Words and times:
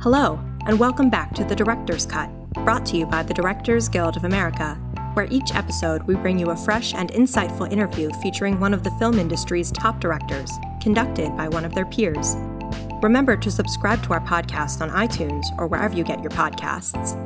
Hello, 0.00 0.38
and 0.66 0.78
welcome 0.78 1.08
back 1.08 1.34
to 1.34 1.42
The 1.42 1.56
Director's 1.56 2.04
Cut, 2.04 2.28
brought 2.52 2.84
to 2.86 2.98
you 2.98 3.06
by 3.06 3.22
the 3.22 3.32
Directors 3.32 3.88
Guild 3.88 4.16
of 4.16 4.24
America, 4.24 4.74
where 5.14 5.26
each 5.30 5.54
episode 5.54 6.02
we 6.02 6.14
bring 6.14 6.38
you 6.38 6.50
a 6.50 6.56
fresh 6.56 6.94
and 6.94 7.10
insightful 7.12 7.72
interview 7.72 8.10
featuring 8.22 8.60
one 8.60 8.74
of 8.74 8.84
the 8.84 8.90
film 8.98 9.18
industry's 9.18 9.72
top 9.72 9.98
directors, 9.98 10.52
conducted 10.82 11.34
by 11.34 11.48
one 11.48 11.64
of 11.64 11.74
their 11.74 11.86
peers. 11.86 12.36
Remember 13.02 13.38
to 13.38 13.50
subscribe 13.50 14.02
to 14.04 14.12
our 14.12 14.20
podcast 14.20 14.82
on 14.82 14.90
iTunes 14.90 15.46
or 15.58 15.66
wherever 15.66 15.96
you 15.96 16.04
get 16.04 16.22
your 16.22 16.30
podcasts. 16.30 17.16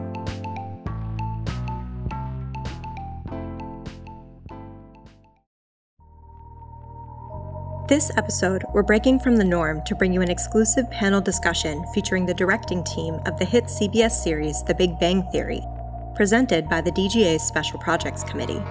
This 7.91 8.13
episode, 8.17 8.63
we're 8.73 8.85
breaking 8.85 9.19
from 9.19 9.35
the 9.35 9.43
norm 9.43 9.83
to 9.83 9.97
bring 9.97 10.13
you 10.13 10.23
an 10.23 10.31
exclusive 10.31 10.89
panel 10.93 11.21
discussion 11.21 11.85
featuring 11.93 12.25
the 12.25 12.33
directing 12.33 12.85
team 12.85 13.15
of 13.27 13.37
the 13.37 13.45
hit 13.45 13.65
CBS 13.65 14.13
series 14.13 14.63
The 14.63 14.77
Big 14.77 14.97
Bang 15.01 15.25
Theory, 15.33 15.67
presented 16.15 16.69
by 16.69 16.83
the 16.83 16.93
DGA's 16.93 17.43
Special 17.43 17.81
Projects 17.81 18.23
Committee. 18.23 18.63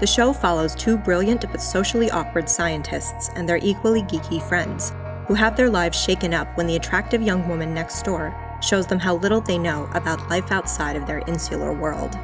The 0.00 0.06
show 0.06 0.34
follows 0.34 0.74
two 0.74 0.98
brilliant 0.98 1.50
but 1.50 1.62
socially 1.62 2.10
awkward 2.10 2.46
scientists 2.46 3.30
and 3.36 3.48
their 3.48 3.56
equally 3.56 4.02
geeky 4.02 4.46
friends, 4.46 4.92
who 5.26 5.32
have 5.32 5.56
their 5.56 5.70
lives 5.70 5.98
shaken 5.98 6.34
up 6.34 6.54
when 6.58 6.66
the 6.66 6.76
attractive 6.76 7.22
young 7.22 7.48
woman 7.48 7.72
next 7.72 8.04
door 8.04 8.36
shows 8.60 8.86
them 8.86 8.98
how 8.98 9.16
little 9.16 9.40
they 9.40 9.56
know 9.56 9.88
about 9.94 10.28
life 10.28 10.52
outside 10.52 10.96
of 10.96 11.06
their 11.06 11.22
insular 11.26 11.72
world. 11.72 12.18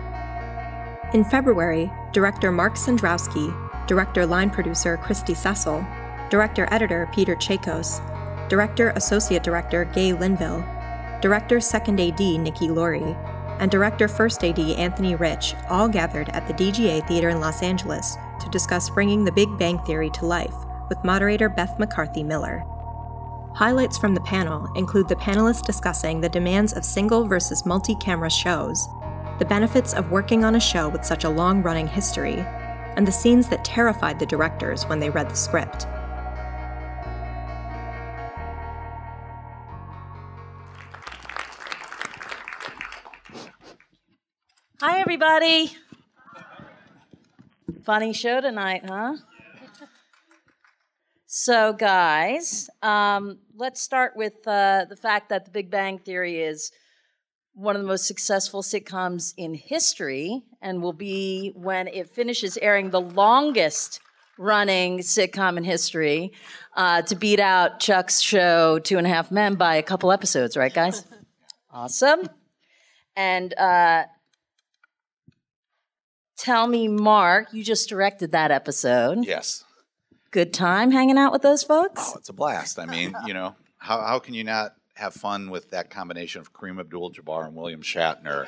In 1.15 1.25
February, 1.25 1.91
director 2.13 2.53
Mark 2.53 2.75
Cendrowski, 2.75 3.49
director 3.87 4.27
line 4.27 4.51
producer 4.51 4.99
Kristy 4.99 5.35
Cecil, 5.35 5.87
Director 6.31 6.69
Editor 6.71 7.09
Peter 7.13 7.35
Chakos, 7.35 8.01
Director 8.49 8.91
Associate 8.91 9.43
Director 9.43 9.87
Gay 9.87 10.13
Linvill, 10.13 10.63
Director 11.23 11.61
Second 11.61 11.99
AD 11.99 12.21
Nikki 12.21 12.69
Lorre, 12.69 13.17
and 13.61 13.71
Director 13.71 14.09
First 14.09 14.45
AD 14.45 14.59
Anthony 14.59 15.15
Rich 15.15 15.55
all 15.69 15.89
gathered 15.89 16.29
at 16.31 16.47
the 16.47 16.55
DGA 16.55 17.07
Theater 17.09 17.31
in 17.31 17.41
Los 17.41 17.63
Angeles 17.63 18.17
to 18.41 18.49
discuss 18.51 18.91
bringing 18.91 19.25
the 19.25 19.33
Big 19.33 19.49
Bang 19.59 19.79
Theory 19.81 20.11
to 20.11 20.27
life 20.27 20.55
with 20.89 21.03
moderator 21.03 21.49
Beth 21.49 21.79
McCarthy 21.79 22.23
Miller. 22.23 22.65
Highlights 23.55 23.99
from 23.99 24.15
the 24.15 24.21
panel 24.21 24.71
include 24.77 25.09
the 25.09 25.17
panelists 25.17 25.65
discussing 25.65 26.21
the 26.21 26.29
demands 26.29 26.75
of 26.75 26.85
single 26.85 27.27
versus 27.27 27.67
multi 27.67 27.95
camera 27.97 28.31
shows, 28.31 28.89
the 29.39 29.45
benefits 29.45 29.95
of 29.95 30.11
working 30.11 30.45
on 30.45 30.55
a 30.55 30.61
show 30.61 30.89
with 30.89 31.05
such 31.05 31.25
a 31.25 31.31
long 31.31 31.63
running 31.63 31.89
history, 31.89 32.45
and 32.97 33.07
the 33.07 33.13
scenes 33.13 33.49
that 33.49 33.65
terrified 33.65 34.19
the 34.19 34.27
directors 34.27 34.85
when 34.87 35.01
they 35.01 35.11
read 35.11 35.29
the 35.29 35.35
script. 35.35 35.87
Hi, 44.81 45.01
everybody. 45.01 45.73
Funny 47.83 48.13
show 48.13 48.41
tonight, 48.41 48.85
huh? 48.87 49.17
So, 51.27 51.73
guys, 51.73 52.71
um, 52.81 53.41
let's 53.57 53.83
start 53.83 54.13
with 54.15 54.35
uh, 54.47 54.85
the 54.89 54.95
fact 54.95 55.31
that 55.31 55.47
The 55.47 55.51
Big 55.51 55.69
Bang 55.69 55.99
Theory 55.99 56.41
is 56.41 56.71
one 57.55 57.75
of 57.75 57.83
the 57.83 57.89
most 57.89 58.07
successful 58.07 58.63
sitcoms 58.63 59.35
in 59.37 59.55
history 59.55 60.45
and 60.63 60.81
will 60.81 60.93
be, 60.93 61.51
when 61.57 61.89
it 61.89 62.11
finishes 62.11 62.57
airing, 62.59 62.91
the 62.91 63.01
longest 63.01 63.99
running 64.39 65.01
sitcom 65.01 65.57
in 65.57 65.65
history 65.65 66.31
uh, 66.77 67.03
to 67.03 67.17
beat 67.17 67.41
out 67.41 67.81
Chuck's 67.81 68.21
show, 68.21 68.79
Two 68.79 68.97
and 68.97 69.09
a 69.09 69.11
Half 69.11 69.33
Men, 69.33 69.57
by 69.57 69.75
a 69.75 69.83
couple 69.83 70.13
episodes, 70.13 70.57
right, 70.57 70.73
guys? 70.73 71.05
awesome. 71.73 72.29
And 73.17 73.53
uh, 73.59 74.05
Tell 76.39 76.69
me, 76.69 76.87
Mark, 76.87 77.53
you 77.53 77.65
just 77.65 77.89
directed 77.89 78.31
that 78.31 78.53
episode. 78.53 79.25
Yes. 79.25 79.65
Good 80.31 80.55
time 80.55 80.93
hanging 80.93 81.19
out 81.19 81.33
with 81.33 81.43
those 81.43 81.65
folks? 81.65 82.13
Oh, 82.15 82.17
it's 82.17 82.29
a 82.29 82.33
blast. 82.33 82.79
I 82.79 82.87
mean, 82.87 83.13
you 83.27 83.35
know, 83.35 83.57
how, 83.79 84.01
how 84.01 84.21
can 84.21 84.35
you 84.35 84.45
not 84.45 84.75
have 84.95 85.15
fun 85.15 85.51
with 85.51 85.71
that 85.71 85.91
combination 85.91 86.41
of 86.41 86.53
Kareem 86.53 86.79
Abdul 86.79 87.13
Jabbar 87.13 87.47
and 87.47 87.57
William 87.57 87.83
Shatner 87.83 88.47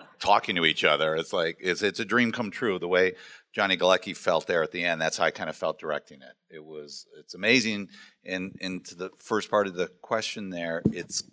talking 0.20 0.54
to 0.54 0.64
each 0.64 0.84
other? 0.84 1.16
It's 1.16 1.32
like, 1.32 1.56
it's, 1.60 1.82
it's 1.82 1.98
a 1.98 2.04
dream 2.04 2.30
come 2.30 2.52
true. 2.52 2.78
The 2.78 2.86
way 2.86 3.14
Johnny 3.52 3.76
Galecki 3.76 4.16
felt 4.16 4.46
there 4.46 4.62
at 4.62 4.70
the 4.70 4.84
end, 4.84 5.00
that's 5.00 5.16
how 5.16 5.24
I 5.24 5.32
kind 5.32 5.50
of 5.50 5.56
felt 5.56 5.80
directing 5.80 6.20
it. 6.22 6.54
It 6.54 6.64
was, 6.64 7.06
it's 7.18 7.34
amazing. 7.34 7.88
And, 8.24 8.56
and 8.60 8.84
to 8.84 8.94
the 8.94 9.10
first 9.18 9.50
part 9.50 9.66
of 9.66 9.74
the 9.74 9.88
question 10.02 10.50
there, 10.50 10.82
it's 10.92 11.24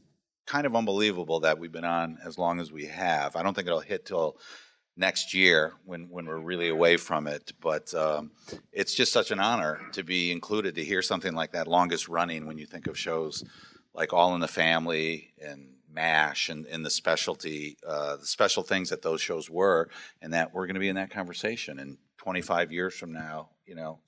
kind 0.48 0.66
of 0.66 0.76
unbelievable 0.76 1.42
that 1.42 1.60
we've 1.60 1.72
been 1.72 1.86
on 1.86 2.18
as 2.26 2.40
long 2.40 2.60
as 2.60 2.72
we 2.72 2.86
have. 2.88 3.36
I 3.36 3.44
don't 3.44 3.54
think 3.54 3.68
it'll 3.68 3.82
hit 3.82 4.08
till 4.08 4.38
next 5.00 5.34
year 5.34 5.74
when, 5.86 6.10
when 6.10 6.26
we're 6.26 6.38
really 6.38 6.70
away 6.70 6.98
from 6.98 7.26
it. 7.26 7.54
But 7.62 7.94
um, 7.94 8.32
it's 8.72 8.94
just 8.94 9.14
such 9.14 9.32
an 9.32 9.40
honor 9.40 9.80
to 9.94 10.04
be 10.04 10.32
included 10.32 10.76
to 10.76 10.84
hear 10.84 11.02
something 11.02 11.34
like 11.34 11.54
that, 11.54 11.68
longest 11.68 12.10
running 12.10 12.46
when 12.46 12.58
you 12.58 12.66
think 12.66 12.86
of 12.86 13.00
shows 13.00 13.44
like 13.94 14.14
All 14.14 14.36
in 14.36 14.42
the 14.42 14.48
Family 14.48 15.34
and 15.42 15.70
MASH 15.92 16.50
and, 16.50 16.66
and 16.68 16.86
the 16.86 16.90
specialty, 16.90 17.78
uh, 17.88 18.18
the 18.18 18.26
special 18.26 18.62
things 18.62 18.90
that 18.90 19.02
those 19.02 19.22
shows 19.22 19.50
were, 19.50 19.90
and 20.22 20.34
that 20.34 20.54
we're 20.54 20.68
going 20.68 20.76
to 20.76 20.80
be 20.80 20.90
in 20.90 20.96
that 20.96 21.10
conversation. 21.10 21.80
And 21.80 21.98
25 22.18 22.72
years 22.72 22.94
from 22.94 23.14
now, 23.14 23.50
you 23.66 23.76
know, 23.76 24.00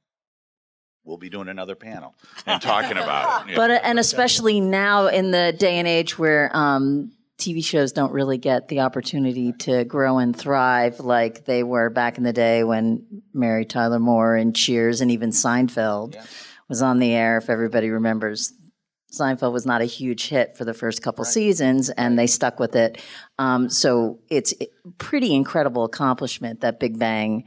we'll 1.04 1.18
be 1.18 1.30
doing 1.30 1.48
another 1.48 1.76
panel 1.76 2.14
and 2.46 2.62
talking 2.62 2.98
about 2.98 3.50
it. 3.50 3.56
But 3.56 3.72
and 3.84 3.98
especially 3.98 4.60
now 4.60 5.08
in 5.08 5.32
the 5.32 5.56
day 5.58 5.78
and 5.78 5.88
age 5.88 6.20
where 6.20 6.56
um, 6.56 7.14
TV 7.42 7.66
shows 7.66 7.92
don't 7.92 8.14
really 8.14 8.38
get 8.38 8.68
the 8.68 8.82
opportunity 8.82 9.52
to 9.54 9.84
grow 9.84 10.20
and 10.20 10.36
thrive 10.36 11.00
like 11.00 11.46
they 11.46 11.64
were 11.64 11.90
back 11.90 12.18
in 12.18 12.24
the 12.24 12.34
day 12.34 12.64
when 12.64 13.24
Mary 13.34 13.66
Tyler 13.66 14.00
Moore 14.00 14.36
and 14.36 14.56
Cheers 14.56 15.02
and 15.02 15.10
even 15.10 15.32
Seinfeld 15.32 16.14
yeah. 16.14 16.24
was 16.70 16.82
on 16.82 17.00
the 17.00 17.14
air. 17.14 17.38
If 17.38 17.50
everybody 17.50 17.90
remembers, 17.90 18.54
Seinfeld 19.12 19.54
was 19.54 19.66
not 19.66 19.82
a 19.82 19.86
huge 19.86 20.28
hit 20.28 20.56
for 20.56 20.66
the 20.66 20.74
first 20.74 21.02
couple 21.02 21.24
right. 21.24 21.34
seasons, 21.34 21.90
and 21.90 22.18
they 22.18 22.28
stuck 22.28 22.60
with 22.60 22.76
it. 22.76 23.02
Um, 23.40 23.70
so 23.70 24.20
it's 24.30 24.54
a 24.62 24.68
pretty 25.00 25.34
incredible 25.34 25.84
accomplishment 25.84 26.62
that 26.62 26.80
Big 26.80 27.00
Bang 27.00 27.46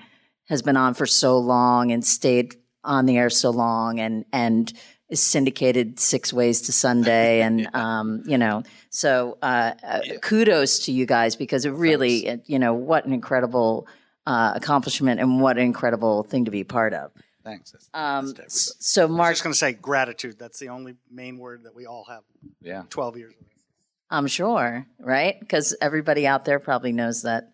has 0.48 0.60
been 0.60 0.76
on 0.76 0.94
for 0.94 1.06
so 1.06 1.38
long 1.38 1.92
and 1.92 2.04
stayed 2.04 2.56
on 2.82 3.06
the 3.06 3.16
air 3.16 3.30
so 3.30 3.50
long, 3.50 4.00
and 4.00 4.24
and 4.32 4.72
is 5.14 5.22
syndicated 5.22 5.98
six 5.98 6.32
ways 6.32 6.60
to 6.62 6.72
Sunday, 6.72 7.40
and 7.46 7.60
yeah. 7.60 7.68
um, 7.72 8.22
you 8.26 8.36
know, 8.36 8.62
so 8.90 9.38
uh, 9.42 9.72
uh, 9.82 10.00
yeah. 10.04 10.16
kudos 10.20 10.80
to 10.86 10.92
you 10.92 11.06
guys 11.06 11.36
because 11.36 11.64
it 11.64 11.70
really, 11.70 12.26
it, 12.26 12.44
you 12.46 12.58
know, 12.58 12.74
what 12.74 13.06
an 13.06 13.12
incredible 13.12 13.86
uh, 14.26 14.52
accomplishment 14.54 15.20
and 15.20 15.40
what 15.40 15.56
an 15.56 15.64
incredible 15.64 16.22
thing 16.24 16.44
to 16.44 16.50
be 16.50 16.64
part 16.64 16.92
of. 16.92 17.10
Thanks. 17.44 17.72
That's, 17.72 17.90
um, 17.92 18.32
that's 18.32 18.74
so, 18.78 19.06
Mark, 19.06 19.26
I 19.26 19.30
was 19.30 19.36
just 19.36 19.44
going 19.44 19.52
to 19.52 19.58
say 19.58 19.72
gratitude. 19.72 20.38
That's 20.38 20.58
the 20.58 20.70
only 20.70 20.96
main 21.10 21.38
word 21.38 21.64
that 21.64 21.74
we 21.74 21.86
all 21.86 22.04
have. 22.08 22.22
Yeah, 22.60 22.84
twelve 22.90 23.16
years. 23.16 23.34
I'm 24.10 24.26
sure, 24.26 24.86
right? 24.98 25.38
Because 25.40 25.76
everybody 25.80 26.26
out 26.26 26.44
there 26.44 26.58
probably 26.58 26.92
knows 26.92 27.22
that 27.22 27.50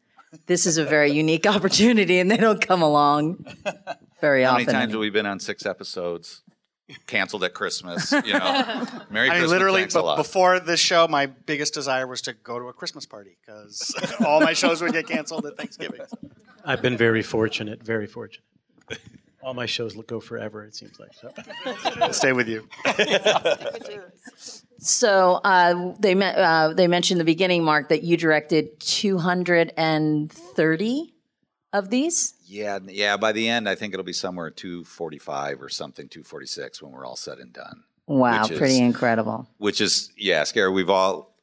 this 0.47 0.67
is 0.67 0.79
a 0.79 0.85
very 0.85 1.11
unique 1.25 1.47
opportunity, 1.47 2.19
and 2.21 2.31
they 2.31 2.37
don't 2.37 2.61
come 2.61 2.83
along 2.83 3.45
very 4.21 4.45
How 4.45 4.53
often. 4.53 4.67
How 4.67 4.73
many 4.73 4.79
times 4.79 4.93
have 4.93 5.01
we 5.01 5.11
been 5.11 5.27
on 5.27 5.41
six 5.41 5.67
episodes? 5.67 6.43
Canceled 7.07 7.45
at 7.45 7.55
Christmas. 7.55 8.13
You 8.25 8.35
know, 8.35 8.87
Merry 9.11 9.29
I 9.29 9.39
Christmas. 9.39 9.51
literally, 9.51 9.81
thanks 9.81 9.95
a 9.95 10.03
lot. 10.03 10.17
before 10.17 10.61
this 10.61 10.81
show, 10.81 11.07
my 11.09 11.27
biggest 11.27 11.75
desire 11.75 12.07
was 12.07 12.23
to 12.23 12.33
go 12.33 12.59
to 12.59 12.69
a 12.69 12.73
Christmas 12.73 13.05
party 13.07 13.37
because 13.41 13.95
all 14.27 14.41
my 14.41 14.53
shows 14.53 14.81
would 14.83 14.93
get 14.93 15.09
canceled 15.09 15.47
at 15.47 15.57
Thanksgiving. 15.57 16.01
I've 16.65 16.83
been 16.83 16.97
very 16.97 17.23
fortunate, 17.23 17.83
very 17.83 18.07
fortunate. 18.07 18.45
All 19.43 19.55
my 19.55 19.67
shows 19.67 19.97
go 20.07 20.21
forever. 20.21 20.65
It 20.65 20.75
seems 20.75 21.01
like 21.01 21.13
so. 21.15 21.31
Stay 22.13 22.33
with 22.33 22.47
you. 22.47 22.69
so 24.79 25.41
uh, 25.43 25.95
they 25.99 26.15
uh, 26.15 26.75
they 26.75 26.87
mentioned 26.87 27.21
in 27.21 27.27
the 27.27 27.33
beginning, 27.33 27.65
Mark, 27.65 27.89
that 27.89 28.03
you 28.03 28.19
directed 28.19 28.79
230 28.81 31.15
of 31.73 31.89
these? 31.91 32.35
Yeah, 32.51 32.81
yeah. 32.89 33.17
By 33.17 33.31
the 33.31 33.49
end, 33.49 33.69
I 33.69 33.77
think 33.77 33.95
it'll 33.95 34.05
be 34.05 34.13
somewhere 34.13 34.51
245 34.51 35.63
or 35.63 35.69
something, 35.69 36.09
246 36.09 36.83
when 36.83 36.91
we're 36.91 37.07
all 37.07 37.15
said 37.15 37.39
and 37.39 37.53
done. 37.53 37.85
Wow, 38.09 38.49
pretty 38.49 38.75
is, 38.75 38.81
incredible. 38.81 39.49
Which 39.59 39.81
is, 39.81 40.11
yeah, 40.17 40.43
scary. 40.43 40.71
We've 40.71 40.91
all, 40.91 41.37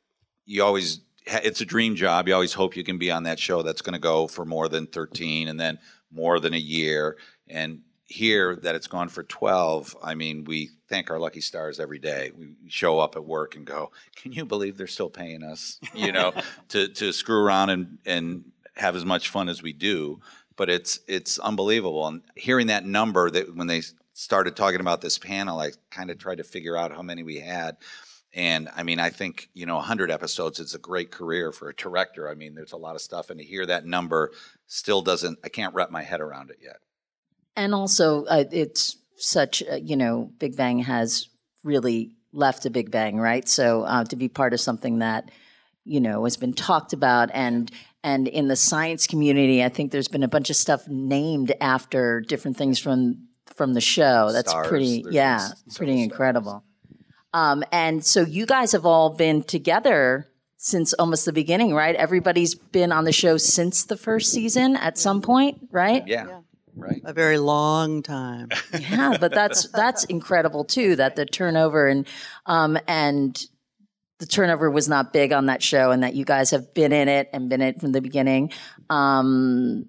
you 0.45 0.65
always, 0.65 0.99
it's 1.25 1.61
a 1.61 1.65
dream 1.65 1.95
job. 1.95 2.27
You 2.27 2.33
always 2.33 2.53
hope 2.53 2.75
you 2.75 2.83
can 2.83 2.97
be 2.97 3.09
on 3.09 3.23
that 3.23 3.39
show 3.39 3.61
that's 3.61 3.81
going 3.81 3.93
to 3.93 3.99
go 3.99 4.27
for 4.27 4.43
more 4.43 4.67
than 4.67 4.85
13 4.85 5.47
and 5.47 5.57
then 5.57 5.79
more 6.11 6.41
than 6.41 6.53
a 6.53 6.57
year. 6.57 7.15
And 7.47 7.83
here 8.07 8.57
that 8.57 8.75
it's 8.75 8.87
gone 8.87 9.07
for 9.07 9.23
12, 9.23 9.95
I 10.03 10.13
mean, 10.13 10.43
we 10.43 10.71
thank 10.89 11.09
our 11.09 11.19
lucky 11.19 11.39
stars 11.39 11.79
every 11.79 11.99
day. 11.99 12.31
We 12.37 12.49
show 12.67 12.99
up 12.99 13.15
at 13.15 13.23
work 13.23 13.55
and 13.55 13.65
go, 13.65 13.91
can 14.17 14.33
you 14.33 14.43
believe 14.43 14.75
they're 14.75 14.87
still 14.87 15.09
paying 15.09 15.41
us, 15.41 15.79
you 15.93 16.11
know, 16.11 16.33
to, 16.69 16.89
to 16.89 17.13
screw 17.13 17.41
around 17.41 17.69
and, 17.69 17.97
and 18.05 18.43
have 18.75 18.97
as 18.97 19.05
much 19.05 19.29
fun 19.29 19.47
as 19.47 19.63
we 19.63 19.71
do. 19.73 20.19
But 20.57 20.69
it's 20.69 20.99
it's 21.07 21.39
unbelievable. 21.39 22.05
And 22.07 22.21
hearing 22.35 22.67
that 22.67 22.85
number 22.85 23.29
that 23.29 23.55
when 23.55 23.67
they 23.67 23.83
started 24.13 24.55
talking 24.55 24.81
about 24.81 25.01
this 25.01 25.19
panel, 25.19 25.59
I 25.59 25.71
kind 25.91 26.09
of 26.09 26.17
tried 26.17 26.39
to 26.39 26.43
figure 26.43 26.75
out 26.75 26.91
how 26.91 27.03
many 27.03 27.23
we 27.23 27.39
had. 27.39 27.77
And 28.33 28.69
I 28.75 28.83
mean, 28.83 28.99
I 28.99 29.09
think, 29.09 29.49
you 29.53 29.65
know, 29.65 29.75
100 29.75 30.11
episodes 30.11 30.59
is 30.59 30.75
a 30.75 30.79
great 30.79 31.11
career 31.11 31.51
for 31.51 31.69
a 31.69 31.75
director. 31.75 32.29
I 32.29 32.33
mean, 32.33 32.55
there's 32.55 32.71
a 32.71 32.77
lot 32.77 32.95
of 32.95 33.01
stuff. 33.01 33.29
And 33.29 33.39
to 33.39 33.45
hear 33.45 33.65
that 33.65 33.85
number 33.85 34.31
still 34.65 35.01
doesn't, 35.01 35.39
I 35.43 35.49
can't 35.49 35.73
wrap 35.73 35.91
my 35.91 36.03
head 36.03 36.19
around 36.19 36.49
it 36.49 36.57
yet. 36.61 36.77
And 37.55 37.73
also, 37.73 38.25
uh, 38.25 38.43
it's 38.51 38.97
such, 39.17 39.63
uh, 39.63 39.75
you 39.75 39.95
know, 39.95 40.31
Big 40.37 40.55
Bang 40.55 40.79
has 40.79 41.27
really 41.63 42.11
left 42.31 42.65
a 42.65 42.69
Big 42.69 42.91
Bang, 42.91 43.17
right? 43.17 43.47
So 43.47 43.83
uh, 43.83 44.03
to 44.05 44.15
be 44.15 44.29
part 44.29 44.53
of 44.53 44.59
something 44.59 44.99
that, 44.99 45.31
you 45.83 45.99
know, 45.99 46.23
has 46.25 46.37
been 46.37 46.53
talked 46.53 46.93
about 46.93 47.29
and 47.33 47.71
and 48.07 48.29
in 48.29 48.47
the 48.47 48.55
science 48.55 49.05
community, 49.05 49.61
I 49.61 49.67
think 49.67 49.91
there's 49.91 50.07
been 50.07 50.23
a 50.23 50.29
bunch 50.29 50.49
of 50.49 50.55
stuff 50.55 50.87
named 50.87 51.53
after 51.59 52.21
different 52.21 52.55
things 52.55 52.79
from 52.79 53.27
from 53.53 53.73
the 53.73 53.81
show. 53.81 54.31
That's 54.31 54.51
Stars. 54.51 54.67
pretty, 54.67 55.01
There's 55.01 55.13
yeah, 55.13 55.49
pretty 55.75 56.01
incredible. 56.01 56.63
Um, 57.33 57.65
and 57.69 58.05
so 58.05 58.21
you 58.21 58.45
guys 58.45 58.71
have 58.71 58.85
all 58.85 59.09
been 59.09 59.43
together 59.43 60.29
since 60.55 60.93
almost 60.93 61.25
the 61.25 61.33
beginning, 61.33 61.73
right? 61.73 61.95
Everybody's 61.95 62.55
been 62.55 62.93
on 62.93 63.03
the 63.03 63.11
show 63.11 63.35
since 63.35 63.83
the 63.83 63.97
first 63.97 64.31
season 64.31 64.77
at 64.77 64.97
some 64.97 65.21
point, 65.21 65.67
right? 65.71 66.07
Yeah. 66.07 66.41
Right. 66.77 67.01
A 67.03 67.11
very 67.11 67.39
long 67.39 68.03
time. 68.03 68.49
Yeah, 68.79 69.17
but 69.19 69.33
that's 69.33 69.67
that's 69.69 70.05
incredible 70.05 70.63
too. 70.63 70.95
That 70.95 71.17
the 71.17 71.25
turnover 71.25 71.87
and 71.87 72.07
um 72.45 72.77
and 72.87 73.37
the 74.19 74.25
turnover 74.25 74.69
was 74.69 74.87
not 74.87 75.13
big 75.13 75.31
on 75.31 75.47
that 75.47 75.61
show, 75.61 75.91
and 75.91 76.03
that 76.03 76.15
you 76.15 76.25
guys 76.25 76.51
have 76.51 76.73
been 76.73 76.91
in 76.91 77.07
it 77.07 77.29
and 77.33 77.49
been 77.49 77.61
in 77.61 77.69
it 77.69 77.79
from 77.79 77.91
the 77.91 78.01
beginning. 78.01 78.51
Um, 78.89 79.87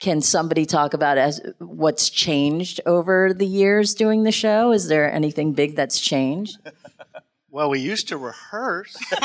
can 0.00 0.20
somebody 0.20 0.66
talk 0.66 0.92
about 0.92 1.16
as 1.18 1.40
what's 1.58 2.10
changed 2.10 2.80
over 2.84 3.32
the 3.32 3.46
years 3.46 3.94
doing 3.94 4.24
the 4.24 4.32
show? 4.32 4.72
Is 4.72 4.88
there 4.88 5.10
anything 5.10 5.52
big 5.52 5.76
that's 5.76 5.98
changed? 5.98 6.58
Well, 7.54 7.70
we 7.70 7.78
used 7.78 8.08
to 8.08 8.16
rehearse. 8.16 8.96
Isn't 9.12 9.20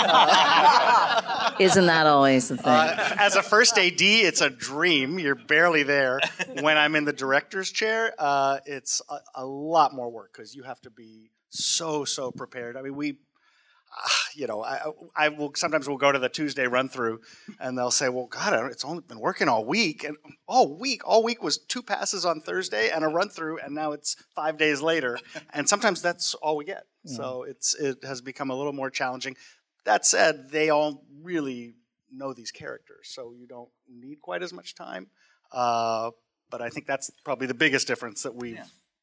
that 1.87 2.03
always 2.05 2.49
the 2.49 2.57
thing? 2.57 2.67
Uh, 2.67 3.15
as 3.17 3.35
a 3.35 3.41
first 3.41 3.75
AD, 3.75 3.99
it's 3.99 4.41
a 4.41 4.51
dream. 4.51 5.17
You're 5.17 5.33
barely 5.33 5.81
there. 5.81 6.19
When 6.61 6.77
I'm 6.77 6.95
in 6.95 7.05
the 7.05 7.11
director's 7.11 7.71
chair, 7.71 8.13
uh, 8.19 8.59
it's 8.67 9.01
a, 9.09 9.17
a 9.33 9.45
lot 9.47 9.95
more 9.95 10.11
work 10.11 10.31
because 10.31 10.53
you 10.53 10.61
have 10.61 10.79
to 10.81 10.91
be 10.91 11.31
so 11.49 12.05
so 12.05 12.31
prepared. 12.31 12.77
I 12.77 12.83
mean, 12.83 12.95
we, 12.95 13.13
uh, 13.13 14.09
you 14.39 14.47
know, 14.47 14.63
I, 14.63 14.79
I 15.15 15.29
will 15.29 15.51
sometimes 15.55 15.87
we'll 15.87 15.97
go 15.97 16.13
to 16.13 16.17
the 16.17 16.29
Tuesday 16.29 16.65
run 16.65 16.87
through, 16.87 17.19
and 17.59 17.77
they'll 17.77 17.91
say, 17.91 18.07
"Well, 18.07 18.27
God, 18.27 18.53
it's 18.71 18.85
only 18.85 19.01
been 19.01 19.19
working 19.19 19.49
all 19.49 19.65
week, 19.65 20.05
and 20.05 20.15
all 20.47 20.77
week, 20.79 21.01
all 21.05 21.23
week 21.23 21.43
was 21.43 21.57
two 21.57 21.83
passes 21.83 22.25
on 22.25 22.39
Thursday 22.39 22.89
and 22.89 23.03
a 23.03 23.09
run 23.09 23.27
through, 23.27 23.59
and 23.59 23.75
now 23.75 23.91
it's 23.91 24.15
five 24.33 24.57
days 24.57 24.81
later, 24.81 25.19
and 25.53 25.67
sometimes 25.67 26.01
that's 26.01 26.35
all 26.35 26.55
we 26.55 26.63
get. 26.63 26.85
So 27.05 27.43
it's 27.43 27.75
it 27.75 27.97
has 28.03 28.21
become 28.21 28.49
a 28.49 28.55
little 28.55 28.71
more 28.71 28.89
challenging. 28.89 29.35
That 29.83 30.05
said, 30.05 30.49
they 30.51 30.69
all 30.69 31.03
really 31.21 31.73
know 32.09 32.33
these 32.33 32.51
characters, 32.51 33.09
so 33.09 33.33
you 33.37 33.45
don't 33.45 33.69
need 33.89 34.21
quite 34.21 34.41
as 34.41 34.53
much 34.53 34.73
time. 34.73 35.07
Uh, 35.51 36.11
but 36.49 36.61
I 36.61 36.69
think 36.69 36.87
that's 36.87 37.11
probably 37.25 37.47
the 37.47 37.53
biggest 37.53 37.87
difference 37.87 38.23
that 38.23 38.35
we've, 38.35 38.59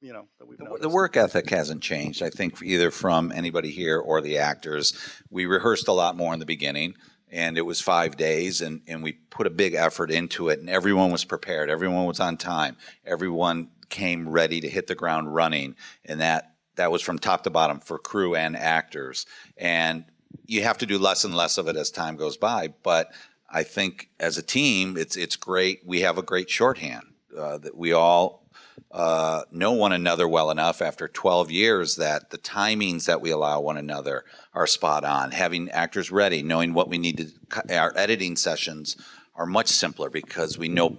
you 0.07 0.13
know, 0.13 0.29
that 0.39 0.47
we've 0.47 0.59
The, 0.59 0.79
the 0.83 0.89
work 0.89 1.17
ethic 1.17 1.51
hasn't 1.51 1.83
changed, 1.83 2.23
I 2.23 2.31
think, 2.31 2.63
either 2.63 2.93
from 2.93 3.33
anybody 3.33 3.71
here 3.71 3.99
or 3.99 4.21
the 4.21 4.39
actors. 4.39 4.95
We 5.31 5.47
rehearsed 5.47 5.89
a 5.89 5.93
lot 5.93 6.17
more 6.17 6.33
in 6.33 6.39
the 6.39 6.47
beginning, 6.47 6.95
and 7.29 7.59
it 7.59 7.63
was 7.63 7.81
five 7.81 8.17
days, 8.17 8.61
and, 8.61 8.83
and 8.87 9.03
we 9.03 9.13
put 9.13 9.49
a 9.49 9.51
big 9.51 9.75
effort 9.75 10.13
into 10.13 10.49
it, 10.49 10.61
and 10.61 10.71
everyone 10.71 11.11
was 11.11 11.25
prepared. 11.25 11.71
Everyone 11.71 12.07
was 12.07 12.21
on 12.21 12.37
time. 12.37 12.77
Everyone 13.05 13.71
came 13.89 14.29
ready 14.29 14.61
to 14.61 14.69
hit 14.69 14.87
the 14.87 14.95
ground 14.95 15.35
running, 15.35 15.75
and 16.05 16.21
that 16.21 16.53
that 16.77 16.93
was 16.93 17.03
from 17.03 17.19
top 17.19 17.43
to 17.43 17.51
bottom 17.51 17.81
for 17.81 17.99
crew 17.99 18.37
and 18.37 18.57
actors. 18.57 19.27
And 19.57 20.05
you 20.45 20.63
have 20.63 20.79
to 20.79 20.87
do 20.87 20.99
less 20.99 21.25
and 21.25 21.35
less 21.35 21.59
of 21.59 21.67
it 21.69 21.77
as 21.77 21.91
time 21.91 22.17
goes 22.17 22.37
by, 22.37 22.69
but 22.85 23.11
I 23.51 23.65
think 23.65 24.11
as 24.21 24.39
a 24.39 24.43
team, 24.43 24.97
it's 24.97 25.17
it's 25.17 25.35
great. 25.35 25.81
We 25.85 26.03
have 26.03 26.17
a 26.17 26.23
great 26.23 26.49
shorthand 26.49 27.05
uh, 27.37 27.59
that 27.59 27.77
we 27.77 27.93
all 27.93 28.46
uh, 28.91 29.43
know 29.51 29.73
one 29.73 29.93
another 29.93 30.27
well 30.29 30.51
enough 30.51 30.81
after 30.81 31.09
12 31.09 31.51
years 31.51 31.97
that 31.97 32.31
the 32.31 32.39
timings 32.39 33.07
that 33.07 33.21
we 33.21 33.31
allow 33.31 33.61
one 33.61 33.77
another 33.77 34.25
are 34.55 34.67
spot 34.67 35.05
on. 35.05 35.31
Having 35.33 35.71
actors 35.71 36.11
ready, 36.11 36.43
knowing 36.43 36.73
what 36.73 36.89
we 36.89 36.99
need 36.99 37.19
to, 37.19 37.77
our 37.77 37.93
editing 37.97 38.37
sessions 38.37 38.97
are 39.35 39.47
much 39.47 39.69
simpler 39.69 40.11
because 40.11 40.57
we 40.57 40.69
know 40.69 40.99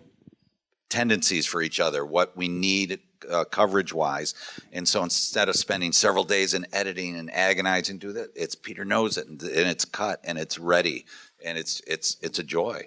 tendencies 0.89 1.45
for 1.45 1.61
each 1.61 1.79
other, 1.79 2.05
what 2.05 2.37
we 2.37 2.47
need 2.47 2.99
uh, 3.29 3.43
coverage 3.45 3.93
wise. 3.93 4.33
And 4.71 4.87
so 4.87 5.03
instead 5.03 5.49
of 5.49 5.55
spending 5.55 5.91
several 5.91 6.23
days 6.23 6.53
in 6.53 6.65
editing 6.71 7.15
and 7.15 7.33
agonizing 7.33 7.99
to 7.99 8.13
that, 8.13 8.29
it's 8.35 8.55
Peter 8.55 8.85
knows 8.85 9.17
it 9.17 9.27
and, 9.27 9.41
and 9.41 9.67
it's 9.67 9.85
cut 9.85 10.19
and 10.23 10.37
it's 10.37 10.59
ready 10.59 11.05
and 11.43 11.57
it's 11.57 11.81
it's 11.87 12.17
it's 12.21 12.39
a 12.39 12.43
joy. 12.43 12.83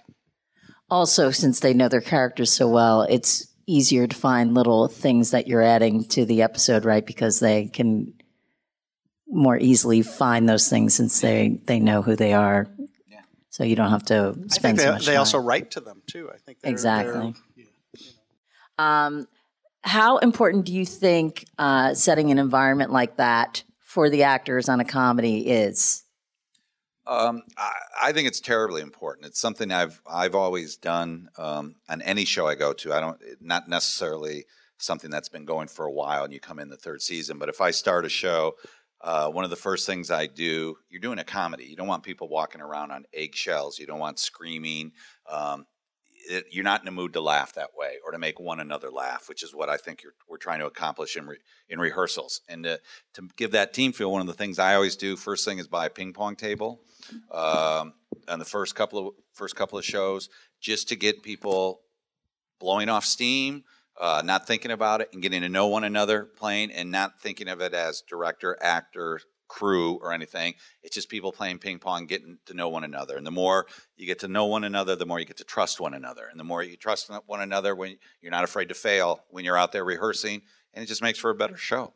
also, 0.91 1.31
since 1.31 1.61
they 1.61 1.75
know 1.75 1.89
their 1.89 2.01
characters 2.01 2.53
so 2.53 2.69
well, 2.69 3.03
it's 3.03 3.47
easier 3.71 4.07
to 4.07 4.17
find 4.17 4.55
little 4.55 4.89
things 4.89 5.31
that 5.31 5.47
you're 5.47 5.63
adding 5.63 6.05
to 6.09 6.25
the 6.25 6.43
episode, 6.43 6.85
right? 6.85 7.05
Because 7.05 7.41
they 7.41 7.67
can 7.67 8.15
more 9.29 9.57
easily 9.57 10.03
find 10.03 10.49
those 10.49 10.69
things 10.69 10.95
since 10.95 11.21
they 11.21 11.61
they 11.67 11.79
know 11.79 12.03
who 12.03 12.17
they 12.17 12.33
are. 12.33 12.67
Yeah. 13.09 13.21
So 13.51 13.63
you 13.65 13.77
don't 13.77 13.91
have 13.91 14.05
to 14.07 14.35
spend 14.49 14.79
they, 14.79 14.85
so 14.85 14.93
much 14.93 15.07
they 15.07 15.13
time. 15.13 15.19
also 15.21 15.39
write 15.39 15.71
to 15.73 15.81
them 15.81 16.03
too. 16.07 16.29
I 16.35 16.39
think 16.39 16.61
they're, 16.61 16.73
Exactly. 16.73 17.35
they're- 17.57 17.67
Um, 18.79 19.27
how 19.83 20.19
important 20.19 20.67
do 20.67 20.73
you 20.73 20.85
think 20.87 21.45
uh, 21.59 21.95
setting 21.95 22.31
an 22.31 22.39
environment 22.39 22.91
like 22.93 23.17
that 23.17 23.63
for 23.81 24.11
the 24.11 24.23
actors 24.25 24.69
on 24.69 24.81
a 24.81 24.85
comedy 24.85 25.47
is? 25.49 26.03
Um, 27.11 27.43
I, 27.59 27.73
I 28.05 28.13
think 28.13 28.29
it's 28.29 28.41
terribly 28.41 28.83
important. 28.83 29.27
It's 29.27 29.41
something 29.41 29.73
I've 29.73 30.01
I've 30.07 30.37
always 30.37 30.77
done 30.77 31.29
um, 31.37 31.75
on 31.89 32.01
any 32.03 32.25
show 32.25 32.47
I 32.47 32.55
go 32.55 32.73
to. 32.73 32.95
I 32.95 33.01
don't 33.01 33.21
not 33.41 33.69
necessarily 33.69 34.45
something 34.79 35.11
that's 35.11 35.29
been 35.29 35.45
going 35.45 35.67
for 35.67 35.85
a 35.85 35.93
while 35.93 36.23
and 36.25 36.33
you 36.33 36.39
come 36.39 36.61
in 36.61 36.69
the 36.69 36.77
third 36.77 37.03
season. 37.03 37.37
But 37.37 37.49
if 37.49 37.61
I 37.61 37.73
start 37.73 38.07
a 38.07 38.09
show, 38.09 38.55
uh, 39.01 39.29
one 39.29 39.43
of 39.43 39.51
the 39.51 39.57
first 39.57 39.87
things 39.87 40.11
I 40.11 40.27
do, 40.27 40.77
you're 40.89 41.01
doing 41.01 41.19
a 41.19 41.25
comedy. 41.25 41.65
You 41.65 41.75
don't 41.75 41.89
want 41.89 42.05
people 42.05 42.29
walking 42.29 42.61
around 42.61 42.93
on 42.93 43.05
eggshells. 43.13 43.79
You 43.79 43.87
don't 43.87 43.99
want 43.99 44.21
screaming. 44.21 44.93
Um, 45.29 45.67
it, 46.31 46.47
you're 46.51 46.65
not 46.65 46.83
in 46.83 46.89
a 46.89 46.93
mood 46.93 47.13
to 47.15 47.21
laugh 47.21 47.55
that 47.55 47.71
way 47.77 47.97
or 48.05 48.13
to 48.13 48.19
make 48.19 48.39
one 48.39 48.61
another 48.61 48.91
laugh, 48.91 49.29
which 49.29 49.43
is 49.43 49.55
what 49.55 49.69
I 49.69 49.77
think 49.77 50.05
we're 50.29 50.37
trying 50.37 50.61
to 50.61 50.67
accomplish 50.67 51.17
in 51.17 51.27
re, 51.27 51.37
in 51.69 51.79
rehearsals. 51.79 52.41
And 52.49 52.65
to, 52.65 52.81
to 53.15 53.29
give 53.37 53.53
that 53.53 53.75
team 53.75 53.93
feel, 53.93 54.13
one 54.13 54.21
of 54.21 54.27
the 54.27 54.33
things 54.33 54.59
I 54.59 54.75
always 54.75 54.97
do 54.97 55.17
first 55.17 55.45
thing 55.45 55.59
is 55.59 55.67
buy 55.67 55.87
a 55.87 55.91
ping 55.91 56.13
pong 56.13 56.37
table 56.37 56.81
um, 57.31 57.95
on 58.29 58.39
the 58.39 58.45
first 58.45 58.75
couple 58.75 59.09
of 59.09 59.15
first 59.33 59.57
couple 59.57 59.79
of 59.79 59.85
shows, 59.85 60.29
just 60.61 60.89
to 60.89 60.97
get 60.97 61.23
people 61.23 61.81
blowing 62.59 62.89
off 62.89 63.05
steam, 63.05 63.65
uh, 63.99 64.23
not 64.25 64.47
thinking 64.47 64.71
about 64.71 65.01
it, 65.01 65.09
and 65.13 65.23
getting 65.23 65.43
to 65.43 65.49
know 65.49 65.67
one 65.67 65.85
another 65.85 66.25
playing, 66.25 66.71
and 66.71 66.91
not 66.91 67.21
thinking 67.21 67.49
of 67.49 67.61
it 67.61 67.75
as 67.75 68.03
director, 68.09 68.57
actor, 68.61 69.21
crew, 69.51 69.99
or 70.01 70.13
anything. 70.13 70.55
It's 70.83 70.95
just 70.95 71.09
people 71.11 71.33
playing 71.33 71.59
ping 71.59 71.81
pong, 71.81 72.07
getting 72.07 72.39
to 72.47 72.55
know 72.55 72.69
one 72.69 72.85
another. 72.85 73.17
And 73.17 73.27
the 73.27 73.33
more 73.33 73.67
you 73.97 74.07
get 74.07 74.21
to 74.21 74.29
know 74.29 74.47
one 74.47 74.65
another, 74.65 74.97
the 74.97 75.05
more 75.05 75.19
you 75.19 75.27
get 75.27 75.39
to 75.39 75.45
trust 75.45 75.81
one 75.81 75.93
another, 75.93 76.27
and 76.31 76.39
the 76.39 76.45
more 76.45 76.63
you 76.63 76.77
trust 76.77 77.11
one 77.27 77.41
another, 77.41 77.75
when 77.75 77.99
you're 78.23 78.31
not 78.31 78.45
afraid 78.45 78.69
to 78.69 78.75
fail 78.75 79.25
when 79.29 79.45
you're 79.45 79.59
out 79.59 79.73
there 79.73 79.85
rehearsing, 79.85 80.43
and 80.73 80.85
it 80.85 80.87
just 80.87 81.03
makes 81.03 81.19
for 81.19 81.31
a 81.31 81.35
better 81.35 81.57
show. 81.57 81.93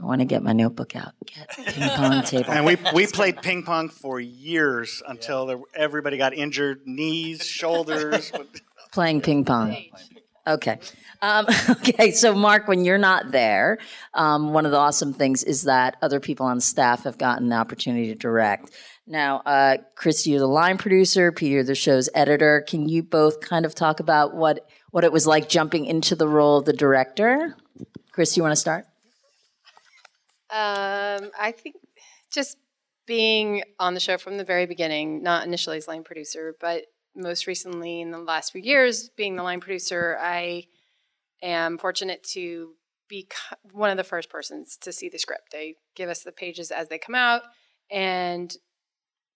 I 0.00 0.06
want 0.06 0.20
to 0.20 0.24
get 0.24 0.42
my 0.42 0.52
notebook 0.52 0.96
out. 0.96 1.12
Get 1.26 1.48
ping 1.74 1.88
pong 1.90 2.22
table. 2.24 2.50
And 2.52 2.64
we 2.64 2.78
we 2.94 3.06
played 3.18 3.42
ping 3.42 3.64
pong 3.64 3.88
for 3.88 4.18
years 4.18 5.02
until 5.06 5.46
there, 5.46 5.60
everybody 5.74 6.16
got 6.16 6.32
injured, 6.32 6.86
knees, 6.86 7.44
shoulders. 7.44 8.32
playing 8.92 9.20
ping 9.20 9.44
pong. 9.44 9.76
Okay. 10.50 10.78
Um, 11.22 11.46
okay. 11.70 12.10
So, 12.10 12.34
Mark, 12.34 12.68
when 12.68 12.84
you're 12.84 12.98
not 12.98 13.30
there, 13.30 13.78
um, 14.14 14.52
one 14.52 14.64
of 14.66 14.72
the 14.72 14.78
awesome 14.78 15.12
things 15.12 15.42
is 15.42 15.64
that 15.64 15.96
other 16.02 16.20
people 16.20 16.46
on 16.46 16.60
staff 16.60 17.04
have 17.04 17.18
gotten 17.18 17.48
the 17.48 17.56
opportunity 17.56 18.08
to 18.08 18.14
direct. 18.14 18.70
Now, 19.06 19.38
uh, 19.44 19.78
Kristy, 19.96 20.28
you're 20.28 20.40
the 20.40 20.46
line 20.46 20.78
producer. 20.78 21.32
Peter, 21.32 21.62
the 21.62 21.74
show's 21.74 22.08
editor. 22.14 22.64
Can 22.66 22.88
you 22.88 23.02
both 23.02 23.40
kind 23.40 23.64
of 23.64 23.74
talk 23.74 24.00
about 24.00 24.34
what 24.34 24.68
what 24.90 25.04
it 25.04 25.12
was 25.12 25.26
like 25.26 25.48
jumping 25.48 25.86
into 25.86 26.14
the 26.14 26.28
role 26.28 26.58
of 26.58 26.64
the 26.64 26.72
director? 26.72 27.56
Chris, 28.12 28.36
you 28.36 28.42
want 28.42 28.52
to 28.52 28.56
start? 28.56 28.86
Um, 30.50 31.30
I 31.38 31.54
think 31.56 31.76
just 32.32 32.56
being 33.06 33.62
on 33.78 33.94
the 33.94 34.00
show 34.00 34.18
from 34.18 34.36
the 34.36 34.44
very 34.44 34.66
beginning, 34.66 35.22
not 35.22 35.46
initially 35.46 35.76
as 35.76 35.88
line 35.88 36.04
producer, 36.04 36.54
but 36.60 36.84
most 37.14 37.46
recently 37.46 38.00
in 38.00 38.10
the 38.10 38.18
last 38.18 38.52
few 38.52 38.62
years, 38.62 39.10
being 39.16 39.36
the 39.36 39.42
line 39.42 39.60
producer, 39.60 40.18
I 40.20 40.64
am 41.42 41.78
fortunate 41.78 42.22
to 42.32 42.74
be 43.08 43.28
one 43.72 43.90
of 43.90 43.96
the 43.96 44.04
first 44.04 44.30
persons 44.30 44.76
to 44.82 44.92
see 44.92 45.08
the 45.08 45.18
script. 45.18 45.52
They 45.52 45.74
give 45.96 46.08
us 46.08 46.22
the 46.22 46.32
pages 46.32 46.70
as 46.70 46.88
they 46.88 46.98
come 46.98 47.14
out, 47.14 47.42
and 47.90 48.54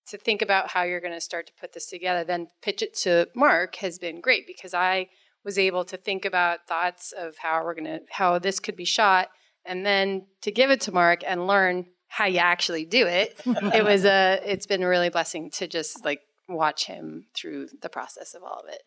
to 0.08 0.18
think 0.18 0.42
about 0.42 0.70
how 0.70 0.82
you're 0.82 1.00
going 1.00 1.14
to 1.14 1.20
start 1.20 1.46
to 1.46 1.52
put 1.58 1.72
this 1.72 1.86
together, 1.86 2.24
then 2.24 2.48
pitch 2.62 2.82
it 2.82 2.94
to 2.98 3.28
Mark 3.34 3.76
has 3.76 3.98
been 3.98 4.20
great 4.20 4.46
because 4.46 4.74
I 4.74 5.08
was 5.44 5.58
able 5.58 5.84
to 5.86 5.96
think 5.96 6.24
about 6.24 6.66
thoughts 6.68 7.12
of 7.12 7.36
how 7.38 7.64
we're 7.64 7.74
going 7.74 7.84
to 7.84 8.00
how 8.10 8.38
this 8.38 8.60
could 8.60 8.76
be 8.76 8.84
shot 8.84 9.28
and 9.64 9.84
then 9.84 10.26
to 10.42 10.50
give 10.50 10.70
it 10.70 10.80
to 10.82 10.92
Mark 10.92 11.22
and 11.26 11.46
learn 11.46 11.86
how 12.08 12.26
you 12.26 12.38
actually 12.38 12.84
do 12.84 13.06
it. 13.06 13.40
it 13.46 13.84
was 13.84 14.04
a 14.04 14.40
it's 14.44 14.66
been 14.66 14.82
a 14.82 14.88
really 14.88 15.10
blessing 15.10 15.50
to 15.50 15.66
just 15.66 16.04
like 16.04 16.20
watch 16.48 16.86
him 16.86 17.26
through 17.34 17.68
the 17.80 17.88
process 17.88 18.34
of 18.34 18.42
all 18.42 18.60
of 18.60 18.68
it. 18.68 18.82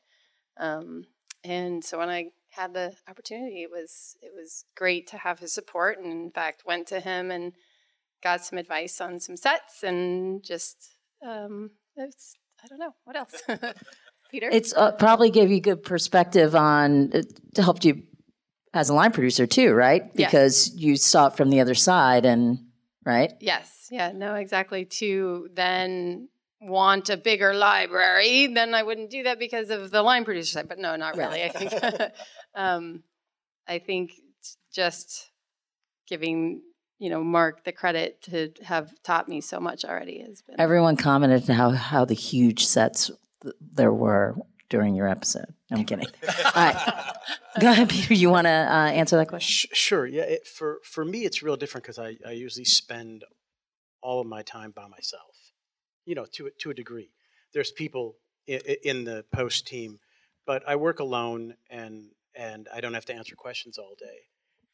Um, 0.60 1.06
and 1.44 1.84
so 1.84 1.98
when 1.98 2.10
I 2.10 2.32
had 2.50 2.74
the 2.74 2.94
opportunity, 3.08 3.62
it 3.62 3.72
was 3.72 4.18
it 4.22 4.32
was 4.36 4.66
great 4.76 5.08
to 5.08 5.18
have 5.18 5.40
his 5.40 5.54
support, 5.54 5.98
and 5.98 6.12
in 6.12 6.32
fact 6.32 6.64
went 6.66 6.88
to 6.88 7.00
him 7.00 7.32
and 7.32 7.54
got 8.24 8.44
some 8.44 8.58
advice 8.58 9.00
on 9.00 9.20
some 9.20 9.38
sets, 9.38 9.84
and 9.84 10.44
just 10.44 10.96
um, 11.26 11.72
it's 11.96 12.36
I 12.64 12.68
don't 12.68 12.80
know 12.80 12.94
what 13.04 13.16
else. 13.16 13.42
Peter, 14.32 14.50
It's 14.52 14.74
uh, 14.74 14.92
probably 14.92 15.30
gave 15.30 15.52
you 15.52 15.62
good 15.62 15.84
perspective 15.84 16.54
on 16.54 17.12
it 17.14 17.40
helped 17.56 17.86
you 17.86 18.04
as 18.74 18.90
a 18.90 18.94
line 18.94 19.12
producer 19.12 19.48
too, 19.48 19.74
right? 19.74 20.04
Yes. 20.16 20.32
Because 20.32 20.76
you 20.76 20.98
saw 20.98 21.28
it 21.28 21.38
from 21.38 21.50
the 21.50 21.62
other 21.62 21.76
side, 21.76 22.26
and 22.26 22.60
right. 23.06 23.34
yes, 23.40 23.88
yeah, 23.92 24.12
no, 24.12 24.36
exactly. 24.36 24.86
To 24.86 25.48
then 25.54 26.30
want 26.60 27.10
a 27.10 27.18
bigger 27.18 27.54
library, 27.54 28.48
then 28.48 28.74
I 28.74 28.84
wouldn't 28.84 29.10
do 29.10 29.24
that 29.24 29.40
because 29.40 29.70
of 29.70 29.92
the 29.92 30.02
line 30.02 30.26
producer 30.26 30.54
side. 30.54 30.68
But 30.68 30.80
no, 30.80 30.96
not 30.96 31.18
really. 31.18 31.44
I 31.44 31.50
think 31.50 31.74
um, 32.56 33.04
I 33.68 33.80
think 33.80 34.12
just 34.74 35.32
giving 36.08 36.62
you 37.00 37.10
know 37.10 37.24
Mark 37.24 37.64
the 37.64 37.72
credit 37.72 38.22
to 38.24 38.52
have 38.64 38.92
taught 39.04 39.30
me 39.30 39.42
so 39.42 39.60
much 39.60 39.86
already 39.86 40.20
has 40.22 40.42
been. 40.42 40.60
Everyone 40.60 40.98
commented 40.98 41.48
how 41.48 41.72
how 41.72 42.06
the 42.06 42.16
huge 42.16 42.66
sets 42.66 43.12
th- 43.44 43.56
there 43.60 43.94
were 43.94 44.36
during 44.70 44.96
your 44.96 45.08
episode. 45.08 45.54
I'm 45.72 45.86
kidding. 45.86 46.08
All 46.28 46.52
right, 46.56 47.14
go 47.60 47.72
ahead, 47.72 47.90
Peter. 47.90 48.14
You 48.14 48.30
want 48.30 48.46
to 48.46 48.52
uh, 48.52 48.90
answer 48.90 49.18
that 49.18 49.28
question? 49.28 49.70
Sh- 49.70 49.78
sure. 49.78 50.06
Yeah. 50.06 50.24
It, 50.24 50.48
for 50.48 50.80
for 50.84 51.06
me, 51.06 51.26
it's 51.26 51.44
real 51.44 51.56
different 51.56 51.84
because 51.84 52.00
I, 52.00 52.18
I 52.26 52.32
usually 52.32 52.66
spend 52.66 53.24
all 54.02 54.22
of 54.22 54.28
my 54.28 54.42
time 54.42 54.72
by 54.72 54.88
myself. 54.88 55.37
You 56.08 56.16
know, 56.16 56.26
to 56.34 56.50
to 56.62 56.72
a 56.72 56.74
degree. 56.74 57.12
There's 57.54 57.72
people 57.72 58.16
in, 58.48 58.62
in 58.84 59.04
the 59.04 59.26
post 59.32 59.68
team, 59.68 60.00
but 60.46 60.64
I 60.68 60.76
work 60.76 61.00
alone 61.00 61.56
and 61.70 62.10
and 62.34 62.68
I 62.74 62.82
don't 62.82 62.94
have 62.94 63.06
to 63.06 63.14
answer 63.14 63.36
questions 63.36 63.78
all 63.78 63.94
day. 64.00 64.20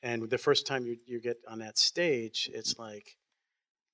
And 0.01 0.29
the 0.29 0.37
first 0.37 0.67
time 0.67 0.85
you 0.85 0.97
you 1.05 1.19
get 1.19 1.37
on 1.49 1.59
that 1.59 1.77
stage, 1.77 2.49
it's 2.53 2.77
like 2.77 3.17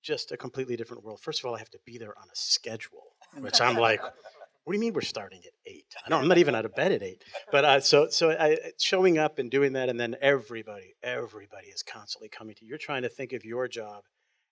just 0.04 0.32
a 0.32 0.38
completely 0.38 0.76
different 0.76 1.04
world. 1.04 1.20
First 1.22 1.40
of 1.40 1.46
all, 1.46 1.56
I 1.56 1.60
have 1.60 1.70
to 1.72 1.80
be 1.86 1.98
there 1.98 2.16
on 2.18 2.28
a 2.28 2.36
schedule, 2.36 3.16
which 3.38 3.62
I'm 3.62 3.76
like, 3.76 4.02
what 4.02 4.74
do 4.74 4.78
you 4.78 4.82
mean 4.82 4.94
we're 4.94 5.02
starting 5.02 5.42
at 5.46 5.54
eight? 5.66 5.86
I 6.06 6.10
don't, 6.10 6.22
I'm 6.22 6.28
not 6.28 6.38
even 6.38 6.56
out 6.56 6.66
of 6.66 6.76
bed 6.76 6.92
at 6.92 7.04
eight. 7.04 7.24
But 7.52 7.66
uh, 7.66 7.80
so 7.80 8.08
so 8.10 8.32
I, 8.32 8.58
showing 8.78 9.18
up 9.18 9.40
and 9.40 9.50
doing 9.50 9.74
that, 9.74 9.90
and 9.90 10.00
then 10.00 10.16
everybody, 10.22 10.96
everybody 11.02 11.68
is 11.68 11.84
constantly 11.84 12.30
coming 12.30 12.56
to 12.56 12.66
you. 12.66 12.70
You're 12.70 12.78
trying 12.78 13.04
to 13.04 13.10
think 13.10 13.34
of 13.34 13.44
your 13.46 13.68
job, 13.68 14.04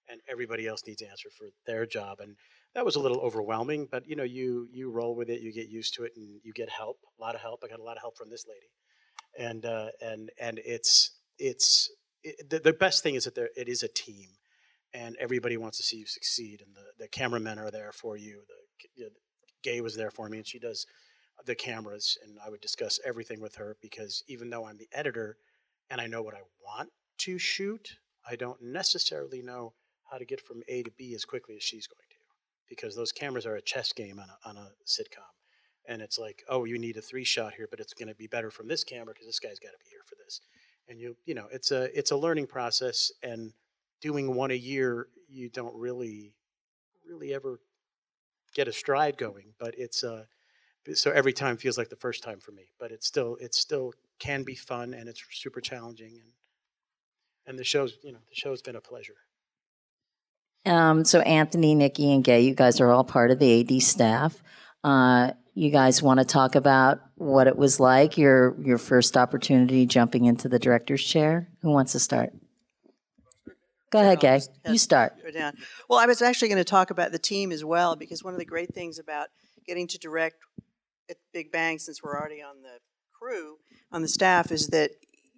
and 0.09 0.21
everybody 0.29 0.67
else 0.67 0.83
needs 0.87 1.01
to 1.01 1.09
answer 1.09 1.29
for 1.37 1.47
their 1.65 1.85
job, 1.85 2.19
and 2.19 2.35
that 2.75 2.85
was 2.85 2.95
a 2.95 2.99
little 2.99 3.19
overwhelming. 3.19 3.87
But 3.89 4.07
you 4.07 4.15
know, 4.15 4.23
you 4.23 4.67
you 4.71 4.91
roll 4.91 5.15
with 5.15 5.29
it, 5.29 5.41
you 5.41 5.51
get 5.51 5.69
used 5.69 5.93
to 5.95 6.03
it, 6.03 6.13
and 6.15 6.39
you 6.43 6.53
get 6.53 6.69
help, 6.69 6.99
a 7.17 7.21
lot 7.21 7.35
of 7.35 7.41
help. 7.41 7.61
I 7.63 7.67
got 7.67 7.79
a 7.79 7.83
lot 7.83 7.97
of 7.97 8.01
help 8.01 8.17
from 8.17 8.29
this 8.29 8.45
lady, 8.47 8.69
and 9.37 9.65
uh, 9.65 9.87
and 10.01 10.29
and 10.39 10.59
it's 10.65 11.17
it's 11.37 11.89
it, 12.23 12.49
the, 12.49 12.59
the 12.59 12.73
best 12.73 13.03
thing 13.03 13.15
is 13.15 13.25
that 13.25 13.35
there 13.35 13.49
it 13.55 13.67
is 13.67 13.83
a 13.83 13.87
team, 13.87 14.29
and 14.93 15.15
everybody 15.19 15.57
wants 15.57 15.77
to 15.77 15.83
see 15.83 15.97
you 15.97 16.05
succeed, 16.05 16.61
and 16.65 16.75
the 16.75 17.03
the 17.03 17.07
cameramen 17.07 17.59
are 17.59 17.71
there 17.71 17.91
for 17.91 18.17
you. 18.17 18.41
The 18.97 19.09
Gay 19.63 19.81
was 19.81 19.95
there 19.95 20.11
for 20.11 20.29
me, 20.29 20.37
and 20.37 20.47
she 20.47 20.59
does 20.59 20.85
the 21.45 21.55
cameras, 21.55 22.17
and 22.23 22.37
I 22.45 22.49
would 22.49 22.61
discuss 22.61 22.99
everything 23.05 23.41
with 23.41 23.55
her 23.55 23.77
because 23.81 24.23
even 24.27 24.49
though 24.49 24.65
I'm 24.65 24.77
the 24.77 24.89
editor 24.91 25.37
and 25.89 26.01
I 26.01 26.07
know 26.07 26.21
what 26.21 26.35
I 26.35 26.41
want 26.63 26.89
to 27.19 27.37
shoot, 27.37 27.97
I 28.29 28.35
don't 28.35 28.61
necessarily 28.61 29.41
know 29.41 29.73
how 30.11 30.17
to 30.17 30.25
get 30.25 30.41
from 30.41 30.61
A 30.67 30.83
to 30.83 30.91
B 30.97 31.13
as 31.15 31.25
quickly 31.25 31.55
as 31.55 31.63
she's 31.63 31.87
going 31.87 32.06
because 32.69 32.95
those 32.95 33.11
cameras 33.11 33.45
are 33.45 33.55
a 33.55 33.61
chess 33.61 33.93
game 33.93 34.19
on 34.19 34.27
a, 34.29 34.49
on 34.49 34.57
a 34.57 34.71
sitcom. 34.85 35.23
And 35.87 36.01
it's 36.01 36.19
like, 36.19 36.43
oh, 36.49 36.65
you 36.65 36.77
need 36.77 36.97
a 36.97 37.01
three 37.01 37.23
shot 37.23 37.53
here, 37.53 37.67
but 37.69 37.79
it's 37.79 37.93
going 37.93 38.09
to 38.09 38.15
be 38.15 38.27
better 38.27 38.51
from 38.51 38.67
this 38.67 38.83
camera 38.83 39.13
because 39.13 39.27
this 39.27 39.39
guy's 39.39 39.59
got 39.59 39.71
to 39.71 39.77
be 39.79 39.89
here 39.89 40.01
for 40.05 40.15
this. 40.23 40.41
And 40.89 40.99
you, 40.99 41.15
you 41.25 41.33
know, 41.33 41.47
it's 41.51 41.71
a 41.71 41.97
it's 41.97 42.11
a 42.11 42.17
learning 42.17 42.47
process. 42.47 43.11
And 43.23 43.53
doing 44.01 44.35
one 44.35 44.51
a 44.51 44.55
year, 44.55 45.07
you 45.29 45.49
don't 45.49 45.75
really, 45.75 46.33
really 47.09 47.33
ever 47.33 47.59
get 48.53 48.67
a 48.67 48.73
stride 48.73 49.17
going. 49.17 49.53
But 49.59 49.75
it's 49.77 50.03
uh, 50.03 50.25
so 50.93 51.11
every 51.11 51.33
time 51.33 51.57
feels 51.57 51.77
like 51.77 51.89
the 51.89 51.95
first 51.95 52.23
time 52.23 52.39
for 52.39 52.51
me. 52.51 52.69
But 52.79 52.91
it's 52.91 53.07
still 53.07 53.37
it 53.39 53.55
still 53.55 53.93
can 54.19 54.43
be 54.43 54.55
fun 54.55 54.93
and 54.93 55.07
it's 55.07 55.23
super 55.31 55.61
challenging. 55.61 56.19
And 56.21 56.31
and 57.45 57.57
the 57.57 57.63
show's 57.63 57.97
you 58.03 58.11
know 58.11 58.19
the 58.27 58.35
show's 58.35 58.61
been 58.61 58.75
a 58.75 58.81
pleasure. 58.81 59.15
Um, 60.67 61.05
so 61.05 61.21
Anthony, 61.21 61.75
Nikki, 61.75 62.13
and 62.13 62.23
Gay, 62.23 62.41
you 62.41 62.53
guys 62.53 62.81
are 62.81 62.91
all 62.91 63.03
part 63.03 63.31
of 63.31 63.39
the 63.39 63.61
AD 63.61 63.81
staff. 63.81 64.41
Uh, 64.83 65.31
you 65.53 65.71
guys 65.71 66.03
want 66.03 66.19
to 66.19 66.25
talk 66.25 66.55
about 66.55 66.99
what 67.15 67.47
it 67.47 67.57
was 67.57 67.79
like 67.79 68.17
your 68.17 68.55
your 68.61 68.77
first 68.77 69.17
opportunity 69.17 69.87
jumping 69.87 70.25
into 70.25 70.47
the 70.47 70.59
director's 70.59 71.03
chair? 71.03 71.49
Who 71.61 71.71
wants 71.71 71.93
to 71.93 71.99
start? 71.99 72.31
Go 73.89 74.01
ahead, 74.01 74.19
Gay. 74.19 74.41
You 74.67 74.77
start. 74.77 75.13
Down. 75.33 75.53
Well, 75.89 75.99
I 75.99 76.05
was 76.05 76.21
actually 76.21 76.49
going 76.49 76.57
to 76.57 76.65
talk 76.65 76.91
about 76.91 77.11
the 77.11 77.19
team 77.19 77.51
as 77.51 77.63
well 77.63 77.95
because 77.95 78.23
one 78.23 78.33
of 78.33 78.39
the 78.39 78.45
great 78.45 78.73
things 78.73 78.99
about 78.99 79.29
getting 79.65 79.87
to 79.87 79.97
direct 79.97 80.35
at 81.09 81.15
Big 81.33 81.51
Bang, 81.51 81.79
since 81.79 82.03
we're 82.03 82.17
already 82.17 82.41
on 82.41 82.61
the 82.61 82.79
crew, 83.13 83.57
on 83.91 84.01
the 84.01 84.07
staff, 84.07 84.51
is 84.51 84.67
that 84.67 84.91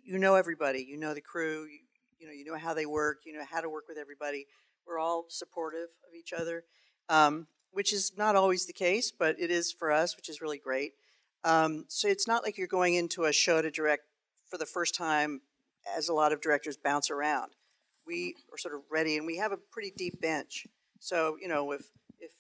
you 0.04 0.18
know 0.18 0.36
everybody. 0.36 0.84
You 0.84 0.98
know 0.98 1.14
the 1.14 1.22
crew. 1.22 1.66
You, 1.66 1.80
you 2.20 2.28
know 2.28 2.34
you 2.34 2.46
know 2.46 2.58
how 2.58 2.74
they 2.74 2.88
work. 2.88 3.20
You 3.26 3.34
know 3.34 3.46
how 3.50 3.62
to 3.62 3.70
work 3.70 3.86
with 3.88 3.98
everybody. 3.98 4.48
We're 4.90 5.00
all 5.00 5.26
supportive 5.30 5.90
of 6.08 6.16
each 6.18 6.34
other, 6.34 6.64
um, 7.08 7.48
which 7.72 7.94
is 7.94 8.14
not 8.18 8.36
always 8.36 8.66
the 8.66 8.74
case, 8.74 9.12
but 9.12 9.40
it 9.40 9.52
is 9.52 9.72
for 9.72 9.92
us, 9.92 10.16
which 10.16 10.30
is 10.30 10.42
really 10.42 10.58
great. 10.58 10.94
Um, 11.44 11.86
so 11.88 12.08
it's 12.08 12.28
not 12.28 12.44
like 12.44 12.58
you're 12.58 12.68
going 12.68 12.96
into 12.96 13.26
a 13.26 13.32
show 13.32 13.62
to 13.62 13.70
direct 13.70 14.04
for 14.48 14.58
the 14.58 14.66
first 14.66 14.96
time, 14.96 15.42
as 15.96 16.10
a 16.10 16.14
lot 16.14 16.34
of 16.34 16.42
directors 16.42 16.76
bounce 16.76 17.10
around 17.10 17.52
we 18.10 18.36
are 18.52 18.58
sort 18.58 18.74
of 18.74 18.82
ready 18.90 19.18
and 19.18 19.26
we 19.26 19.38
have 19.38 19.52
a 19.52 19.58
pretty 19.58 19.94
deep 19.96 20.20
bench. 20.20 20.66
So, 21.00 21.38
you 21.40 21.48
know, 21.48 21.72
if 21.72 21.84
if 22.20 22.32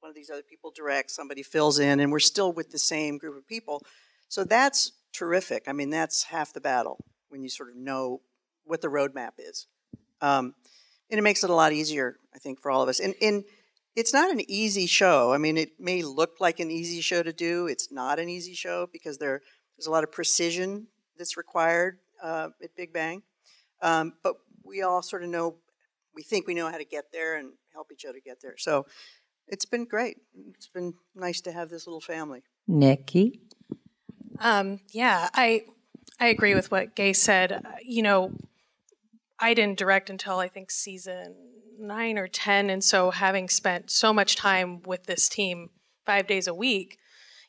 one 0.00 0.10
of 0.10 0.14
these 0.14 0.30
other 0.30 0.42
people 0.42 0.70
directs, 0.70 1.16
somebody 1.16 1.42
fills 1.42 1.78
in 1.78 1.98
and 1.98 2.12
we're 2.12 2.20
still 2.20 2.52
with 2.52 2.70
the 2.70 2.78
same 2.78 3.18
group 3.18 3.36
of 3.36 3.48
people. 3.48 3.82
So 4.28 4.44
that's 4.44 4.92
terrific. 5.12 5.64
I 5.66 5.72
mean, 5.72 5.90
that's 5.90 6.24
half 6.24 6.52
the 6.52 6.60
battle 6.60 6.98
when 7.30 7.42
you 7.42 7.48
sort 7.48 7.70
of 7.70 7.76
know 7.76 8.20
what 8.64 8.82
the 8.82 8.88
roadmap 8.88 9.32
is. 9.38 9.66
Um, 10.20 10.54
and 11.10 11.18
it 11.18 11.22
makes 11.22 11.44
it 11.44 11.50
a 11.50 11.54
lot 11.54 11.72
easier, 11.72 12.16
I 12.34 12.38
think, 12.38 12.60
for 12.60 12.70
all 12.70 12.82
of 12.82 12.88
us. 12.88 13.00
And, 13.00 13.14
and 13.20 13.44
it's 13.94 14.12
not 14.12 14.30
an 14.30 14.42
easy 14.48 14.86
show. 14.86 15.32
I 15.32 15.38
mean, 15.38 15.56
it 15.56 15.80
may 15.80 16.02
look 16.02 16.40
like 16.40 16.60
an 16.60 16.70
easy 16.70 17.00
show 17.00 17.22
to 17.22 17.32
do. 17.32 17.66
It's 17.66 17.90
not 17.90 18.18
an 18.18 18.28
easy 18.28 18.54
show 18.54 18.88
because 18.92 19.18
there, 19.18 19.40
there's 19.76 19.86
a 19.86 19.90
lot 19.90 20.04
of 20.04 20.12
precision 20.12 20.88
that's 21.18 21.36
required 21.36 21.98
uh, 22.22 22.48
at 22.62 22.74
Big 22.76 22.92
Bang. 22.92 23.22
Um, 23.82 24.14
but 24.22 24.36
we 24.64 24.82
all 24.82 25.02
sort 25.02 25.22
of 25.22 25.28
know, 25.30 25.56
we 26.14 26.22
think 26.22 26.46
we 26.46 26.54
know 26.54 26.70
how 26.70 26.78
to 26.78 26.84
get 26.84 27.12
there 27.12 27.36
and 27.36 27.52
help 27.72 27.92
each 27.92 28.04
other 28.04 28.18
get 28.24 28.40
there. 28.42 28.56
So 28.56 28.86
it's 29.48 29.64
been 29.64 29.84
great. 29.84 30.18
It's 30.54 30.68
been 30.68 30.94
nice 31.14 31.40
to 31.42 31.52
have 31.52 31.70
this 31.70 31.86
little 31.86 32.00
family. 32.00 32.42
Nikki. 32.66 33.40
Um, 34.40 34.80
yeah, 34.90 35.30
I 35.34 35.62
I 36.18 36.26
agree 36.28 36.54
with 36.54 36.70
what 36.70 36.94
Gay 36.96 37.12
said. 37.12 37.52
Uh, 37.52 37.60
You 37.82 38.02
know, 38.02 38.32
I 39.38 39.54
didn't 39.54 39.78
direct 39.78 40.10
until 40.10 40.38
I 40.38 40.48
think 40.48 40.70
season 40.70 41.34
nine 41.78 42.18
or 42.18 42.28
ten, 42.28 42.70
and 42.70 42.82
so 42.82 43.10
having 43.10 43.48
spent 43.48 43.90
so 43.90 44.12
much 44.12 44.36
time 44.36 44.82
with 44.82 45.04
this 45.04 45.28
team 45.28 45.70
five 46.04 46.26
days 46.26 46.46
a 46.46 46.54
week, 46.54 46.98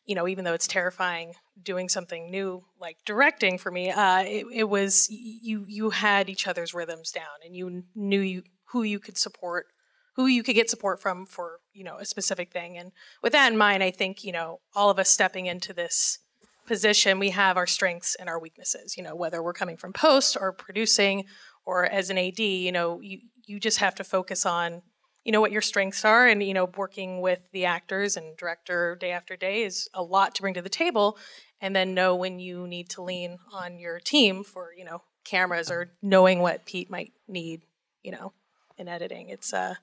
you 0.06 0.16
know, 0.16 0.28
even 0.28 0.44
though 0.44 0.54
it's 0.54 0.68
terrifying 0.68 1.34
doing 1.62 1.90
something 1.90 2.30
new 2.30 2.64
like 2.80 2.98
directing 3.06 3.58
for 3.58 3.72
me, 3.72 3.90
uh, 3.90 4.24
it, 4.24 4.46
it 4.54 4.70
was 4.70 5.08
you 5.10 5.66
you 5.68 5.92
had 5.92 6.30
each 6.30 6.48
other's 6.48 6.74
rhythms 6.74 7.12
down, 7.12 7.26
and 7.46 7.56
you 7.56 7.84
knew 7.96 8.22
you 8.22 8.44
who 8.72 8.84
you 8.84 9.00
could 9.00 9.18
support 9.18 9.68
who 10.16 10.26
you 10.26 10.42
could 10.42 10.56
get 10.56 10.70
support 10.70 11.02
from 11.02 11.26
for 11.26 11.60
you 11.74 11.84
know 11.84 11.98
a 11.98 12.06
specific 12.06 12.52
thing. 12.52 12.78
And 12.78 12.92
with 13.24 13.34
that 13.34 13.52
in 13.52 13.58
mind 13.58 13.84
i 13.84 13.92
think 13.92 14.24
you 14.24 14.32
know 14.32 14.60
all 14.76 14.90
of 14.90 15.00
us 15.00 15.10
stepping 15.10 15.46
into 15.46 15.74
this 15.74 16.20
position 16.66 17.18
we 17.18 17.30
have 17.30 17.56
our 17.56 17.66
strengths 17.66 18.16
and 18.16 18.28
our 18.28 18.40
weaknesses 18.40 18.98
you 18.98 19.04
know 19.04 19.16
whether 19.16 19.42
we're 19.42 19.54
coming 19.54 19.78
from 19.78 19.94
post 19.94 20.36
or 20.40 20.52
producing 20.52 21.24
or 21.68 21.86
as 21.86 22.10
an 22.10 22.18
ad 22.18 22.40
you 22.40 22.72
know 22.72 23.00
you, 23.02 23.20
you 23.46 23.60
just 23.60 23.78
have 23.78 23.94
to 23.94 24.04
focus 24.04 24.46
on 24.46 24.82
you 25.24 25.34
know 25.34 25.42
what 25.42 25.52
your 25.52 25.62
strengths 25.62 26.06
are. 26.06 26.26
And 26.26 26.42
you 26.42 26.54
know 26.54 26.70
working 26.78 27.22
with 27.22 27.40
the 27.52 27.66
actors 27.66 28.18
and 28.18 28.36
director 28.38 28.96
day 28.96 29.12
after 29.12 29.36
day 29.36 29.64
is 29.64 29.90
a 29.94 30.02
lot 30.02 30.34
to 30.36 30.42
bring 30.42 30.56
to 30.56 30.62
the 30.62 30.70
table. 30.70 31.18
And 31.60 31.76
then 31.76 31.94
know 31.94 32.16
when 32.16 32.40
you 32.40 32.68
need 32.68 32.90
to 32.92 33.02
lean 33.02 33.38
on 33.52 33.78
your 33.78 34.00
team 34.00 34.44
for 34.44 34.70
you 34.76 34.86
know 34.86 35.02
cameras 35.26 35.70
or 35.70 35.92
knowing 36.02 36.40
what 36.40 36.66
pete 36.66 36.90
might 36.90 37.12
need 37.28 37.64
you 38.02 38.12
know 38.12 38.32
in 38.78 38.88
editing. 38.88 39.30
It's 39.30 39.54
uh 39.54 39.76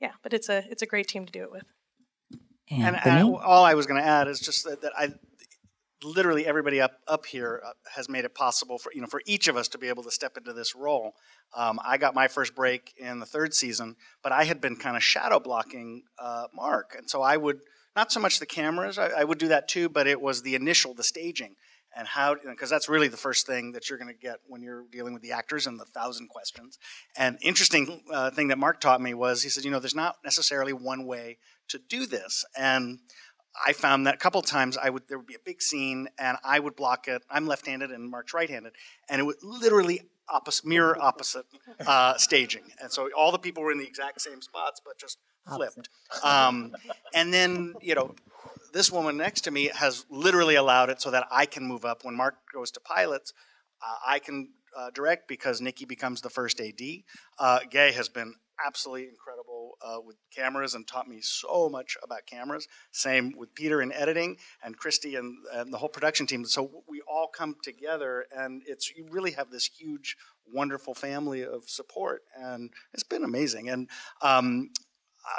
yeah 0.00 0.12
but 0.22 0.34
it's 0.34 0.50
a 0.50 0.64
it's 0.70 0.82
a 0.82 0.86
great 0.86 1.08
team 1.08 1.24
to 1.24 1.32
do 1.32 1.42
it 1.42 1.50
with. 1.50 1.64
And, 2.70 2.96
and 3.02 3.10
I, 3.10 3.22
all 3.22 3.64
I 3.64 3.72
was 3.72 3.86
going 3.86 4.02
to 4.02 4.06
add 4.06 4.28
is 4.28 4.40
just 4.40 4.64
that, 4.64 4.82
that 4.82 4.92
I, 4.94 5.08
literally 6.02 6.46
everybody 6.46 6.80
up 6.80 6.92
up 7.06 7.26
here 7.26 7.62
uh, 7.64 7.72
has 7.94 8.08
made 8.08 8.24
it 8.24 8.34
possible 8.34 8.78
for 8.78 8.92
you 8.94 9.00
know 9.00 9.06
for 9.06 9.22
each 9.26 9.48
of 9.48 9.56
us 9.56 9.68
to 9.68 9.78
be 9.78 9.88
able 9.88 10.02
to 10.02 10.10
step 10.10 10.36
into 10.36 10.52
this 10.52 10.74
role. 10.74 11.14
Um, 11.56 11.80
I 11.84 11.96
got 11.96 12.14
my 12.14 12.28
first 12.28 12.54
break 12.54 12.94
in 12.98 13.20
the 13.20 13.26
third 13.26 13.54
season, 13.54 13.96
but 14.22 14.32
I 14.32 14.44
had 14.44 14.60
been 14.60 14.76
kind 14.76 14.96
of 14.96 15.02
shadow 15.02 15.40
blocking 15.40 16.02
uh, 16.18 16.46
Mark, 16.54 16.94
and 16.96 17.08
so 17.08 17.22
I 17.22 17.36
would 17.36 17.60
not 17.96 18.12
so 18.12 18.20
much 18.20 18.38
the 18.38 18.46
cameras. 18.46 18.98
I, 18.98 19.08
I 19.08 19.24
would 19.24 19.38
do 19.38 19.48
that 19.48 19.68
too, 19.68 19.88
but 19.88 20.06
it 20.06 20.20
was 20.20 20.42
the 20.42 20.54
initial, 20.54 20.94
the 20.94 21.02
staging, 21.02 21.56
and 21.96 22.06
how 22.06 22.36
because 22.36 22.70
that's 22.70 22.88
really 22.88 23.08
the 23.08 23.16
first 23.16 23.46
thing 23.46 23.72
that 23.72 23.88
you're 23.88 23.98
going 23.98 24.12
to 24.12 24.18
get 24.18 24.38
when 24.46 24.62
you're 24.62 24.84
dealing 24.92 25.14
with 25.14 25.22
the 25.22 25.32
actors 25.32 25.66
and 25.66 25.80
the 25.80 25.84
thousand 25.84 26.28
questions. 26.28 26.78
And 27.16 27.38
interesting 27.42 28.02
uh, 28.12 28.30
thing 28.30 28.48
that 28.48 28.58
Mark 28.58 28.80
taught 28.80 29.00
me 29.00 29.14
was 29.14 29.42
he 29.42 29.48
said, 29.48 29.64
you 29.64 29.70
know, 29.70 29.80
there's 29.80 29.94
not 29.94 30.16
necessarily 30.24 30.72
one 30.72 31.06
way 31.06 31.38
to 31.68 31.78
do 31.88 32.06
this, 32.06 32.44
and 32.56 33.00
I 33.66 33.72
found 33.72 34.06
that 34.06 34.14
a 34.14 34.18
couple 34.18 34.40
times 34.42 34.76
I 34.76 34.90
would 34.90 35.08
there 35.08 35.18
would 35.18 35.26
be 35.26 35.34
a 35.34 35.44
big 35.44 35.62
scene 35.62 36.08
and 36.18 36.36
I 36.44 36.60
would 36.60 36.76
block 36.76 37.08
it. 37.08 37.22
I'm 37.30 37.46
left-handed 37.46 37.90
and 37.90 38.10
Mark's 38.10 38.34
right-handed, 38.34 38.72
and 39.08 39.20
it 39.20 39.24
would 39.24 39.42
literally 39.42 40.02
opposite, 40.28 40.66
mirror 40.66 40.96
opposite 41.00 41.46
uh, 41.86 42.16
staging, 42.16 42.64
and 42.80 42.92
so 42.92 43.08
all 43.16 43.32
the 43.32 43.38
people 43.38 43.62
were 43.62 43.72
in 43.72 43.78
the 43.78 43.86
exact 43.86 44.20
same 44.20 44.42
spots, 44.42 44.80
but 44.84 44.98
just 44.98 45.18
flipped. 45.46 45.88
Um, 46.22 46.74
and 47.14 47.32
then 47.32 47.74
you 47.80 47.94
know, 47.94 48.14
this 48.72 48.92
woman 48.92 49.16
next 49.16 49.42
to 49.42 49.50
me 49.50 49.70
has 49.74 50.04
literally 50.10 50.54
allowed 50.54 50.90
it 50.90 51.00
so 51.00 51.10
that 51.10 51.26
I 51.30 51.46
can 51.46 51.64
move 51.64 51.84
up 51.84 52.04
when 52.04 52.14
Mark 52.16 52.34
goes 52.52 52.70
to 52.72 52.80
pilots. 52.80 53.32
Uh, 53.82 53.94
I 54.06 54.18
can 54.18 54.50
uh, 54.76 54.90
direct 54.90 55.28
because 55.28 55.60
Nikki 55.60 55.84
becomes 55.84 56.20
the 56.20 56.30
first 56.30 56.60
AD. 56.60 56.80
Uh, 57.38 57.60
Gay 57.70 57.92
has 57.92 58.08
been 58.08 58.34
absolutely 58.64 59.08
incredible 59.08 59.57
uh, 59.82 59.98
with 60.04 60.16
cameras 60.34 60.74
and 60.74 60.86
taught 60.86 61.08
me 61.08 61.20
so 61.20 61.68
much 61.68 61.96
about 62.02 62.26
cameras. 62.26 62.68
Same 62.92 63.34
with 63.36 63.54
Peter 63.54 63.82
in 63.82 63.92
editing 63.92 64.36
and 64.62 64.78
Kristy 64.78 65.18
and, 65.18 65.36
and 65.52 65.72
the 65.72 65.78
whole 65.78 65.88
production 65.88 66.26
team. 66.26 66.44
So 66.44 66.84
we 66.88 67.02
all 67.08 67.28
come 67.28 67.56
together, 67.62 68.26
and 68.34 68.62
it's 68.66 68.90
you 68.96 69.06
really 69.10 69.32
have 69.32 69.50
this 69.50 69.66
huge, 69.66 70.16
wonderful 70.46 70.94
family 70.94 71.44
of 71.44 71.68
support, 71.68 72.22
and 72.36 72.70
it's 72.92 73.02
been 73.02 73.24
amazing. 73.24 73.68
And 73.68 73.88
um, 74.22 74.70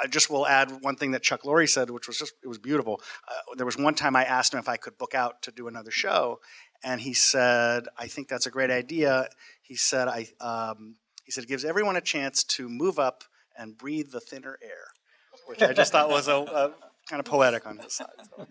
I 0.02 0.06
just 0.06 0.30
will 0.30 0.46
add 0.46 0.82
one 0.82 0.96
thing 0.96 1.12
that 1.12 1.22
Chuck 1.22 1.42
Lorre 1.42 1.68
said, 1.68 1.90
which 1.90 2.06
was 2.06 2.18
just 2.18 2.34
it 2.42 2.48
was 2.48 2.58
beautiful. 2.58 3.00
Uh, 3.26 3.54
there 3.56 3.66
was 3.66 3.76
one 3.76 3.94
time 3.94 4.16
I 4.16 4.24
asked 4.24 4.54
him 4.54 4.60
if 4.60 4.68
I 4.68 4.76
could 4.76 4.98
book 4.98 5.14
out 5.14 5.42
to 5.42 5.52
do 5.52 5.68
another 5.68 5.90
show, 5.90 6.40
and 6.84 7.00
he 7.00 7.14
said, 7.14 7.84
"I 7.98 8.06
think 8.06 8.28
that's 8.28 8.46
a 8.46 8.50
great 8.50 8.70
idea." 8.70 9.28
He 9.62 9.76
said, 9.76 10.08
"I." 10.08 10.28
Um, 10.40 10.96
he 11.24 11.32
said 11.32 11.44
it 11.44 11.48
gives 11.48 11.64
everyone 11.64 11.94
a 11.94 12.00
chance 12.00 12.42
to 12.42 12.68
move 12.68 12.98
up 12.98 13.22
and 13.60 13.76
breathe 13.76 14.10
the 14.10 14.20
thinner 14.20 14.58
air, 14.62 14.88
which 15.46 15.62
I 15.62 15.72
just 15.72 15.92
thought 15.92 16.08
was 16.08 16.26
a, 16.26 16.36
a 16.36 16.72
kind 17.08 17.20
of 17.20 17.26
poetic 17.26 17.66
on 17.66 17.78
his 17.78 17.94
side. 17.94 18.08
So. 18.36 18.46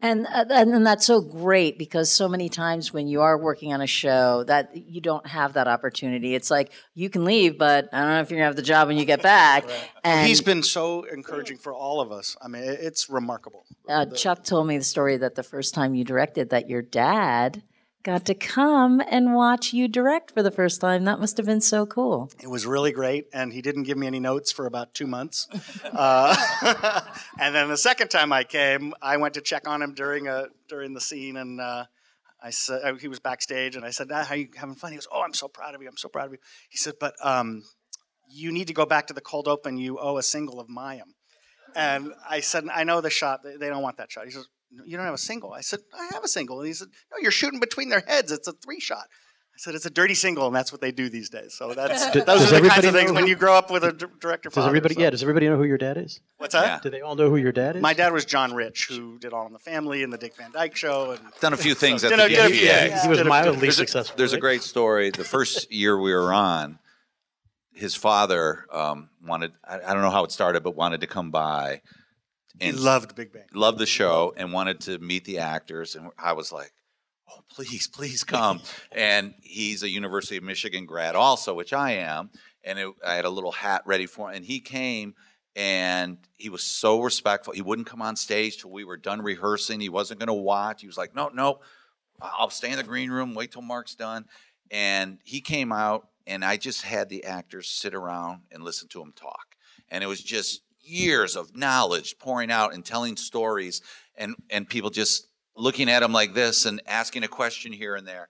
And, 0.00 0.26
uh, 0.26 0.44
and 0.50 0.86
that's 0.86 1.06
so 1.06 1.20
great 1.20 1.76
because 1.76 2.10
so 2.10 2.28
many 2.28 2.48
times 2.48 2.92
when 2.92 3.08
you 3.08 3.20
are 3.20 3.36
working 3.36 3.72
on 3.72 3.80
a 3.80 3.86
show 3.86 4.44
that 4.44 4.76
you 4.76 5.00
don't 5.00 5.26
have 5.26 5.54
that 5.54 5.66
opportunity. 5.66 6.36
It's 6.36 6.52
like 6.52 6.70
you 6.94 7.10
can 7.10 7.24
leave, 7.24 7.58
but 7.58 7.88
I 7.92 8.02
don't 8.02 8.10
know 8.10 8.20
if 8.20 8.30
you're 8.30 8.38
gonna 8.38 8.46
have 8.46 8.56
the 8.56 8.62
job 8.62 8.88
when 8.88 8.96
you 8.96 9.04
get 9.04 9.22
back. 9.22 9.64
And 10.04 10.26
He's 10.26 10.40
been 10.40 10.62
so 10.62 11.02
encouraging 11.02 11.58
for 11.58 11.74
all 11.74 12.00
of 12.00 12.12
us. 12.12 12.36
I 12.40 12.46
mean, 12.46 12.62
it's 12.64 13.10
remarkable. 13.10 13.64
uh, 13.88 14.06
Chuck 14.06 14.44
told 14.44 14.68
me 14.68 14.78
the 14.78 14.84
story 14.84 15.16
that 15.16 15.34
the 15.34 15.42
first 15.42 15.74
time 15.74 15.96
you 15.96 16.04
directed, 16.04 16.50
that 16.50 16.68
your 16.68 16.82
dad 16.82 17.64
got 18.08 18.24
to 18.24 18.34
come 18.34 19.02
and 19.10 19.34
watch 19.34 19.74
you 19.74 19.86
direct 19.86 20.30
for 20.30 20.42
the 20.42 20.50
first 20.50 20.80
time. 20.80 21.04
That 21.04 21.20
must 21.20 21.36
have 21.36 21.44
been 21.44 21.60
so 21.60 21.84
cool. 21.84 22.30
It 22.42 22.48
was 22.48 22.64
really 22.64 22.90
great, 22.90 23.26
and 23.34 23.52
he 23.52 23.60
didn't 23.60 23.82
give 23.82 23.98
me 23.98 24.06
any 24.06 24.18
notes 24.18 24.50
for 24.50 24.64
about 24.64 24.94
two 24.94 25.06
months. 25.06 25.46
Uh, 25.84 26.34
and 27.40 27.54
then 27.54 27.68
the 27.68 27.76
second 27.76 28.08
time 28.08 28.32
I 28.32 28.44
came, 28.44 28.94
I 29.02 29.16
went 29.16 29.34
to 29.34 29.40
check 29.40 29.66
on 29.66 29.82
him 29.82 29.94
during 29.94 30.28
a 30.28 30.46
during 30.68 30.92
the 30.92 31.00
scene, 31.00 31.36
and 31.36 31.60
uh, 31.60 31.86
I 32.42 32.50
said 32.50 32.82
uh, 32.84 32.94
he 32.94 33.08
was 33.08 33.20
backstage, 33.20 33.74
and 33.74 33.84
I 33.84 33.90
said, 33.90 34.08
ah, 34.12 34.22
"How 34.24 34.34
you 34.34 34.48
having 34.54 34.74
fun?" 34.74 34.92
He 34.92 34.96
goes, 34.96 35.08
"Oh, 35.10 35.22
I'm 35.22 35.34
so 35.34 35.48
proud 35.48 35.74
of 35.74 35.82
you. 35.82 35.88
I'm 35.88 35.96
so 35.96 36.08
proud 36.08 36.26
of 36.26 36.32
you." 36.32 36.38
He 36.68 36.76
said, 36.76 36.94
"But 37.00 37.14
um, 37.24 37.62
you 38.28 38.52
need 38.52 38.68
to 38.68 38.74
go 38.74 38.86
back 38.86 39.06
to 39.08 39.14
the 39.14 39.20
cold 39.20 39.48
open. 39.48 39.78
You 39.78 39.98
owe 39.98 40.18
a 40.18 40.22
single 40.22 40.60
of 40.60 40.68
Mayim." 40.68 41.14
And 41.74 42.12
I 42.28 42.40
said, 42.40 42.64
"I 42.72 42.84
know 42.84 43.00
the 43.00 43.10
shot. 43.10 43.42
They, 43.42 43.56
they 43.56 43.68
don't 43.68 43.82
want 43.82 43.96
that 43.96 44.12
shot." 44.12 44.26
He 44.26 44.30
says, 44.30 44.46
"You 44.70 44.96
don't 44.96 45.06
have 45.06 45.14
a 45.14 45.18
single." 45.18 45.52
I 45.52 45.60
said, 45.60 45.80
"I 45.98 46.08
have 46.14 46.24
a 46.24 46.28
single." 46.28 46.58
And 46.60 46.66
he 46.68 46.74
said, 46.74 46.88
"No, 47.10 47.18
you're 47.20 47.30
shooting 47.30 47.60
between 47.60 47.88
their 47.88 48.02
heads. 48.06 48.32
It's 48.32 48.48
a 48.48 48.52
three 48.52 48.80
shot." 48.80 49.06
I 49.54 49.60
said, 49.60 49.74
"It's 49.74 49.86
a 49.86 49.90
dirty 49.90 50.14
single, 50.14 50.46
and 50.46 50.54
that's 50.54 50.70
what 50.70 50.80
they 50.80 50.92
do 50.92 51.08
these 51.08 51.30
days." 51.30 51.54
So 51.58 51.74
that's 51.74 52.10
D- 52.12 52.20
those 52.20 52.42
does 52.42 52.52
are 52.52 52.60
the 52.60 52.68
kinds 52.68 52.84
of 52.84 52.92
things 52.94 53.10
know 53.10 53.14
when 53.14 53.26
you 53.26 53.34
grow 53.34 53.54
up 53.54 53.70
with 53.72 53.82
a 53.82 53.92
d- 53.92 54.06
director. 54.20 54.48
Does 54.50 54.54
father, 54.54 54.68
everybody? 54.68 54.94
so- 54.94 55.00
Yeah. 55.00 55.10
Does 55.10 55.22
everybody 55.22 55.48
know 55.48 55.56
who 55.56 55.64
your 55.64 55.78
dad 55.78 55.96
is? 55.96 56.20
What's 56.36 56.52
that? 56.54 56.64
Yeah. 56.64 56.78
Do 56.82 56.90
they 56.90 57.00
all 57.00 57.16
know 57.16 57.28
who 57.28 57.36
your 57.36 57.50
dad 57.52 57.74
is? 57.76 57.82
My 57.82 57.92
dad 57.94 58.12
was 58.12 58.24
John 58.24 58.54
Rich, 58.54 58.86
who 58.88 59.18
did 59.18 59.32
All 59.32 59.46
in 59.46 59.52
the 59.52 59.58
Family 59.58 60.02
and 60.04 60.12
the 60.12 60.18
Dick 60.18 60.36
Van 60.36 60.52
Dyke 60.52 60.76
Show, 60.76 61.10
and 61.12 61.20
Done 61.40 61.54
a 61.54 61.56
few 61.56 61.74
things 61.74 62.04
at 62.04 62.10
the 62.10 62.24
a- 62.24 62.28
did 62.28 62.38
a- 62.38 62.48
DPA. 62.50 62.62
yeah. 62.64 63.02
he 63.02 63.08
was 63.08 63.18
Did 63.18 63.26
a- 63.26 63.30
mildly 63.30 63.60
There's 63.60 63.74
a, 63.74 63.78
successful. 63.78 64.16
there's 64.16 64.32
a 64.32 64.38
great 64.38 64.62
story. 64.62 65.10
The 65.10 65.24
first 65.24 65.72
year 65.72 65.98
we 66.00 66.12
were 66.14 66.32
on, 66.32 66.78
his 67.72 67.94
father 67.96 68.66
um, 68.72 69.08
wanted, 69.24 69.52
I, 69.64 69.76
I 69.80 69.92
don't 69.92 70.02
know 70.02 70.10
how 70.10 70.24
it 70.24 70.30
started, 70.32 70.62
but 70.62 70.76
wanted 70.76 71.00
to 71.00 71.06
come 71.08 71.30
by 71.30 71.82
he 72.60 72.68
and 72.68 72.80
loved 72.80 73.14
Big 73.14 73.32
Bang. 73.32 73.44
loved 73.54 73.78
the 73.78 73.86
show 73.86 74.34
and 74.36 74.52
wanted 74.52 74.80
to 74.82 74.98
meet 74.98 75.24
the 75.24 75.38
actors. 75.38 75.94
And 75.94 76.10
I 76.18 76.32
was 76.32 76.52
like, 76.52 76.72
oh, 77.30 77.40
please, 77.48 77.86
please 77.86 78.24
come. 78.24 78.60
and 78.92 79.34
he's 79.42 79.82
a 79.82 79.88
University 79.88 80.36
of 80.36 80.42
Michigan 80.42 80.86
grad 80.86 81.14
also, 81.14 81.54
which 81.54 81.72
I 81.72 81.92
am. 81.92 82.30
And 82.64 82.78
it, 82.78 82.92
I 83.06 83.14
had 83.14 83.24
a 83.24 83.30
little 83.30 83.52
hat 83.52 83.82
ready 83.86 84.06
for 84.06 84.28
him. 84.28 84.36
And 84.36 84.44
he 84.44 84.60
came 84.60 85.14
and 85.56 86.18
he 86.36 86.50
was 86.50 86.62
so 86.62 87.02
respectful. 87.02 87.52
He 87.52 87.62
wouldn't 87.62 87.88
come 87.88 88.02
on 88.02 88.16
stage 88.16 88.58
till 88.58 88.70
we 88.70 88.84
were 88.84 88.96
done 88.96 89.22
rehearsing. 89.22 89.80
He 89.80 89.88
wasn't 89.88 90.20
going 90.20 90.28
to 90.28 90.34
watch. 90.34 90.80
He 90.80 90.86
was 90.86 90.96
like, 90.96 91.14
no, 91.14 91.28
no, 91.28 91.60
I'll 92.20 92.50
stay 92.50 92.70
in 92.70 92.76
the 92.76 92.84
green 92.84 93.10
room, 93.10 93.34
wait 93.34 93.52
till 93.52 93.62
Mark's 93.62 93.94
done. 93.94 94.26
And 94.70 95.18
he 95.24 95.40
came 95.40 95.72
out, 95.72 96.08
and 96.26 96.44
I 96.44 96.58
just 96.58 96.82
had 96.82 97.08
the 97.08 97.24
actors 97.24 97.68
sit 97.68 97.94
around 97.94 98.42
and 98.52 98.62
listen 98.62 98.88
to 98.88 99.02
him 99.02 99.12
talk. 99.16 99.56
And 99.88 100.04
it 100.04 100.06
was 100.06 100.22
just 100.22 100.62
years 100.88 101.36
of 101.36 101.56
knowledge 101.56 102.16
pouring 102.18 102.50
out 102.50 102.74
and 102.74 102.84
telling 102.84 103.16
stories, 103.16 103.82
and, 104.16 104.34
and 104.50 104.68
people 104.68 104.90
just 104.90 105.26
looking 105.56 105.88
at 105.90 106.02
him 106.02 106.12
like 106.12 106.34
this 106.34 106.66
and 106.66 106.80
asking 106.86 107.24
a 107.24 107.28
question 107.28 107.72
here 107.72 107.94
and 107.96 108.06
there. 108.06 108.28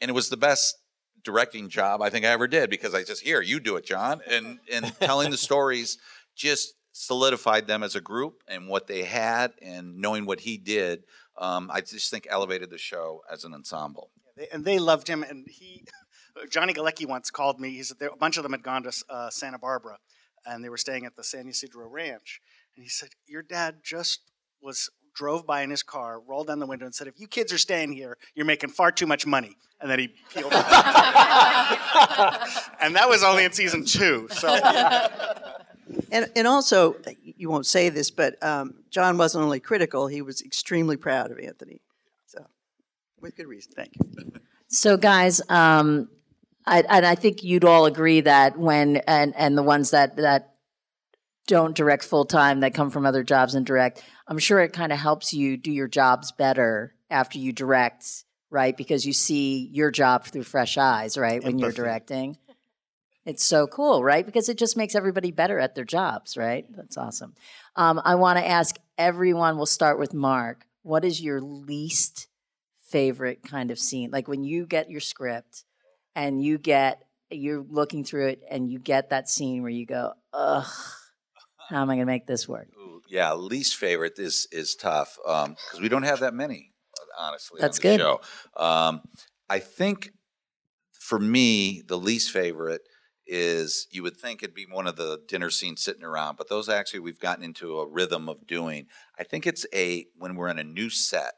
And 0.00 0.08
it 0.08 0.14
was 0.14 0.28
the 0.28 0.36
best 0.36 0.76
directing 1.22 1.68
job 1.68 2.00
I 2.00 2.10
think 2.10 2.24
I 2.24 2.28
ever 2.28 2.46
did 2.46 2.70
because 2.70 2.94
I 2.94 3.02
just 3.02 3.22
here 3.22 3.42
you 3.42 3.60
do 3.60 3.76
it, 3.76 3.84
John, 3.84 4.20
and 4.28 4.58
and 4.72 4.92
telling 5.00 5.30
the 5.30 5.36
stories 5.36 5.98
just 6.34 6.74
solidified 6.92 7.66
them 7.66 7.82
as 7.82 7.94
a 7.94 8.00
group 8.00 8.42
and 8.48 8.68
what 8.68 8.86
they 8.86 9.02
had 9.02 9.52
and 9.62 9.98
knowing 9.98 10.26
what 10.26 10.40
he 10.40 10.56
did. 10.56 11.04
Um, 11.38 11.70
I 11.72 11.80
just 11.80 12.10
think 12.10 12.26
elevated 12.28 12.70
the 12.70 12.78
show 12.78 13.22
as 13.30 13.44
an 13.44 13.54
ensemble. 13.54 14.10
They, 14.36 14.48
and 14.52 14.64
they 14.64 14.78
loved 14.78 15.08
him. 15.08 15.22
And 15.22 15.46
he, 15.48 15.84
Johnny 16.50 16.72
Galecki 16.72 17.06
once 17.06 17.30
called 17.30 17.60
me. 17.60 17.70
He 17.70 17.82
said 17.82 17.98
there, 17.98 18.10
a 18.10 18.16
bunch 18.16 18.36
of 18.36 18.42
them 18.42 18.52
had 18.52 18.62
gone 18.62 18.82
to 18.82 18.92
uh, 19.08 19.30
Santa 19.30 19.58
Barbara, 19.58 19.98
and 20.50 20.64
they 20.64 20.68
were 20.68 20.76
staying 20.76 21.06
at 21.06 21.16
the 21.16 21.24
San 21.24 21.48
Ysidro 21.48 21.88
Ranch. 21.88 22.40
And 22.76 22.82
he 22.82 22.88
said, 22.88 23.10
"Your 23.26 23.42
dad 23.42 23.76
just 23.84 24.20
was." 24.60 24.90
Drove 25.12 25.44
by 25.44 25.62
in 25.62 25.70
his 25.70 25.82
car, 25.82 26.20
rolled 26.20 26.46
down 26.46 26.60
the 26.60 26.66
window, 26.66 26.84
and 26.86 26.94
said, 26.94 27.08
"If 27.08 27.18
you 27.18 27.26
kids 27.26 27.52
are 27.52 27.58
staying 27.58 27.92
here, 27.92 28.16
you're 28.36 28.46
making 28.46 28.70
far 28.70 28.92
too 28.92 29.08
much 29.08 29.26
money." 29.26 29.56
And 29.80 29.90
then 29.90 29.98
he 29.98 30.14
peeled. 30.32 30.52
off. 30.52 30.70
and 32.80 32.94
that 32.94 33.08
was 33.08 33.24
only 33.24 33.44
in 33.44 33.50
season 33.50 33.84
two. 33.84 34.28
So 34.30 34.56
And, 36.12 36.30
and 36.36 36.46
also, 36.46 36.96
you 37.22 37.50
won't 37.50 37.66
say 37.66 37.88
this, 37.88 38.10
but 38.10 38.42
um, 38.42 38.74
John 38.90 39.16
wasn't 39.16 39.44
only 39.44 39.60
critical, 39.60 40.06
he 40.06 40.22
was 40.22 40.42
extremely 40.42 40.96
proud 40.96 41.30
of 41.30 41.38
Anthony. 41.38 41.80
So, 42.26 42.44
with 43.20 43.36
good 43.36 43.46
reason. 43.46 43.72
thank 43.74 43.92
you. 43.96 44.32
So, 44.68 44.96
guys, 44.96 45.40
um, 45.48 46.08
I, 46.70 46.84
and 46.88 47.04
I 47.04 47.16
think 47.16 47.42
you'd 47.42 47.64
all 47.64 47.84
agree 47.84 48.20
that 48.20 48.56
when 48.56 48.98
and 49.08 49.34
and 49.36 49.58
the 49.58 49.62
ones 49.62 49.90
that 49.90 50.16
that 50.18 50.54
don't 51.48 51.74
direct 51.74 52.04
full 52.04 52.24
time 52.24 52.60
that 52.60 52.74
come 52.74 52.90
from 52.90 53.04
other 53.04 53.24
jobs 53.24 53.56
and 53.56 53.66
direct, 53.66 54.04
I'm 54.28 54.38
sure 54.38 54.60
it 54.60 54.72
kind 54.72 54.92
of 54.92 54.98
helps 54.98 55.34
you 55.34 55.56
do 55.56 55.72
your 55.72 55.88
jobs 55.88 56.30
better 56.30 56.94
after 57.10 57.38
you 57.40 57.52
direct, 57.52 58.24
right? 58.50 58.76
Because 58.76 59.04
you 59.04 59.12
see 59.12 59.68
your 59.72 59.90
job 59.90 60.26
through 60.26 60.44
fresh 60.44 60.78
eyes, 60.78 61.18
right? 61.18 61.42
When 61.42 61.58
you're 61.58 61.72
directing, 61.72 62.38
it's 63.26 63.44
so 63.44 63.66
cool, 63.66 64.04
right? 64.04 64.24
Because 64.24 64.48
it 64.48 64.56
just 64.56 64.76
makes 64.76 64.94
everybody 64.94 65.32
better 65.32 65.58
at 65.58 65.74
their 65.74 65.84
jobs, 65.84 66.36
right? 66.36 66.66
That's 66.76 66.96
awesome. 66.96 67.34
Um, 67.74 68.00
I 68.04 68.14
want 68.14 68.38
to 68.38 68.46
ask 68.46 68.76
everyone. 68.96 69.56
We'll 69.56 69.66
start 69.66 69.98
with 69.98 70.14
Mark. 70.14 70.66
What 70.82 71.04
is 71.04 71.20
your 71.20 71.40
least 71.40 72.28
favorite 72.86 73.42
kind 73.42 73.72
of 73.72 73.78
scene? 73.80 74.12
Like 74.12 74.28
when 74.28 74.44
you 74.44 74.66
get 74.66 74.88
your 74.88 75.00
script 75.00 75.64
and 76.14 76.42
you 76.42 76.58
get 76.58 77.02
you're 77.30 77.64
looking 77.68 78.04
through 78.04 78.28
it 78.28 78.42
and 78.50 78.70
you 78.70 78.78
get 78.78 79.10
that 79.10 79.28
scene 79.28 79.62
where 79.62 79.70
you 79.70 79.86
go, 79.86 80.12
ugh, 80.32 80.66
how 81.68 81.82
am 81.82 81.90
I 81.90 81.94
going 81.94 82.06
to 82.06 82.12
make 82.12 82.26
this 82.26 82.48
work? 82.48 82.68
Ooh, 82.76 83.00
yeah, 83.08 83.32
least 83.34 83.76
favorite 83.76 84.18
is 84.18 84.48
is 84.50 84.74
tough 84.74 85.16
because 85.24 85.80
we 85.80 85.88
don't 85.88 86.02
have 86.02 86.20
that 86.20 86.34
many, 86.34 86.72
honestly. 87.18 87.60
That's 87.60 87.78
on 87.78 87.82
the 87.82 87.96
good. 87.96 88.00
Show. 88.00 88.20
Um, 88.56 89.02
I 89.48 89.58
think 89.58 90.10
for 90.92 91.18
me, 91.18 91.82
the 91.86 91.98
least 91.98 92.30
favorite 92.30 92.82
is 93.26 93.86
you 93.92 94.02
would 94.02 94.16
think 94.16 94.42
it'd 94.42 94.54
be 94.54 94.66
one 94.68 94.88
of 94.88 94.96
the 94.96 95.20
dinner 95.28 95.50
scenes 95.50 95.82
sitting 95.82 96.02
around, 96.02 96.36
but 96.36 96.48
those 96.48 96.68
actually 96.68 97.00
we've 97.00 97.20
gotten 97.20 97.44
into 97.44 97.78
a 97.78 97.88
rhythm 97.88 98.28
of 98.28 98.46
doing. 98.46 98.86
I 99.18 99.24
think 99.24 99.46
it's 99.46 99.64
a 99.72 100.06
when 100.16 100.34
we're 100.34 100.48
in 100.48 100.58
a 100.58 100.64
new 100.64 100.90
set 100.90 101.34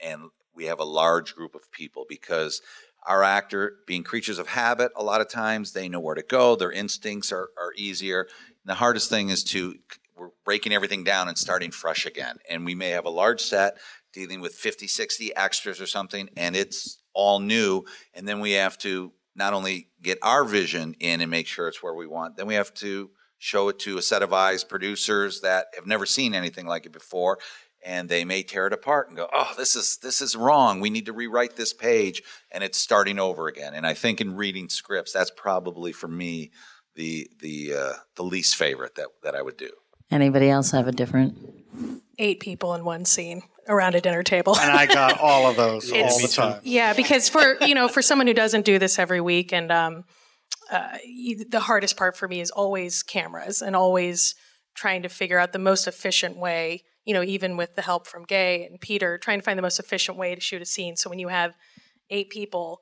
and 0.00 0.30
we 0.54 0.64
have 0.66 0.80
a 0.80 0.84
large 0.84 1.34
group 1.34 1.54
of 1.54 1.70
people 1.72 2.06
because 2.08 2.62
our 3.06 3.22
actor, 3.22 3.76
being 3.86 4.02
creatures 4.02 4.38
of 4.38 4.48
habit, 4.48 4.92
a 4.96 5.02
lot 5.02 5.20
of 5.20 5.28
times 5.28 5.72
they 5.72 5.88
know 5.88 6.00
where 6.00 6.14
to 6.14 6.22
go. 6.22 6.56
Their 6.56 6.72
instincts 6.72 7.32
are, 7.32 7.50
are 7.56 7.72
easier. 7.76 8.22
And 8.22 8.70
the 8.70 8.74
hardest 8.74 9.08
thing 9.08 9.28
is 9.28 9.44
to 9.44 9.76
we're 10.16 10.30
breaking 10.44 10.72
everything 10.72 11.04
down 11.04 11.28
and 11.28 11.36
starting 11.36 11.70
fresh 11.70 12.06
again. 12.06 12.38
And 12.48 12.64
we 12.64 12.74
may 12.74 12.90
have 12.90 13.04
a 13.04 13.10
large 13.10 13.40
set 13.40 13.76
dealing 14.12 14.40
with 14.40 14.54
50, 14.54 14.86
60 14.86 15.36
extras 15.36 15.80
or 15.80 15.86
something, 15.86 16.30
and 16.36 16.56
it's 16.56 16.98
all 17.12 17.38
new. 17.38 17.84
And 18.14 18.26
then 18.26 18.40
we 18.40 18.52
have 18.52 18.78
to 18.78 19.12
not 19.34 19.52
only 19.52 19.88
get 20.02 20.18
our 20.22 20.44
vision 20.44 20.96
in 21.00 21.20
and 21.20 21.30
make 21.30 21.46
sure 21.46 21.68
it's 21.68 21.82
where 21.82 21.94
we 21.94 22.06
want, 22.06 22.36
then 22.36 22.46
we 22.46 22.54
have 22.54 22.72
to 22.74 23.10
show 23.38 23.68
it 23.68 23.78
to 23.80 23.98
a 23.98 24.02
set 24.02 24.22
of 24.22 24.32
eyes, 24.32 24.64
producers 24.64 25.42
that 25.42 25.66
have 25.74 25.86
never 25.86 26.06
seen 26.06 26.34
anything 26.34 26.66
like 26.66 26.86
it 26.86 26.92
before, 26.92 27.38
and 27.86 28.08
they 28.08 28.24
may 28.24 28.42
tear 28.42 28.66
it 28.66 28.72
apart 28.72 29.08
and 29.08 29.16
go, 29.16 29.28
"Oh, 29.32 29.54
this 29.56 29.76
is 29.76 29.98
this 29.98 30.20
is 30.20 30.34
wrong. 30.34 30.80
We 30.80 30.90
need 30.90 31.06
to 31.06 31.12
rewrite 31.12 31.56
this 31.56 31.72
page," 31.72 32.22
and 32.50 32.64
it's 32.64 32.76
starting 32.76 33.18
over 33.18 33.46
again. 33.46 33.72
And 33.74 33.86
I 33.86 33.94
think 33.94 34.20
in 34.20 34.34
reading 34.34 34.68
scripts, 34.68 35.12
that's 35.12 35.30
probably 35.30 35.92
for 35.92 36.08
me 36.08 36.50
the 36.96 37.30
the 37.40 37.74
uh, 37.74 37.92
the 38.16 38.24
least 38.24 38.56
favorite 38.56 38.96
that 38.96 39.08
that 39.22 39.36
I 39.36 39.42
would 39.42 39.56
do. 39.56 39.70
Anybody 40.10 40.50
else 40.50 40.72
have 40.72 40.88
a 40.88 40.92
different? 40.92 41.36
Eight 42.18 42.40
people 42.40 42.74
in 42.74 42.84
one 42.84 43.04
scene 43.04 43.42
around 43.68 43.94
a 43.94 44.00
dinner 44.00 44.22
table. 44.22 44.58
And 44.58 44.70
I 44.70 44.86
got 44.86 45.18
all 45.20 45.48
of 45.48 45.56
those 45.56 45.90
all 45.92 46.20
the 46.20 46.28
time. 46.28 46.60
Yeah, 46.64 46.92
because 46.92 47.28
for 47.28 47.56
you 47.64 47.74
know, 47.74 47.86
for 47.86 48.02
someone 48.02 48.26
who 48.26 48.34
doesn't 48.34 48.64
do 48.64 48.80
this 48.80 48.98
every 48.98 49.20
week, 49.20 49.52
and 49.52 49.70
um, 49.70 50.04
uh, 50.72 50.98
the 51.48 51.60
hardest 51.60 51.96
part 51.96 52.16
for 52.16 52.26
me 52.26 52.40
is 52.40 52.50
always 52.50 53.04
cameras 53.04 53.62
and 53.62 53.76
always 53.76 54.34
trying 54.74 55.02
to 55.02 55.08
figure 55.08 55.38
out 55.38 55.52
the 55.52 55.58
most 55.60 55.86
efficient 55.86 56.36
way. 56.36 56.82
You 57.06 57.14
know, 57.14 57.22
even 57.22 57.56
with 57.56 57.74
the 57.74 57.82
help 57.82 58.06
from 58.06 58.24
Gay 58.24 58.66
and 58.66 58.78
Peter, 58.80 59.16
trying 59.16 59.38
to 59.38 59.44
find 59.44 59.58
the 59.58 59.62
most 59.62 59.78
efficient 59.78 60.18
way 60.18 60.34
to 60.34 60.40
shoot 60.40 60.60
a 60.60 60.66
scene. 60.66 60.96
So 60.96 61.08
when 61.08 61.18
you 61.18 61.28
have 61.28 61.54
eight 62.10 62.28
people, 62.28 62.80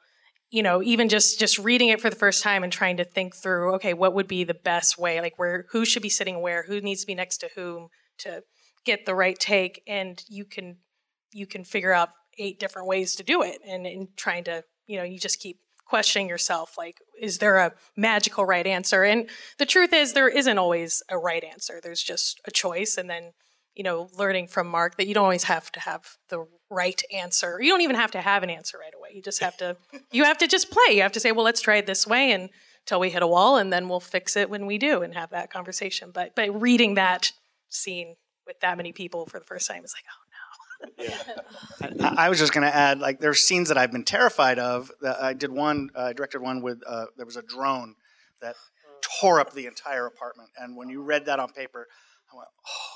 you 0.51 0.63
know, 0.63 0.83
even 0.83 1.09
just 1.09 1.39
just 1.39 1.59
reading 1.59 1.89
it 1.91 2.01
for 2.01 2.11
the 2.11 2.17
first 2.17 2.43
time 2.43 2.63
and 2.63 2.73
trying 2.73 2.97
to 2.99 3.05
think 3.05 3.35
through, 3.35 3.75
okay, 3.75 3.95
what 3.95 4.15
would 4.15 4.29
be 4.29 4.45
the 4.45 4.55
best 4.55 4.99
way? 4.99 5.21
Like 5.21 5.39
where 5.39 5.67
who 5.71 5.85
should 5.85 6.03
be 6.03 6.09
sitting 6.09 6.41
where, 6.41 6.65
who 6.65 6.81
needs 6.81 7.03
to 7.03 7.07
be 7.07 7.15
next 7.15 7.39
to 7.39 7.51
whom 7.55 7.89
to 8.19 8.43
get 8.85 9.07
the 9.07 9.15
right 9.15 9.39
take, 9.39 9.83
and 9.87 10.23
you 10.29 10.45
can 10.45 10.79
you 11.33 11.47
can 11.47 11.65
figure 11.65 11.93
out 11.93 12.11
eight 12.39 12.59
different 12.61 12.89
ways 12.89 13.17
to 13.17 13.23
do 13.23 13.43
it. 13.43 13.59
And, 13.67 13.87
and 13.87 14.09
trying 14.17 14.45
to 14.45 14.65
you 14.87 14.97
know 14.97 15.05
you 15.05 15.19
just 15.19 15.41
keep 15.41 15.59
questioning 15.87 16.29
yourself 16.29 16.79
like 16.79 16.99
is 17.21 17.39
there 17.39 17.59
a 17.59 17.73
magical 17.97 18.45
right 18.45 18.67
answer? 18.67 19.05
And 19.05 19.29
the 19.59 19.67
truth 19.67 19.93
is 19.93 20.13
there 20.13 20.29
isn't 20.29 20.59
always 20.59 21.03
a 21.11 21.19
right 21.19 21.45
answer. 21.45 21.81
There's 21.83 22.03
just 22.03 22.41
a 22.47 22.51
choice. 22.51 22.97
And 22.97 23.09
then 23.09 23.33
you 23.75 23.83
know 23.85 24.09
learning 24.17 24.49
from 24.49 24.69
mark 24.69 24.97
that 24.97 25.07
you 25.07 25.15
don't 25.15 25.25
always 25.25 25.45
have 25.45 25.71
to 25.73 25.81
have 25.81 26.17
the 26.29 26.47
right 26.71 27.03
answer. 27.13 27.59
You 27.61 27.71
don't 27.71 27.83
even 27.83 27.97
have 27.97 28.13
to 28.13 28.21
have 28.21 28.43
an 28.43 28.51
answer 28.51 28.79
right 28.79 28.95
away. 28.97 29.11
You 29.15 29.23
just 29.23 29.41
have 29.41 29.57
to 29.59 29.77
you 30.13 30.25
have 30.25 30.39
to 30.39 30.47
just 30.47 30.71
play. 30.71 30.97
You 30.97 31.03
have 31.03 31.13
to 31.13 31.21
say 31.21 31.33
well 31.33 31.45
let's 31.45 31.61
try 31.61 31.77
it 31.77 31.87
this 31.87 32.07
way 32.07 32.33
and 32.33 32.51
until 32.83 33.01
we 33.01 33.11
hit 33.11 33.23
a 33.23 33.27
wall 33.27 33.57
and 33.57 33.73
then 33.73 33.89
we'll 33.89 34.01
fix 34.01 34.37
it 34.37 34.51
when 34.51 34.67
we 34.67 34.77
do 34.79 35.03
and 35.03 35.15
have 35.15 35.31
that 35.31 35.51
conversation. 35.51 36.11
But 36.13 36.35
but 36.35 36.61
reading 36.61 36.95
that 36.95 37.33
scene 37.69 38.17
with 38.47 38.61
that 38.61 38.77
many 38.77 38.93
people 38.93 39.27
for 39.27 39.39
the 39.39 39.45
first 39.45 39.69
time 39.69 39.85
is 39.85 39.95
like 39.95 40.05
oh 40.09 40.25
I 41.01 42.27
I 42.27 42.29
was 42.29 42.39
just 42.39 42.53
going 42.53 42.67
to 42.67 42.75
add, 42.75 42.99
like, 43.01 43.21
there's 43.21 43.41
scenes 43.41 43.69
that 43.69 43.79
I've 43.79 43.93
been 43.93 44.05
terrified 44.05 44.59
of. 44.59 44.91
That 45.01 45.23
I 45.23 45.33
did 45.33 45.51
one, 45.51 45.91
uh, 45.95 46.03
I 46.03 46.13
directed 46.13 46.41
one 46.41 46.63
with, 46.63 46.83
uh, 46.87 47.07
there 47.17 47.27
was 47.27 47.37
a 47.37 47.43
drone 47.43 47.95
that 48.41 48.57
tore 49.21 49.41
up 49.41 49.53
the 49.53 49.67
entire 49.67 50.07
apartment. 50.07 50.51
And 50.59 50.77
when 50.77 50.89
you 50.89 51.03
read 51.03 51.27
that 51.27 51.41
on 51.41 51.53
paper, 51.53 51.87
I 52.33 52.37
went, 52.37 52.49
oh, 52.67 52.94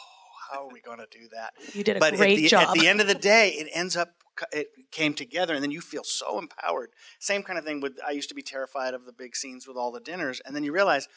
how 0.50 0.66
are 0.66 0.72
we 0.72 0.80
going 0.80 0.98
to 0.98 1.06
do 1.10 1.28
that? 1.32 1.52
You 1.74 1.84
did 1.84 1.96
a 1.96 2.00
but 2.00 2.14
great 2.14 2.38
at 2.38 2.42
the, 2.42 2.48
job. 2.48 2.68
At 2.68 2.74
the 2.74 2.88
end 2.88 3.00
of 3.00 3.06
the 3.06 3.14
day, 3.14 3.50
it 3.50 3.68
ends 3.72 3.96
up, 3.96 4.14
it 4.52 4.68
came 4.90 5.14
together, 5.14 5.54
and 5.54 5.62
then 5.62 5.70
you 5.70 5.80
feel 5.80 6.04
so 6.04 6.38
empowered. 6.38 6.90
Same 7.18 7.42
kind 7.42 7.58
of 7.58 7.64
thing 7.64 7.80
with, 7.80 7.98
I 8.06 8.12
used 8.12 8.28
to 8.28 8.34
be 8.34 8.42
terrified 8.42 8.94
of 8.94 9.04
the 9.04 9.12
big 9.12 9.36
scenes 9.36 9.66
with 9.66 9.76
all 9.76 9.92
the 9.92 10.00
dinners. 10.00 10.40
And 10.44 10.54
then 10.54 10.64
you 10.64 10.72
realize, 10.72 11.08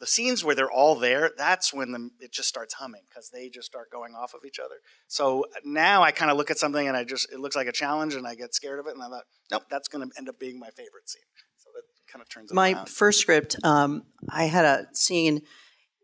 the 0.00 0.06
scenes 0.06 0.44
where 0.44 0.54
they're 0.54 0.70
all 0.70 0.94
there, 0.94 1.32
that's 1.36 1.74
when 1.74 1.90
the, 1.90 2.10
it 2.20 2.32
just 2.32 2.48
starts 2.48 2.74
humming 2.74 3.02
because 3.08 3.30
they 3.30 3.48
just 3.48 3.66
start 3.66 3.90
going 3.90 4.14
off 4.14 4.32
of 4.32 4.40
each 4.46 4.60
other. 4.60 4.76
So 5.08 5.46
now 5.64 6.02
I 6.02 6.12
kind 6.12 6.30
of 6.30 6.36
look 6.36 6.50
at 6.50 6.58
something 6.58 6.86
and 6.86 6.96
I 6.96 7.02
just, 7.04 7.32
it 7.32 7.40
looks 7.40 7.56
like 7.56 7.66
a 7.66 7.72
challenge 7.72 8.14
and 8.14 8.26
I 8.26 8.36
get 8.36 8.54
scared 8.54 8.78
of 8.78 8.86
it. 8.86 8.94
And 8.94 9.02
I 9.02 9.08
thought, 9.08 9.24
nope, 9.50 9.64
that's 9.68 9.88
going 9.88 10.08
to 10.08 10.16
end 10.16 10.28
up 10.28 10.38
being 10.38 10.58
my 10.58 10.70
favorite 10.70 11.08
scene. 11.08 11.22
So 11.56 11.70
that 11.74 11.82
kind 12.12 12.22
of 12.22 12.28
turns 12.28 12.52
it 12.52 12.54
My 12.54 12.74
around. 12.74 12.88
first 12.88 13.18
script, 13.18 13.56
um, 13.64 14.04
I 14.28 14.44
had 14.44 14.64
a 14.64 14.86
scene. 14.92 15.42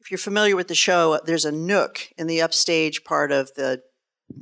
If 0.05 0.11
you're 0.11 0.19
familiar 0.19 0.55
with 0.55 0.69
the 0.69 0.75
show, 0.75 1.19
there's 1.25 1.47
a 1.47 1.53
nook 1.53 2.09
in 2.19 2.27
the 2.27 2.43
upstage 2.43 3.05
part 3.05 3.33
of 3.33 3.51
the 3.55 3.81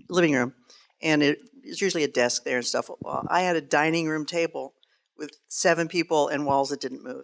living 0.09 0.33
room, 0.33 0.55
and 1.01 1.22
it, 1.22 1.38
there's 1.62 1.81
usually 1.81 2.03
a 2.03 2.09
desk 2.09 2.42
there 2.42 2.57
and 2.57 2.66
stuff. 2.66 2.90
Well, 3.01 3.25
I 3.31 3.42
had 3.42 3.55
a 3.55 3.61
dining 3.61 4.09
room 4.09 4.27
table 4.27 4.75
with 5.16 5.31
seven 5.46 5.87
people 5.87 6.27
and 6.27 6.44
walls 6.46 6.70
that 6.70 6.81
didn't 6.81 7.05
move. 7.05 7.22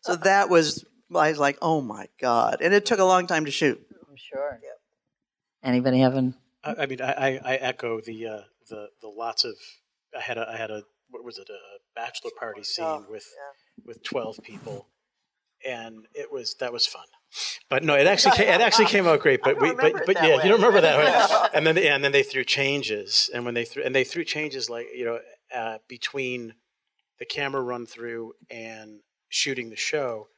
So 0.00 0.16
that 0.16 0.48
was, 0.48 0.84
I 1.14 1.30
was 1.30 1.38
like, 1.38 1.58
oh 1.62 1.80
my 1.80 2.06
God. 2.20 2.58
And 2.60 2.74
it 2.74 2.86
took 2.86 2.98
a 2.98 3.04
long 3.04 3.28
time 3.28 3.44
to 3.44 3.52
shoot. 3.52 3.80
I'm 4.08 4.16
sure. 4.16 4.58
Yep. 4.62 4.80
Anybody 5.62 6.00
having? 6.00 6.34
I, 6.64 6.74
I 6.80 6.86
mean, 6.86 7.00
I, 7.00 7.12
I, 7.12 7.40
I 7.44 7.54
echo 7.56 8.00
the 8.00 8.26
uh, 8.26 8.40
the 8.68 8.88
the 9.00 9.08
lots 9.08 9.44
of. 9.44 9.54
I 10.16 10.20
had 10.20 10.38
a 10.38 10.48
I 10.48 10.56
had 10.56 10.70
a 10.70 10.82
what 11.10 11.24
was 11.24 11.38
it 11.38 11.48
a 11.50 11.58
bachelor 11.94 12.30
party 12.38 12.64
scene 12.64 12.84
Oh, 12.84 13.04
with 13.08 13.26
with 13.84 14.02
twelve 14.02 14.38
people, 14.42 14.88
and 15.64 16.06
it 16.14 16.32
was 16.32 16.56
that 16.60 16.72
was 16.72 16.86
fun. 16.86 17.06
But 17.68 17.84
no, 17.84 17.94
it 17.94 18.06
actually 18.06 18.36
came, 18.36 18.48
it 18.48 18.60
actually 18.60 18.86
came 18.86 19.06
out 19.06 19.20
great. 19.20 19.40
But 19.42 19.60
we 19.60 19.74
but 19.74 20.06
but 20.06 20.16
yeah, 20.16 20.36
way. 20.36 20.44
you 20.44 20.50
don't 20.50 20.60
remember 20.60 20.80
that 20.80 20.98
way. 20.98 21.48
And 21.54 21.66
then 21.66 21.76
yeah, 21.76 21.94
and 21.94 22.04
then 22.04 22.12
they 22.12 22.22
threw 22.22 22.44
changes, 22.44 23.30
and 23.32 23.44
when 23.44 23.54
they 23.54 23.64
threw 23.64 23.82
and 23.82 23.94
they 23.94 24.04
threw 24.04 24.24
changes 24.24 24.68
like 24.70 24.86
you 24.94 25.04
know 25.04 25.18
uh, 25.54 25.78
between 25.88 26.54
the 27.18 27.24
camera 27.24 27.62
run 27.62 27.86
through 27.86 28.34
and 28.50 29.00
shooting 29.28 29.70
the 29.70 29.76
show. 29.76 30.28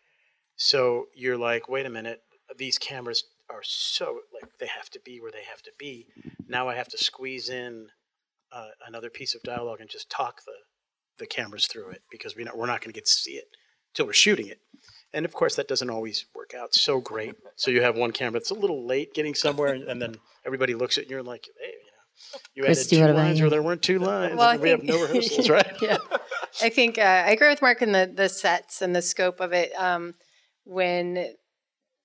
So 0.57 1.07
you're 1.14 1.37
like, 1.37 1.68
wait 1.68 1.87
a 1.87 1.90
minute, 1.90 2.20
these 2.57 2.79
cameras 2.79 3.24
are 3.51 3.62
so 3.62 4.20
like 4.33 4.51
they 4.59 4.66
have 4.66 4.90
to 4.90 5.01
be 5.05 5.20
where 5.20 5.33
they 5.33 5.44
have 5.48 5.62
to 5.62 5.72
be. 5.79 6.07
Now 6.48 6.68
I 6.68 6.74
have 6.74 6.88
to 6.88 6.98
squeeze 6.98 7.48
in 7.48 7.88
uh, 8.53 8.68
another 8.87 9.11
piece 9.11 9.35
of 9.35 9.42
dialogue 9.42 9.81
and 9.81 9.90
just 9.90 10.11
talk 10.11 10.40
the 10.46 10.53
the 11.18 11.27
cameras 11.27 11.66
through 11.66 11.90
it 11.90 12.03
because 12.11 12.37
we 12.37 12.44
not, 12.44 12.57
we're 12.57 12.66
not 12.66 12.81
going 12.81 12.92
to 12.92 12.98
get 12.98 13.07
to 13.07 13.11
see 13.11 13.33
it 13.33 13.46
till 13.94 14.07
we're 14.07 14.12
shooting 14.12 14.46
it. 14.46 14.61
And 15.12 15.25
of 15.25 15.33
course, 15.33 15.57
that 15.57 15.68
doesn't 15.68 15.88
always 15.90 16.27
work 16.35 16.53
out 16.55 16.75
so 16.75 17.01
great. 17.01 17.35
So 17.57 17.71
you 17.71 17.83
have 17.83 17.97
one 17.97 18.12
camera 18.12 18.40
that's 18.40 18.51
a 18.51 18.55
little 18.55 18.87
late 18.87 19.14
getting 19.14 19.35
somewhere, 19.35 19.73
and, 19.73 19.85
and 19.85 20.03
then 20.03 20.16
everybody 20.44 20.75
looks 20.75 20.99
at 20.99 21.03
it 21.03 21.05
and 21.07 21.11
you're 21.11 21.23
like, 21.23 21.49
hey, 21.59 21.73
you 22.55 22.62
know, 22.62 22.68
you 22.68 22.71
Kristy, 22.71 23.01
added 23.01 23.12
two 23.12 23.18
lines 23.18 23.38
you? 23.38 23.44
where 23.44 23.51
there 23.51 23.62
weren't 23.62 23.83
two 23.83 23.99
lines. 23.99 24.37
Well, 24.37 24.51
and 24.51 24.61
we 24.61 24.71
have 24.71 24.83
no 24.83 25.01
rehearsals, 25.03 25.49
right? 25.49 25.73
yeah. 25.81 25.97
I 26.62 26.68
think 26.68 26.99
uh, 26.99 27.03
I 27.03 27.31
agree 27.31 27.49
with 27.49 27.62
Mark 27.62 27.81
in 27.81 27.92
the 27.92 28.11
the 28.12 28.29
sets 28.29 28.83
and 28.83 28.94
the 28.94 29.03
scope 29.03 29.40
of 29.40 29.53
it. 29.53 29.73
Um, 29.79 30.14
when 30.64 31.33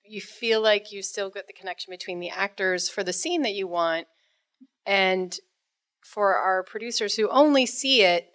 you 0.05 0.21
feel 0.21 0.61
like 0.61 0.91
you 0.91 1.01
still 1.01 1.29
get 1.29 1.47
the 1.47 1.53
connection 1.53 1.91
between 1.91 2.19
the 2.19 2.29
actors 2.29 2.89
for 2.89 3.03
the 3.03 3.13
scene 3.13 3.41
that 3.41 3.53
you 3.53 3.67
want, 3.67 4.07
and 4.85 5.37
for 6.03 6.35
our 6.35 6.63
producers 6.63 7.15
who 7.15 7.29
only 7.29 7.65
see 7.65 8.01
it 8.01 8.27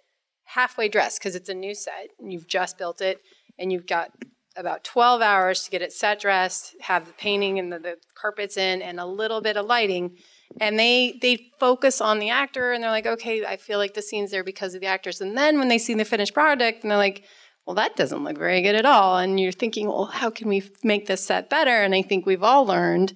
halfway 0.45 0.89
dressed 0.89 1.19
because 1.19 1.35
it's 1.35 1.49
a 1.49 1.53
new 1.53 1.75
set 1.75 2.09
and 2.19 2.33
you've 2.33 2.47
just 2.47 2.77
built 2.77 3.01
it 3.01 3.19
and 3.57 3.71
you've 3.71 3.85
got 3.85 4.11
about 4.59 4.83
12 4.83 5.21
hours 5.21 5.63
to 5.63 5.71
get 5.71 5.81
it 5.81 5.93
set 5.93 6.19
dressed 6.19 6.75
have 6.81 7.07
the 7.07 7.13
painting 7.13 7.57
and 7.57 7.71
the, 7.71 7.79
the 7.79 7.95
carpets 8.13 8.57
in 8.57 8.81
and 8.81 8.99
a 8.99 9.05
little 9.05 9.41
bit 9.41 9.57
of 9.57 9.65
lighting. 9.65 10.17
And 10.59 10.77
they 10.77 11.17
they 11.21 11.51
focus 11.59 12.01
on 12.01 12.19
the 12.19 12.29
actor 12.29 12.73
and 12.73 12.83
they're 12.83 12.91
like 12.91 13.05
okay 13.05 13.45
i 13.45 13.55
feel 13.55 13.77
like 13.77 13.93
the 13.93 14.01
scene's 14.01 14.31
there 14.31 14.43
because 14.43 14.75
of 14.75 14.81
the 14.81 14.87
actors. 14.87 15.21
And 15.21 15.37
then 15.37 15.57
when 15.57 15.69
they 15.69 15.77
see 15.77 15.93
the 15.93 16.05
finished 16.05 16.33
product 16.33 16.83
and 16.83 16.91
they're 16.91 16.97
like 16.97 17.23
well 17.65 17.75
that 17.75 17.95
doesn't 17.95 18.23
look 18.23 18.37
very 18.37 18.61
good 18.61 18.75
at 18.75 18.85
all. 18.85 19.17
And 19.17 19.39
you're 19.39 19.51
thinking 19.51 19.87
well 19.87 20.05
how 20.05 20.29
can 20.29 20.47
we 20.49 20.69
make 20.83 21.07
this 21.07 21.25
set 21.25 21.49
better? 21.49 21.81
And 21.81 21.95
i 21.95 22.01
think 22.01 22.25
we've 22.25 22.43
all 22.43 22.65
learned 22.65 23.13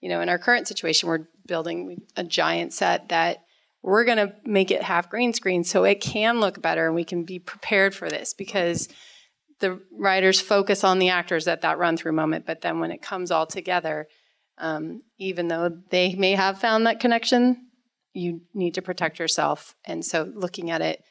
you 0.00 0.08
know 0.08 0.20
in 0.20 0.28
our 0.28 0.38
current 0.38 0.66
situation 0.66 1.08
we're 1.08 1.28
building 1.46 2.02
a 2.16 2.24
giant 2.24 2.72
set 2.72 3.08
that 3.08 3.44
we're 3.82 4.04
going 4.04 4.18
to 4.18 4.34
make 4.44 4.70
it 4.70 4.82
half 4.82 5.08
green 5.08 5.32
screen 5.32 5.64
so 5.64 5.84
it 5.84 6.00
can 6.00 6.38
look 6.38 6.60
better 6.60 6.86
and 6.86 6.94
we 6.94 7.04
can 7.04 7.24
be 7.24 7.38
prepared 7.38 7.94
for 7.94 8.10
this 8.10 8.34
because 8.34 8.88
the 9.60 9.80
writers 9.96 10.40
focus 10.40 10.82
on 10.84 10.98
the 10.98 11.10
actors 11.10 11.46
at 11.46 11.60
that 11.62 11.78
run 11.78 11.96
through 11.96 12.12
moment 12.12 12.44
but 12.46 12.60
then 12.62 12.80
when 12.80 12.90
it 12.90 13.00
comes 13.02 13.30
all 13.30 13.46
together 13.46 14.06
um, 14.58 15.02
even 15.18 15.48
though 15.48 15.70
they 15.90 16.14
may 16.14 16.32
have 16.32 16.58
found 16.60 16.86
that 16.86 17.00
connection 17.00 17.68
you 18.12 18.40
need 18.54 18.74
to 18.74 18.82
protect 18.82 19.18
yourself 19.18 19.74
and 19.84 20.04
so 20.04 20.30
looking 20.34 20.70
at 20.70 20.80
it 20.82 21.02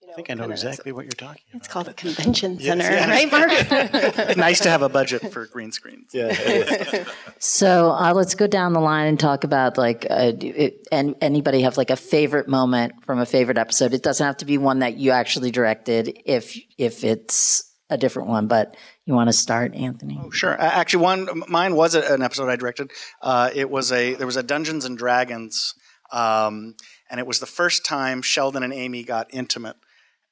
you 0.00 0.08
I 0.10 0.14
think 0.14 0.30
I 0.30 0.34
know 0.34 0.48
exactly 0.48 0.90
what 0.90 1.04
you're 1.04 1.10
talking 1.10 1.42
about. 1.50 1.58
it's 1.58 1.68
called 1.68 1.88
a 1.88 1.92
convention 1.92 2.54
Yes, 2.58 2.64
center 2.64 2.90
yeah. 2.90 3.10
right 3.10 3.30
mark 3.30 4.36
nice 4.38 4.60
to 4.60 4.70
have 4.70 4.80
a 4.80 4.88
budget 4.88 5.30
for 5.32 5.44
green 5.46 5.70
screens. 5.70 6.12
Yeah. 6.14 7.04
So 7.38 7.90
uh, 7.90 8.12
let's 8.14 8.34
go 8.34 8.46
down 8.46 8.72
the 8.72 8.80
line 8.80 9.06
and 9.06 9.20
talk 9.20 9.44
about 9.44 9.76
like, 9.76 10.06
uh, 10.10 10.32
it, 10.40 10.88
and 10.90 11.14
anybody 11.20 11.60
have 11.62 11.76
like 11.76 11.90
a 11.90 11.96
favorite 11.96 12.48
moment 12.48 13.04
from 13.04 13.18
a 13.18 13.26
favorite 13.26 13.58
episode? 13.58 13.92
It 13.92 14.02
doesn't 14.02 14.24
have 14.24 14.38
to 14.38 14.44
be 14.46 14.56
one 14.58 14.78
that 14.78 14.96
you 14.96 15.10
actually 15.10 15.50
directed, 15.50 16.20
if 16.24 16.58
if 16.78 17.04
it's 17.04 17.67
a 17.90 17.96
different 17.98 18.28
one. 18.28 18.46
But 18.46 18.76
you 19.06 19.14
want 19.14 19.28
to 19.28 19.32
start, 19.32 19.74
Anthony? 19.74 20.20
Oh, 20.22 20.30
Sure. 20.30 20.56
Actually, 20.60 21.02
one 21.02 21.42
mine 21.48 21.74
was 21.74 21.94
an 21.94 22.22
episode 22.22 22.48
I 22.48 22.56
directed. 22.56 22.90
Uh, 23.22 23.50
it 23.54 23.70
was 23.70 23.92
a 23.92 24.14
there 24.14 24.26
was 24.26 24.36
a 24.36 24.42
Dungeons 24.42 24.84
and 24.84 24.96
Dragons 24.98 25.74
Um, 26.10 26.74
and 27.10 27.20
it 27.20 27.26
was 27.26 27.38
the 27.40 27.46
first 27.46 27.84
time 27.84 28.22
Sheldon 28.22 28.62
and 28.62 28.72
Amy 28.72 29.02
got 29.04 29.26
intimate. 29.32 29.76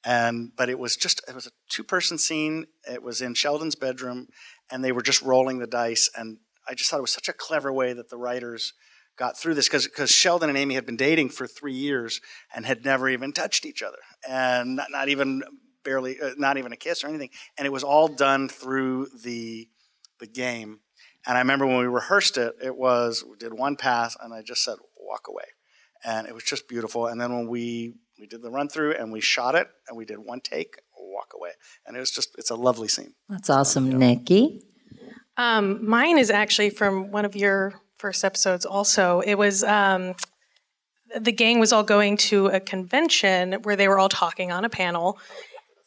And 0.05 0.51
but 0.55 0.69
it 0.69 0.79
was 0.79 0.95
just 0.95 1.21
it 1.27 1.35
was 1.35 1.47
a 1.47 1.51
two 1.69 1.83
person 1.83 2.17
scene. 2.17 2.67
It 2.89 3.03
was 3.03 3.21
in 3.21 3.33
Sheldon's 3.33 3.75
bedroom, 3.75 4.27
and 4.71 4.83
they 4.83 4.91
were 4.91 5.01
just 5.01 5.21
rolling 5.21 5.59
the 5.59 5.67
dice. 5.67 6.09
And 6.15 6.37
I 6.67 6.73
just 6.75 6.89
thought 6.89 6.99
it 6.99 7.01
was 7.01 7.13
such 7.13 7.29
a 7.29 7.33
clever 7.33 7.73
way 7.73 7.93
that 7.93 8.09
the 8.09 8.17
writers 8.17 8.73
got 9.17 9.37
through 9.37 9.55
this 9.55 9.67
because 9.67 10.11
Sheldon 10.11 10.49
and 10.49 10.57
Amy 10.57 10.75
had 10.75 10.85
been 10.85 10.95
dating 10.97 11.29
for 11.29 11.47
three 11.47 11.73
years 11.73 12.21
and 12.55 12.65
had 12.65 12.85
never 12.85 13.09
even 13.09 13.33
touched 13.33 13.65
each 13.65 13.81
other, 13.81 13.97
and 14.29 14.75
not, 14.75 14.91
not 14.91 15.09
even 15.09 15.41
barely, 15.87 16.19
uh, 16.19 16.31
not 16.37 16.57
even 16.57 16.73
a 16.73 16.75
kiss 16.75 17.03
or 17.03 17.07
anything. 17.07 17.29
And 17.57 17.65
it 17.65 17.71
was 17.71 17.83
all 17.83 18.09
done 18.09 18.49
through 18.49 19.07
the 19.23 19.69
the 20.19 20.27
game. 20.27 20.79
And 21.25 21.37
I 21.37 21.39
remember 21.39 21.65
when 21.65 21.77
we 21.77 21.85
rehearsed 21.85 22.37
it, 22.37 22.55
it 22.61 22.75
was 22.75 23.23
we 23.27 23.37
did 23.37 23.53
one 23.53 23.77
pass, 23.77 24.17
and 24.21 24.33
I 24.33 24.41
just 24.41 24.63
said 24.63 24.75
walk 24.99 25.27
away, 25.29 25.45
and 26.03 26.27
it 26.27 26.33
was 26.33 26.43
just 26.43 26.67
beautiful. 26.67 27.07
And 27.07 27.19
then 27.19 27.33
when 27.33 27.47
we 27.47 27.93
we 28.19 28.27
did 28.27 28.41
the 28.41 28.51
run 28.51 28.67
through 28.67 28.95
and 28.95 29.11
we 29.11 29.21
shot 29.21 29.55
it, 29.55 29.67
and 29.87 29.97
we 29.97 30.05
did 30.05 30.19
one 30.19 30.41
take, 30.41 30.77
walk 30.99 31.31
away, 31.33 31.51
and 31.85 31.95
it 31.95 31.99
was 31.99 32.11
just 32.11 32.35
it's 32.37 32.51
a 32.51 32.55
lovely 32.55 32.89
scene. 32.89 33.13
That's 33.29 33.49
awesome, 33.49 33.97
Nikki. 33.97 34.63
Um, 35.37 35.87
mine 35.87 36.17
is 36.17 36.29
actually 36.29 36.71
from 36.71 37.11
one 37.11 37.23
of 37.23 37.35
your 37.35 37.79
first 37.97 38.25
episodes. 38.25 38.65
Also, 38.65 39.21
it 39.21 39.35
was 39.35 39.63
um, 39.63 40.15
the 41.15 41.31
gang 41.31 41.59
was 41.59 41.71
all 41.71 41.83
going 41.83 42.17
to 42.17 42.47
a 42.47 42.59
convention 42.59 43.53
where 43.63 43.75
they 43.75 43.87
were 43.87 43.99
all 43.99 44.09
talking 44.09 44.51
on 44.51 44.65
a 44.65 44.69
panel 44.69 45.17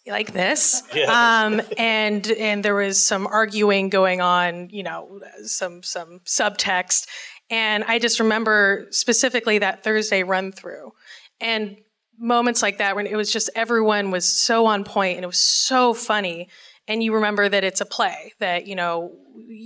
like 0.06 0.32
this. 0.32 0.82
Um, 1.08 1.60
and 1.78 2.26
and 2.32 2.64
there 2.64 2.74
was 2.74 3.02
some 3.06 3.26
arguing 3.26 3.88
going 3.88 4.20
on 4.20 4.70
you 4.70 4.82
know 4.82 5.20
some 5.44 5.82
some 5.82 6.20
subtext. 6.24 7.06
And 7.52 7.82
i 7.84 7.98
just 7.98 8.20
remember 8.20 8.86
specifically 8.90 9.58
that 9.58 9.82
thursday 9.82 10.22
run 10.22 10.52
through. 10.52 10.92
And 11.40 11.78
moments 12.18 12.60
like 12.62 12.78
that 12.78 12.96
when 12.96 13.06
it 13.06 13.16
was 13.16 13.32
just 13.32 13.48
everyone 13.54 14.10
was 14.10 14.26
so 14.26 14.66
on 14.66 14.84
point 14.84 15.16
and 15.16 15.24
it 15.24 15.26
was 15.26 15.38
so 15.38 15.94
funny. 15.94 16.48
And 16.86 17.02
you 17.02 17.14
remember 17.14 17.48
that 17.48 17.62
it's 17.64 17.80
a 17.80 17.86
play 17.86 18.32
that 18.40 18.66
you 18.66 18.76
know 18.76 19.12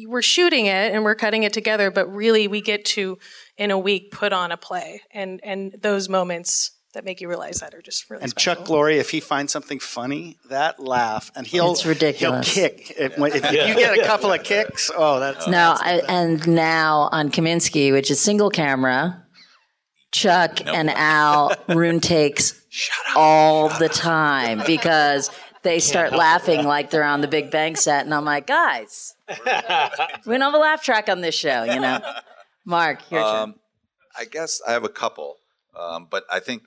we're 0.07 0.23
shooting 0.23 0.67
it 0.67 0.93
and 0.93 1.05
we're 1.05 1.15
cutting 1.15 1.43
it 1.43 1.53
together 1.53 1.91
but 1.91 2.07
really 2.13 2.49
we 2.49 2.61
get 2.61 2.85
to 2.85 3.19
in 3.57 3.71
a 3.71 3.79
week 3.79 4.11
put 4.13 4.33
on 4.33 4.53
a 4.53 4.57
play. 4.57 5.03
And 5.11 5.41
and 5.43 5.75
those 5.81 6.09
moments 6.09 6.71
that 6.95 7.05
make 7.05 7.21
you 7.21 7.29
realize 7.29 7.61
that 7.61 7.75
are 7.75 7.83
just 7.83 8.09
really 8.11 8.23
And 8.23 8.31
special. 8.31 8.55
Chuck 8.57 8.67
Lorre, 8.67 8.97
if 8.97 9.11
he 9.11 9.21
finds 9.21 9.53
something 9.53 9.79
funny, 9.79 10.39
that 10.49 10.81
laugh, 10.81 11.31
and 11.37 11.47
he'll 11.47 11.73
It's 11.73 11.85
ridiculous. 11.87 12.49
He'll 12.55 12.69
kick 12.69 12.93
if, 12.99 13.19
when- 13.19 13.33
if 13.33 13.45
you 13.45 13.75
get 13.75 13.99
a 13.99 14.05
couple 14.05 14.33
of 14.33 14.43
kicks. 14.43 14.91
Oh, 14.97 15.21
that's 15.21 15.47
No, 15.47 15.77
I, 15.79 16.03
and 16.09 16.47
now 16.49 17.09
on 17.13 17.31
Kominsky, 17.31 17.93
which 17.93 18.11
is 18.11 18.21
single 18.21 18.51
camera, 18.51 19.25
Chuck 20.13 20.61
and 20.67 20.91
Al 20.91 21.53
Rune 21.69 22.01
takes 22.01 22.55
all 23.17 23.69
the 23.69 23.89
time 23.89 24.63
because 24.67 25.31
they 25.63 25.81
start 25.81 26.13
laughing 26.13 26.65
like 26.65 26.91
they're 26.91 27.03
on 27.03 27.21
the 27.21 27.29
Big 27.29 27.51
Bang 27.51 27.75
set, 27.75 28.05
and 28.05 28.15
I'm 28.15 28.25
like, 28.25 28.47
guys, 28.47 29.15
we 29.29 29.35
don't 30.33 30.41
have 30.41 30.55
a 30.55 30.59
laugh 30.59 30.83
track 30.85 31.09
on 31.09 31.21
this 31.21 31.35
show, 31.35 31.65
you 31.65 31.81
know. 31.81 31.99
Mark, 32.65 33.11
your 33.11 33.23
turn. 33.23 33.37
Um, 33.41 33.55
I 34.17 34.25
guess 34.27 34.61
I 34.67 34.73
have 34.73 34.85
a 34.85 34.89
couple, 34.89 35.37
um, 35.77 36.07
but 36.11 36.25
I 36.31 36.39
think 36.41 36.63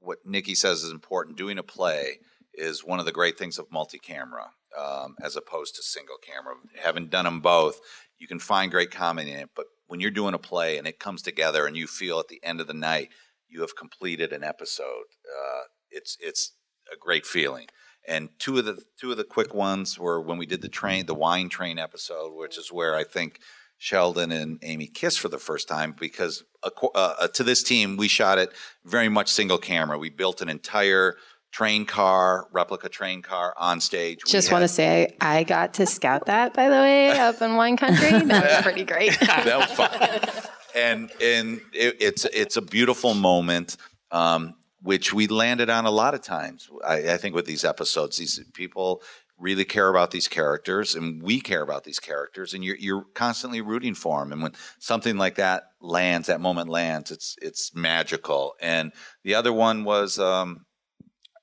what 0.00 0.18
Nikki 0.24 0.54
says 0.54 0.82
is 0.82 0.92
important. 0.92 1.36
Doing 1.36 1.58
a 1.58 1.62
play 1.62 2.18
is 2.54 2.84
one 2.84 2.98
of 2.98 3.06
the 3.06 3.12
great 3.12 3.38
things 3.38 3.58
of 3.58 3.70
multi-camera, 3.70 4.50
um, 4.78 5.16
as 5.22 5.36
opposed 5.36 5.74
to 5.76 5.82
single 5.82 6.16
camera. 6.18 6.54
Having 6.82 7.08
done 7.08 7.24
them 7.24 7.40
both, 7.40 7.80
you 8.18 8.26
can 8.26 8.38
find 8.38 8.70
great 8.70 8.90
comedy 8.90 9.32
in 9.32 9.40
it. 9.40 9.50
But 9.54 9.66
when 9.86 10.00
you're 10.00 10.10
doing 10.10 10.34
a 10.34 10.38
play 10.38 10.76
and 10.76 10.86
it 10.86 10.98
comes 10.98 11.22
together, 11.22 11.66
and 11.66 11.76
you 11.76 11.86
feel 11.86 12.18
at 12.18 12.28
the 12.28 12.40
end 12.42 12.60
of 12.60 12.66
the 12.66 12.74
night 12.74 13.10
you 13.48 13.60
have 13.62 13.76
completed 13.76 14.32
an 14.32 14.44
episode, 14.44 15.06
uh, 15.26 15.62
it's 15.90 16.16
it's 16.20 16.52
a 16.92 16.96
great 16.96 17.26
feeling. 17.26 17.66
And 18.06 18.30
two 18.38 18.58
of 18.58 18.64
the 18.64 18.82
two 19.00 19.10
of 19.10 19.16
the 19.16 19.24
quick 19.24 19.54
ones 19.54 19.98
were 19.98 20.20
when 20.20 20.38
we 20.38 20.46
did 20.46 20.62
the 20.62 20.68
train, 20.68 21.06
the 21.06 21.14
wine 21.14 21.48
train 21.48 21.78
episode, 21.78 22.34
which 22.34 22.58
is 22.58 22.72
where 22.72 22.94
I 22.94 23.04
think 23.04 23.40
Sheldon 23.78 24.32
and 24.32 24.58
Amy 24.62 24.88
Kiss 24.88 25.16
for 25.16 25.28
the 25.28 25.38
first 25.38 25.68
time 25.68 25.94
because 25.98 26.44
uh, 26.62 26.70
uh, 26.94 27.28
to 27.28 27.44
this 27.44 27.62
team 27.62 27.96
we 27.96 28.08
shot 28.08 28.38
it 28.38 28.52
very 28.84 29.08
much 29.08 29.28
single 29.28 29.58
camera. 29.58 29.96
We 29.96 30.10
built 30.10 30.42
an 30.42 30.48
entire 30.48 31.16
train 31.52 31.86
car, 31.86 32.48
replica 32.52 32.88
train 32.88 33.22
car 33.22 33.54
on 33.56 33.80
stage. 33.80 34.20
Just 34.26 34.48
had- 34.48 34.54
want 34.54 34.64
to 34.64 34.68
say 34.68 35.16
I 35.20 35.44
got 35.44 35.74
to 35.74 35.86
scout 35.86 36.26
that, 36.26 36.54
by 36.54 36.68
the 36.68 36.76
way, 36.76 37.10
up 37.18 37.40
in 37.40 37.54
wine 37.54 37.76
country. 37.76 38.10
That 38.28 38.44
was 38.44 38.62
pretty 38.62 38.84
great. 38.84 39.18
that 39.20 39.56
was 39.56 39.70
fun. 39.70 40.44
And 40.74 41.10
and 41.22 41.60
it, 41.72 41.96
it's 42.00 42.24
it's 42.26 42.56
a 42.56 42.62
beautiful 42.62 43.14
moment, 43.14 43.76
um, 44.10 44.54
which 44.82 45.14
we 45.14 45.28
landed 45.28 45.70
on 45.70 45.86
a 45.86 45.90
lot 45.90 46.14
of 46.14 46.20
times. 46.20 46.68
I, 46.84 47.12
I 47.12 47.16
think 47.16 47.34
with 47.34 47.46
these 47.46 47.64
episodes, 47.64 48.18
these 48.18 48.40
people 48.54 49.02
really 49.38 49.64
care 49.64 49.88
about 49.88 50.10
these 50.10 50.28
characters, 50.28 50.94
and 50.94 51.22
we 51.22 51.40
care 51.40 51.62
about 51.62 51.84
these 51.84 51.98
characters, 51.98 52.54
and 52.54 52.64
you're 52.64 52.76
you're 52.76 53.04
constantly 53.14 53.60
rooting 53.60 53.94
for 53.94 54.20
them. 54.20 54.32
And 54.32 54.42
when 54.42 54.52
something 54.78 55.16
like 55.16 55.36
that 55.36 55.64
lands, 55.80 56.26
that 56.28 56.40
moment 56.40 56.68
lands, 56.68 57.10
it's 57.10 57.36
it's 57.40 57.74
magical. 57.74 58.54
And 58.60 58.92
the 59.24 59.34
other 59.34 59.52
one 59.52 59.84
was. 59.84 60.18
Um, 60.18 60.64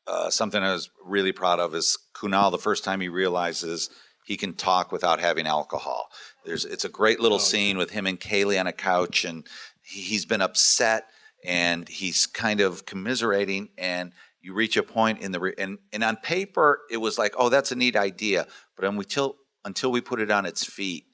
uh, 0.07 0.29
something 0.29 0.61
I 0.61 0.71
was 0.71 0.91
really 1.03 1.31
proud 1.31 1.59
of 1.59 1.73
is 1.73 1.97
Kunal. 2.13 2.51
The 2.51 2.59
first 2.59 2.83
time 2.83 3.01
he 3.01 3.09
realizes 3.09 3.89
he 4.25 4.37
can 4.37 4.53
talk 4.53 4.91
without 4.91 5.19
having 5.19 5.47
alcohol. 5.47 6.09
There's 6.45 6.65
it's 6.65 6.85
a 6.85 6.89
great 6.89 7.19
little 7.19 7.39
scene 7.39 7.77
with 7.77 7.91
him 7.91 8.05
and 8.05 8.19
Kaley 8.19 8.59
on 8.59 8.67
a 8.67 8.73
couch, 8.73 9.25
and 9.25 9.47
he, 9.81 10.01
he's 10.01 10.25
been 10.25 10.41
upset, 10.41 11.05
and 11.43 11.87
he's 11.87 12.27
kind 12.27 12.59
of 12.59 12.85
commiserating, 12.85 13.69
and 13.77 14.13
you 14.45 14.53
reach 14.53 14.77
a 14.77 14.83
point 14.83 15.21
in 15.21 15.31
the 15.31 15.39
re- 15.39 15.55
and 15.57 15.79
and 15.91 16.03
on 16.03 16.17
paper 16.17 16.81
it 16.91 16.97
was 16.97 17.17
like, 17.17 17.33
oh, 17.35 17.49
that's 17.49 17.71
a 17.71 17.75
neat 17.75 17.95
idea, 17.95 18.45
but 18.75 18.85
until 18.85 19.37
until 19.65 19.91
we 19.91 20.01
put 20.01 20.21
it 20.21 20.29
on 20.29 20.45
its 20.45 20.63
feet, 20.63 21.05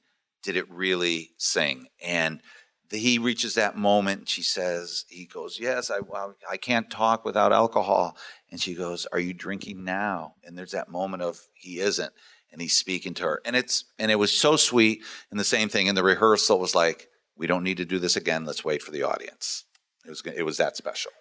did 0.42 0.54
it 0.54 0.70
really 0.70 1.30
sing? 1.38 1.86
And 2.04 2.42
the, 2.90 2.98
he 2.98 3.18
reaches 3.18 3.54
that 3.54 3.74
moment 3.74 4.18
and 4.18 4.28
she 4.28 4.42
says 4.42 5.06
he 5.08 5.24
goes 5.24 5.58
yes 5.58 5.90
I, 5.90 6.00
I 6.50 6.58
can't 6.58 6.90
talk 6.90 7.24
without 7.24 7.54
alcohol. 7.54 8.18
And 8.50 8.60
she 8.60 8.74
goes 8.74 9.06
are 9.06 9.18
you 9.18 9.32
drinking 9.32 9.82
now? 9.82 10.34
And 10.44 10.56
there's 10.58 10.72
that 10.72 10.90
moment 10.90 11.22
of 11.22 11.40
he 11.54 11.80
isn't. 11.80 12.12
And 12.52 12.60
he's 12.60 12.76
speaking 12.76 13.14
to 13.14 13.22
her. 13.22 13.40
And 13.46 13.56
it's 13.56 13.86
and 13.98 14.10
it 14.10 14.18
was 14.18 14.36
so 14.36 14.56
sweet. 14.56 15.02
And 15.30 15.40
the 15.40 15.44
same 15.44 15.70
thing 15.70 15.86
in 15.86 15.94
the 15.94 16.04
rehearsal 16.04 16.58
was 16.58 16.74
like 16.74 17.08
we 17.34 17.46
don't 17.46 17.64
need 17.64 17.78
to 17.78 17.86
do 17.86 17.98
this 17.98 18.16
again. 18.16 18.44
Let's 18.44 18.62
wait 18.62 18.82
for 18.82 18.90
the 18.90 19.04
audience. 19.04 19.64
It 20.04 20.10
was 20.10 20.22
it 20.26 20.42
was 20.42 20.58
that 20.58 20.76
special 20.76 21.12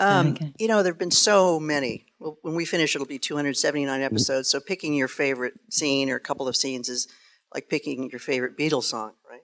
Um, 0.00 0.30
Okay. 0.30 0.52
You 0.58 0.66
know, 0.68 0.82
there 0.82 0.92
have 0.92 0.98
been 0.98 1.10
so 1.10 1.60
many. 1.60 2.06
Well, 2.18 2.38
when 2.42 2.54
we 2.54 2.64
finish, 2.64 2.94
it'll 2.96 3.06
be 3.06 3.18
279 3.18 4.00
episodes. 4.02 4.48
So 4.48 4.58
picking 4.60 4.94
your 4.94 5.08
favorite 5.08 5.54
scene 5.70 6.10
or 6.10 6.16
a 6.16 6.20
couple 6.20 6.48
of 6.48 6.56
scenes 6.56 6.88
is 6.88 7.06
like 7.54 7.68
picking 7.68 8.10
your 8.10 8.18
favorite 8.18 8.56
Beatles 8.58 8.84
song, 8.84 9.12
right? 9.30 9.40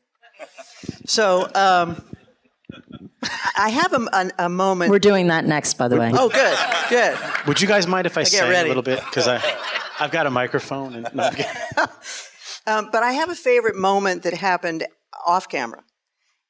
So 1.06 1.48
um, 1.54 2.02
I 3.56 3.68
have 3.70 3.92
a, 3.92 4.08
a, 4.12 4.46
a 4.46 4.48
moment. 4.48 4.90
We're 4.90 4.98
doing 4.98 5.28
that 5.28 5.44
next, 5.44 5.74
by 5.74 5.88
the 5.88 5.96
way. 5.96 6.10
oh, 6.14 6.28
good, 6.28 6.58
good. 6.90 7.18
Would 7.46 7.60
you 7.60 7.68
guys 7.68 7.86
mind 7.86 8.06
if 8.06 8.18
I, 8.18 8.22
get 8.22 8.32
sang 8.32 8.50
ready. 8.50 8.68
a 8.68 8.70
little 8.70 8.82
bit? 8.82 9.00
Because 9.04 9.28
I, 9.28 9.40
I've 10.00 10.10
got 10.10 10.26
a 10.26 10.30
microphone. 10.30 10.94
And, 10.96 11.08
no, 11.14 11.30
Um, 12.66 12.88
but 12.90 13.02
I 13.04 13.12
have 13.12 13.30
a 13.30 13.34
favorite 13.34 13.76
moment 13.76 14.24
that 14.24 14.34
happened 14.34 14.86
off 15.24 15.48
camera. 15.48 15.84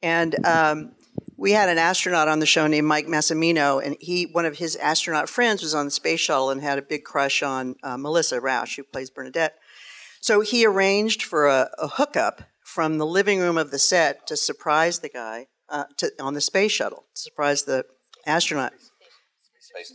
And 0.02 0.34
um, 0.46 0.92
we 1.36 1.52
had 1.52 1.68
an 1.68 1.78
astronaut 1.78 2.28
on 2.28 2.38
the 2.38 2.46
show 2.46 2.66
named 2.66 2.86
Mike 2.86 3.06
Massimino, 3.06 3.84
and 3.84 3.96
he, 4.00 4.24
one 4.24 4.46
of 4.46 4.56
his 4.58 4.76
astronaut 4.76 5.28
friends, 5.28 5.62
was 5.62 5.74
on 5.74 5.84
the 5.84 5.90
space 5.90 6.20
shuttle 6.20 6.50
and 6.50 6.62
had 6.62 6.78
a 6.78 6.82
big 6.82 7.04
crush 7.04 7.42
on 7.42 7.76
uh, 7.82 7.96
Melissa 7.96 8.40
Rauch, 8.40 8.76
who 8.76 8.82
plays 8.82 9.10
Bernadette. 9.10 9.56
So 10.20 10.40
he 10.40 10.66
arranged 10.66 11.22
for 11.22 11.46
a, 11.46 11.70
a 11.78 11.88
hookup 11.88 12.42
from 12.64 12.98
the 12.98 13.06
living 13.06 13.38
room 13.38 13.58
of 13.58 13.70
the 13.70 13.78
set 13.78 14.26
to 14.26 14.36
surprise 14.36 15.00
the 15.00 15.08
guy 15.08 15.46
uh, 15.68 15.84
to, 15.98 16.10
on 16.20 16.34
the 16.34 16.40
space 16.40 16.72
shuttle, 16.72 17.04
to 17.14 17.20
surprise 17.20 17.62
the 17.62 17.84
astronaut. 18.26 18.72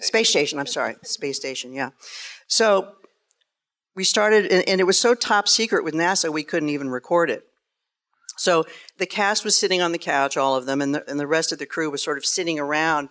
Space 0.02 0.30
station, 0.30 0.60
I'm 0.60 0.68
sorry, 0.68 0.96
space 1.02 1.38
station, 1.38 1.74
yeah. 1.74 1.90
So 2.48 2.94
we 3.96 4.04
started, 4.04 4.52
and, 4.52 4.68
and 4.70 4.80
it 4.80 4.84
was 4.84 5.00
so 5.00 5.16
top 5.16 5.48
secret 5.48 5.84
with 5.84 5.96
NASA, 5.96 6.32
we 6.32 6.44
couldn't 6.44 6.70
even 6.70 6.90
record 6.90 7.32
it. 7.32 7.44
So 8.42 8.66
the 8.98 9.06
cast 9.06 9.46
was 9.46 9.56
sitting 9.56 9.84
on 9.84 9.92
the 9.92 10.00
couch, 10.00 10.36
all 10.36 10.56
of 10.56 10.66
them, 10.66 10.82
and 10.82 10.96
the, 10.96 11.08
and 11.08 11.20
the 11.20 11.28
rest 11.28 11.52
of 11.52 11.60
the 11.60 11.68
crew 11.68 11.92
was 11.92 12.02
sort 12.02 12.18
of 12.18 12.26
sitting 12.26 12.58
around. 12.58 13.10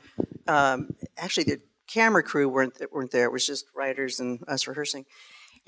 Um, 0.49 0.97
actually, 1.17 1.45
the 1.45 1.61
camera 1.87 2.25
crew 2.25 2.49
weren't 2.49 2.81
weren't 2.91 3.13
there. 3.13 3.27
It 3.27 3.33
was 3.33 3.47
just 3.47 3.67
writers 3.73 4.19
and 4.19 4.43
us 4.49 4.67
rehearsing, 4.67 5.07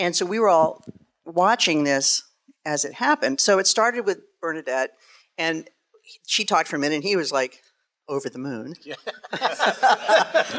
and 0.00 0.16
so 0.16 0.26
we 0.26 0.40
were 0.40 0.48
all 0.48 0.84
watching 1.24 1.84
this 1.84 2.24
as 2.64 2.84
it 2.84 2.94
happened. 2.94 3.38
So 3.38 3.60
it 3.60 3.68
started 3.68 4.04
with 4.04 4.18
Bernadette, 4.40 4.94
and 5.38 5.70
she 6.26 6.44
talked 6.44 6.66
for 6.66 6.74
a 6.74 6.80
minute, 6.80 6.96
and 6.96 7.04
he 7.04 7.14
was 7.14 7.30
like 7.30 7.62
over 8.08 8.28
the 8.28 8.40
moon, 8.40 8.74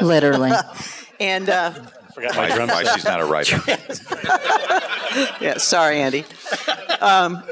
Literally. 0.00 0.52
and. 1.20 1.50
Uh, 1.50 1.72
forgot 2.14 2.36
my 2.36 2.48
drum 2.54 2.68
why 2.68 2.84
she's 2.84 3.04
not 3.04 3.20
a 3.20 3.24
writer 3.24 3.60
yeah, 5.44 5.58
sorry, 5.58 6.00
Andy. 6.00 6.24
Um, 7.00 7.42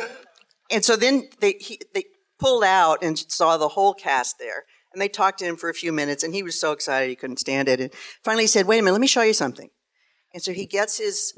and 0.72 0.84
so 0.84 0.96
then 0.96 1.28
they 1.40 1.52
he, 1.60 1.80
they 1.94 2.04
pulled 2.38 2.64
out 2.64 3.02
and 3.02 3.18
saw 3.18 3.56
the 3.56 3.68
whole 3.68 3.94
cast 3.94 4.38
there. 4.38 4.64
And 4.92 5.00
they 5.00 5.08
talked 5.08 5.38
to 5.38 5.46
him 5.46 5.56
for 5.56 5.70
a 5.70 5.74
few 5.74 5.90
minutes, 5.90 6.22
and 6.22 6.34
he 6.34 6.42
was 6.42 6.60
so 6.60 6.72
excited 6.72 7.08
he 7.08 7.16
couldn't 7.16 7.38
stand 7.38 7.66
it. 7.66 7.80
And 7.80 7.90
finally, 8.22 8.44
he 8.44 8.48
said, 8.48 8.66
"Wait 8.66 8.78
a 8.78 8.82
minute, 8.82 8.92
let 8.92 9.00
me 9.00 9.06
show 9.06 9.22
you 9.22 9.32
something." 9.32 9.70
And 10.34 10.42
so 10.42 10.52
he 10.52 10.66
gets 10.66 10.98
his 10.98 11.32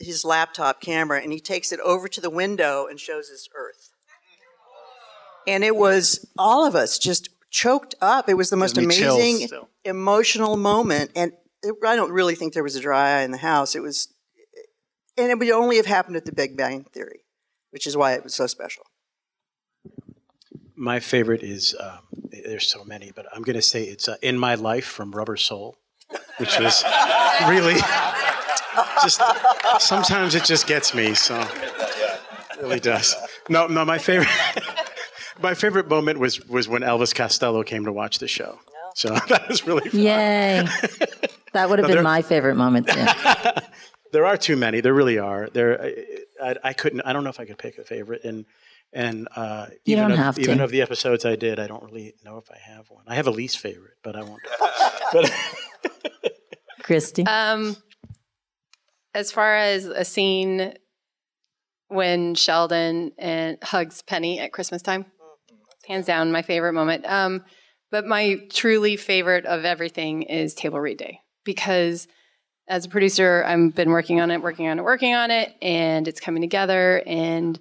his 0.00 0.24
laptop 0.24 0.80
camera 0.80 1.20
and 1.20 1.32
he 1.32 1.40
takes 1.40 1.72
it 1.72 1.80
over 1.80 2.08
to 2.08 2.20
the 2.20 2.30
window 2.30 2.86
and 2.88 2.98
shows 2.98 3.30
us 3.30 3.48
Earth. 3.54 3.90
And 5.46 5.64
it 5.64 5.76
was 5.76 6.26
all 6.38 6.66
of 6.66 6.74
us 6.74 6.98
just 6.98 7.28
choked 7.50 7.94
up. 8.00 8.28
It 8.28 8.34
was 8.34 8.50
the 8.50 8.56
most 8.56 8.78
amazing, 8.78 9.48
emotional 9.84 10.56
moment. 10.56 11.10
And 11.16 11.32
it, 11.62 11.74
I 11.84 11.96
don't 11.96 12.12
really 12.12 12.34
think 12.34 12.54
there 12.54 12.62
was 12.62 12.76
a 12.76 12.80
dry 12.80 13.18
eye 13.18 13.22
in 13.22 13.30
the 13.30 13.38
house. 13.38 13.74
It 13.74 13.82
was, 13.82 14.08
and 15.16 15.30
it 15.30 15.38
would 15.38 15.50
only 15.50 15.76
have 15.76 15.86
happened 15.86 16.16
at 16.16 16.24
the 16.24 16.32
Big 16.32 16.56
Bang 16.56 16.84
Theory, 16.84 17.20
which 17.70 17.86
is 17.86 17.96
why 17.96 18.12
it 18.14 18.22
was 18.24 18.34
so 18.34 18.46
special. 18.46 18.84
My 20.76 20.98
favorite 21.00 21.42
is 21.42 21.74
um, 21.78 21.98
there's 22.44 22.68
so 22.70 22.84
many, 22.84 23.12
but 23.14 23.26
I'm 23.34 23.42
going 23.42 23.56
to 23.56 23.62
say 23.62 23.84
it's 23.84 24.08
uh, 24.08 24.16
"In 24.22 24.38
My 24.38 24.54
Life" 24.54 24.86
from 24.86 25.10
Rubber 25.12 25.36
Soul, 25.36 25.76
which 26.38 26.58
was 26.58 26.82
really 27.46 27.74
just 29.02 29.20
sometimes 29.78 30.34
it 30.34 30.44
just 30.44 30.66
gets 30.66 30.94
me. 30.94 31.14
So 31.14 31.38
it 31.40 32.60
really 32.62 32.80
does. 32.80 33.14
No, 33.48 33.66
no, 33.66 33.84
my 33.84 33.98
favorite 33.98 34.28
my 35.42 35.52
favorite 35.54 35.88
moment 35.88 36.18
was 36.18 36.44
was 36.46 36.66
when 36.68 36.80
Elvis 36.82 37.14
Costello 37.14 37.62
came 37.62 37.84
to 37.84 37.92
watch 37.92 38.18
the 38.18 38.28
show. 38.28 38.58
So 38.94 39.10
that 39.28 39.48
was 39.48 39.66
really 39.66 39.90
fun. 39.90 40.00
Yay. 40.00 40.66
That 41.52 41.68
would 41.68 41.78
have 41.78 41.88
been 41.88 41.96
there- 41.96 42.02
my 42.02 42.22
favorite 42.22 42.56
moment 42.56 42.88
too. 42.88 43.04
There 44.12 44.24
are 44.26 44.36
too 44.36 44.56
many. 44.56 44.80
There 44.80 44.94
really 44.94 45.18
are. 45.18 45.48
There, 45.52 45.92
I, 46.42 46.50
I, 46.50 46.56
I 46.64 46.72
couldn't. 46.72 47.00
I 47.02 47.12
don't 47.12 47.24
know 47.24 47.30
if 47.30 47.40
I 47.40 47.44
could 47.44 47.58
pick 47.58 47.78
a 47.78 47.84
favorite. 47.84 48.24
And 48.24 48.44
and 48.92 49.28
uh, 49.36 49.66
You 49.84 49.92
even 49.96 50.02
don't 50.04 50.12
of, 50.12 50.18
have 50.18 50.34
to. 50.36 50.40
even 50.42 50.60
of 50.60 50.70
the 50.70 50.82
episodes 50.82 51.24
I 51.24 51.36
did, 51.36 51.58
I 51.60 51.66
don't 51.66 51.82
really 51.84 52.14
know 52.24 52.38
if 52.38 52.50
I 52.50 52.58
have 52.58 52.90
one. 52.90 53.04
I 53.06 53.14
have 53.14 53.26
a 53.26 53.30
least 53.30 53.58
favorite, 53.58 53.94
but 54.02 54.16
I 54.16 54.22
won't. 54.22 54.40
but 55.12 55.32
Kristy. 56.82 57.26
Um, 57.26 57.76
as 59.14 59.32
far 59.32 59.56
as 59.56 59.86
a 59.86 60.04
scene 60.04 60.74
when 61.88 62.34
Sheldon 62.34 63.12
and 63.18 63.58
hugs 63.62 64.02
Penny 64.02 64.38
at 64.40 64.52
Christmas 64.52 64.82
time, 64.82 65.06
hands 65.86 66.06
down 66.06 66.32
my 66.32 66.42
favorite 66.42 66.72
moment. 66.72 67.04
Um, 67.06 67.44
but 67.90 68.06
my 68.06 68.40
truly 68.52 68.96
favorite 68.96 69.46
of 69.46 69.64
everything 69.64 70.22
is 70.22 70.54
Table 70.54 70.80
Read 70.80 70.98
Day 70.98 71.20
because 71.44 72.06
as 72.70 72.86
a 72.86 72.88
producer, 72.88 73.42
I've 73.44 73.74
been 73.74 73.90
working 73.90 74.20
on 74.20 74.30
it, 74.30 74.40
working 74.40 74.68
on 74.68 74.78
it, 74.78 74.82
working 74.82 75.12
on 75.12 75.32
it, 75.32 75.52
and 75.60 76.06
it's 76.06 76.20
coming 76.20 76.40
together. 76.40 77.02
And 77.04 77.58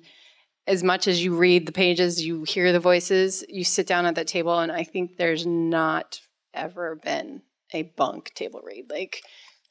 as 0.67 0.83
much 0.83 1.07
as 1.07 1.23
you 1.23 1.35
read 1.35 1.65
the 1.65 1.71
pages, 1.71 2.23
you 2.23 2.43
hear 2.43 2.71
the 2.71 2.79
voices, 2.79 3.43
you 3.49 3.63
sit 3.63 3.87
down 3.87 4.05
at 4.05 4.13
that 4.15 4.27
table, 4.27 4.59
and 4.59 4.71
I 4.71 4.83
think 4.83 5.17
there's 5.17 5.47
not 5.47 6.21
ever 6.53 6.95
been 6.95 7.41
a 7.73 7.83
bunk 7.97 8.35
table 8.35 8.61
read. 8.63 8.91
Like 8.91 9.23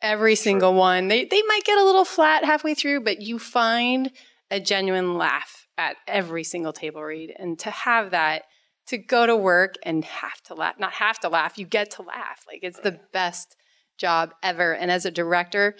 every 0.02 0.34
single 0.34 0.74
one, 0.74 1.06
they, 1.06 1.24
they 1.24 1.42
might 1.42 1.64
get 1.64 1.78
a 1.78 1.84
little 1.84 2.04
flat 2.04 2.44
halfway 2.44 2.74
through, 2.74 3.02
but 3.02 3.22
you 3.22 3.38
find 3.38 4.10
a 4.50 4.58
genuine 4.58 5.14
laugh 5.14 5.68
at 5.78 5.96
every 6.08 6.42
single 6.42 6.72
table 6.72 7.02
read. 7.02 7.32
And 7.38 7.56
to 7.60 7.70
have 7.70 8.10
that, 8.10 8.42
to 8.88 8.98
go 8.98 9.24
to 9.24 9.36
work 9.36 9.76
and 9.84 10.04
have 10.04 10.42
to 10.44 10.54
laugh, 10.54 10.80
not 10.80 10.94
have 10.94 11.20
to 11.20 11.28
laugh, 11.28 11.58
you 11.58 11.66
get 11.66 11.92
to 11.92 12.02
laugh. 12.02 12.44
Like 12.48 12.60
it's 12.62 12.80
the 12.80 12.98
best 13.12 13.54
job 13.98 14.32
ever. 14.42 14.74
And 14.74 14.90
as 14.90 15.04
a 15.04 15.10
director, 15.10 15.76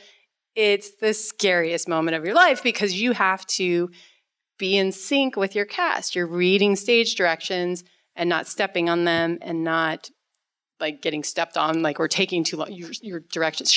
it's 0.54 0.90
the 1.00 1.14
scariest 1.14 1.88
moment 1.88 2.16
of 2.16 2.24
your 2.24 2.34
life 2.34 2.62
because 2.62 3.00
you 3.00 3.12
have 3.12 3.46
to 3.46 3.90
be 4.58 4.76
in 4.76 4.92
sync 4.92 5.36
with 5.36 5.54
your 5.54 5.64
cast. 5.64 6.16
You're 6.16 6.26
reading 6.26 6.76
stage 6.76 7.14
directions 7.14 7.84
and 8.16 8.28
not 8.28 8.46
stepping 8.46 8.88
on 8.88 9.04
them 9.04 9.38
and 9.40 9.62
not 9.62 10.10
like 10.80 11.00
getting 11.00 11.22
stepped 11.22 11.56
on, 11.56 11.82
like 11.82 12.00
or 12.00 12.08
taking 12.08 12.44
too 12.44 12.56
long. 12.56 12.72
Your, 12.72 12.90
your 13.02 13.20
directions 13.20 13.72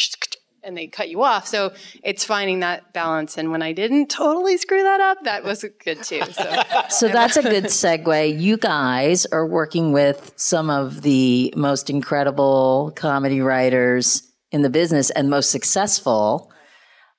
and 0.63 0.77
they 0.77 0.87
cut 0.87 1.09
you 1.09 1.23
off. 1.23 1.47
So 1.47 1.73
it's 2.03 2.23
finding 2.23 2.59
that 2.59 2.93
balance. 2.93 3.37
And 3.37 3.51
when 3.51 3.61
I 3.61 3.71
didn't 3.71 4.09
totally 4.09 4.57
screw 4.57 4.83
that 4.83 4.99
up, 4.99 5.23
that 5.23 5.43
was 5.43 5.65
good 5.83 6.03
too. 6.03 6.21
So 6.31 6.63
So 6.89 7.07
that's 7.07 7.37
a 7.37 7.41
good 7.41 7.65
segue. 7.65 8.39
You 8.39 8.57
guys 8.57 9.25
are 9.27 9.45
working 9.45 9.91
with 9.91 10.33
some 10.35 10.69
of 10.69 11.01
the 11.01 11.53
most 11.55 11.89
incredible 11.89 12.93
comedy 12.95 13.41
writers 13.41 14.30
in 14.51 14.61
the 14.61 14.69
business 14.69 15.09
and 15.09 15.29
most 15.29 15.49
successful. 15.51 16.51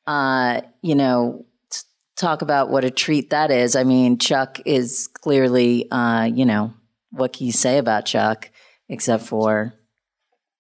Uh, 0.07 0.63
you 0.83 0.95
know, 0.95 1.47
t- 1.71 1.81
talk 2.17 2.43
about 2.43 2.71
what 2.71 2.85
a 2.85 2.91
treat 2.91 3.31
that 3.31 3.51
is. 3.51 3.77
I 3.77 3.85
mean, 3.85 4.19
Chuck 4.19 4.61
is 4.67 5.09
clearly, 5.09 5.91
uh, 5.91 6.25
you 6.25 6.45
know, 6.45 6.75
what 7.11 7.33
can 7.33 7.47
you 7.47 7.53
say 7.53 7.79
about 7.79 8.07
Chuck 8.07 8.51
except 8.89 9.25
for 9.25 9.75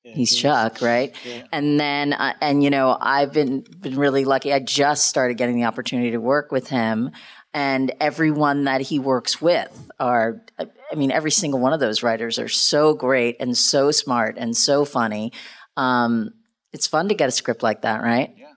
he's 0.02 0.34
Chuck, 0.36 0.80
right? 0.80 1.14
And 1.52 1.78
then, 1.78 2.12
uh, 2.12 2.34
and 2.40 2.62
you 2.62 2.70
know, 2.70 2.96
I've 3.00 3.32
been 3.32 3.64
been 3.80 3.96
really 3.96 4.24
lucky. 4.24 4.52
I 4.52 4.58
just 4.58 5.06
started 5.06 5.36
getting 5.36 5.56
the 5.56 5.64
opportunity 5.64 6.10
to 6.12 6.20
work 6.20 6.52
with 6.52 6.68
him, 6.68 7.10
and 7.54 7.92
everyone 8.00 8.64
that 8.64 8.80
he 8.80 8.98
works 8.98 9.40
with 9.40 9.90
are. 9.98 10.42
I 10.58 10.94
mean, 10.94 11.10
every 11.10 11.30
single 11.30 11.58
one 11.58 11.72
of 11.72 11.80
those 11.80 12.02
writers 12.02 12.38
are 12.38 12.48
so 12.48 12.94
great 12.94 13.36
and 13.40 13.56
so 13.56 13.90
smart 13.90 14.36
and 14.38 14.54
so 14.56 14.84
funny. 14.84 15.32
Um, 15.76 16.34
it's 16.72 16.86
fun 16.86 17.08
to 17.08 17.14
get 17.14 17.28
a 17.28 17.32
script 17.32 17.62
like 17.62 17.82
that, 17.82 18.02
right? 18.02 18.32
Yeah, 18.36 18.52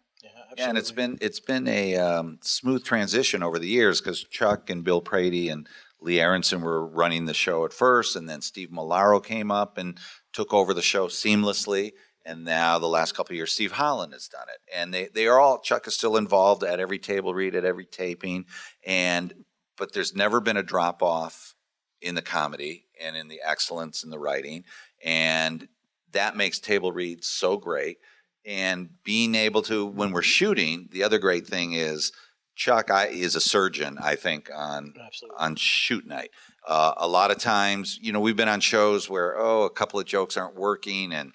Yeah, 0.58 0.70
and 0.70 0.78
it's 0.78 0.92
been 0.92 1.18
it's 1.22 1.40
been 1.40 1.68
a 1.68 1.96
um, 1.98 2.40
smooth 2.42 2.84
transition 2.84 3.44
over 3.44 3.60
the 3.60 3.68
years 3.68 4.02
because 4.02 4.24
Chuck 4.24 4.70
and 4.70 4.84
Bill 4.84 5.02
Prady 5.02 5.50
and 5.50 5.68
Lee 6.00 6.18
Aronsohn 6.18 6.62
were 6.62 6.86
running 6.86 7.26
the 7.26 7.34
show 7.34 7.66
at 7.66 7.74
first, 7.74 8.16
and 8.16 8.30
then 8.30 8.42
Steve 8.42 8.70
Molaro 8.70 9.24
came 9.24 9.52
up 9.52 9.78
and 9.78 9.98
took 10.34 10.54
over 10.54 10.74
the 10.74 10.82
show 10.82 11.08
seamlessly. 11.08 11.92
And 12.28 12.44
now 12.44 12.80
the 12.80 12.88
last 12.88 13.16
couple 13.16 13.34
of 13.34 13.38
years, 13.38 13.52
Steve 13.52 13.74
Holland 13.74 14.14
has 14.14 14.28
done 14.28 14.48
it, 14.50 14.62
and 14.74 14.94
they 14.94 15.10
they 15.14 15.28
are 15.28 15.40
all 15.40 15.60
Chuck 15.60 15.88
is 15.88 15.94
still 15.94 16.18
involved 16.18 16.64
at 16.64 16.80
every 16.80 17.00
table 17.00 17.34
read, 17.34 17.56
at 17.56 17.66
every 17.66 17.86
taping, 17.86 18.46
and 18.86 19.34
but 19.78 19.94
there's 19.94 20.16
never 20.16 20.40
been 20.40 20.58
a 20.58 20.64
drop 20.64 21.04
off 21.04 21.54
in 22.02 22.16
the 22.16 22.22
comedy 22.22 22.86
and 23.02 23.16
in 23.16 23.28
the 23.28 23.42
excellence 23.46 24.04
in 24.04 24.10
the 24.10 24.20
writing, 24.20 24.64
and 25.04 25.68
that 26.16 26.36
makes 26.36 26.60
table 26.60 26.92
reads 26.92 27.28
so 27.28 27.58
great. 27.58 27.98
And 28.46 28.90
being 29.04 29.36
able 29.36 29.62
to 29.64 29.86
when 29.86 30.12
we're 30.12 30.22
shooting 30.22 30.88
the 30.92 31.04
other 31.04 31.20
great 31.20 31.48
thing 31.48 31.74
is 31.74 32.12
chuck 32.56 32.90
I, 32.90 33.08
is 33.08 33.36
a 33.36 33.42
surgeon 33.42 33.98
i 34.02 34.16
think 34.16 34.50
on 34.56 34.94
Absolutely. 35.06 35.38
on 35.38 35.56
shoot 35.56 36.08
night. 36.08 36.30
Uh, 36.66 36.94
a 36.98 37.08
lot 37.08 37.32
of 37.32 37.38
times 37.38 38.00
you 38.02 38.14
know 38.14 38.20
we've 38.20 38.36
been 38.36 38.48
on 38.50 38.60
shows 38.60 39.10
where 39.10 39.36
oh 39.38 39.64
a 39.64 39.70
couple 39.70 40.00
of 40.00 40.06
jokes 40.06 40.38
aren't 40.38 40.56
working 40.56 41.12
and 41.12 41.34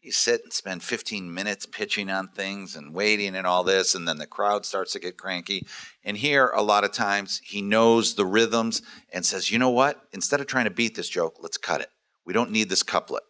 you 0.00 0.10
sit 0.10 0.42
and 0.42 0.52
spend 0.52 0.82
15 0.82 1.32
minutes 1.32 1.66
pitching 1.66 2.10
on 2.10 2.28
things 2.28 2.74
and 2.74 2.94
waiting 2.94 3.36
and 3.36 3.46
all 3.46 3.64
this 3.64 3.94
and 3.94 4.06
then 4.06 4.18
the 4.18 4.26
crowd 4.26 4.64
starts 4.66 4.92
to 4.92 4.98
get 4.98 5.16
cranky. 5.16 5.64
And 6.04 6.16
here 6.16 6.50
a 6.54 6.62
lot 6.62 6.82
of 6.84 6.90
times 6.92 7.40
he 7.44 7.62
knows 7.62 8.14
the 8.14 8.26
rhythms 8.26 8.82
and 9.12 9.24
says 9.26 9.50
you 9.50 9.58
know 9.58 9.70
what? 9.70 10.00
Instead 10.12 10.40
of 10.40 10.46
trying 10.46 10.64
to 10.64 10.70
beat 10.70 10.94
this 10.94 11.08
joke 11.08 11.38
let's 11.40 11.58
cut 11.58 11.80
it. 11.80 11.90
We 12.24 12.32
don't 12.32 12.52
need 12.52 12.68
this 12.68 12.84
couplet 12.84 13.24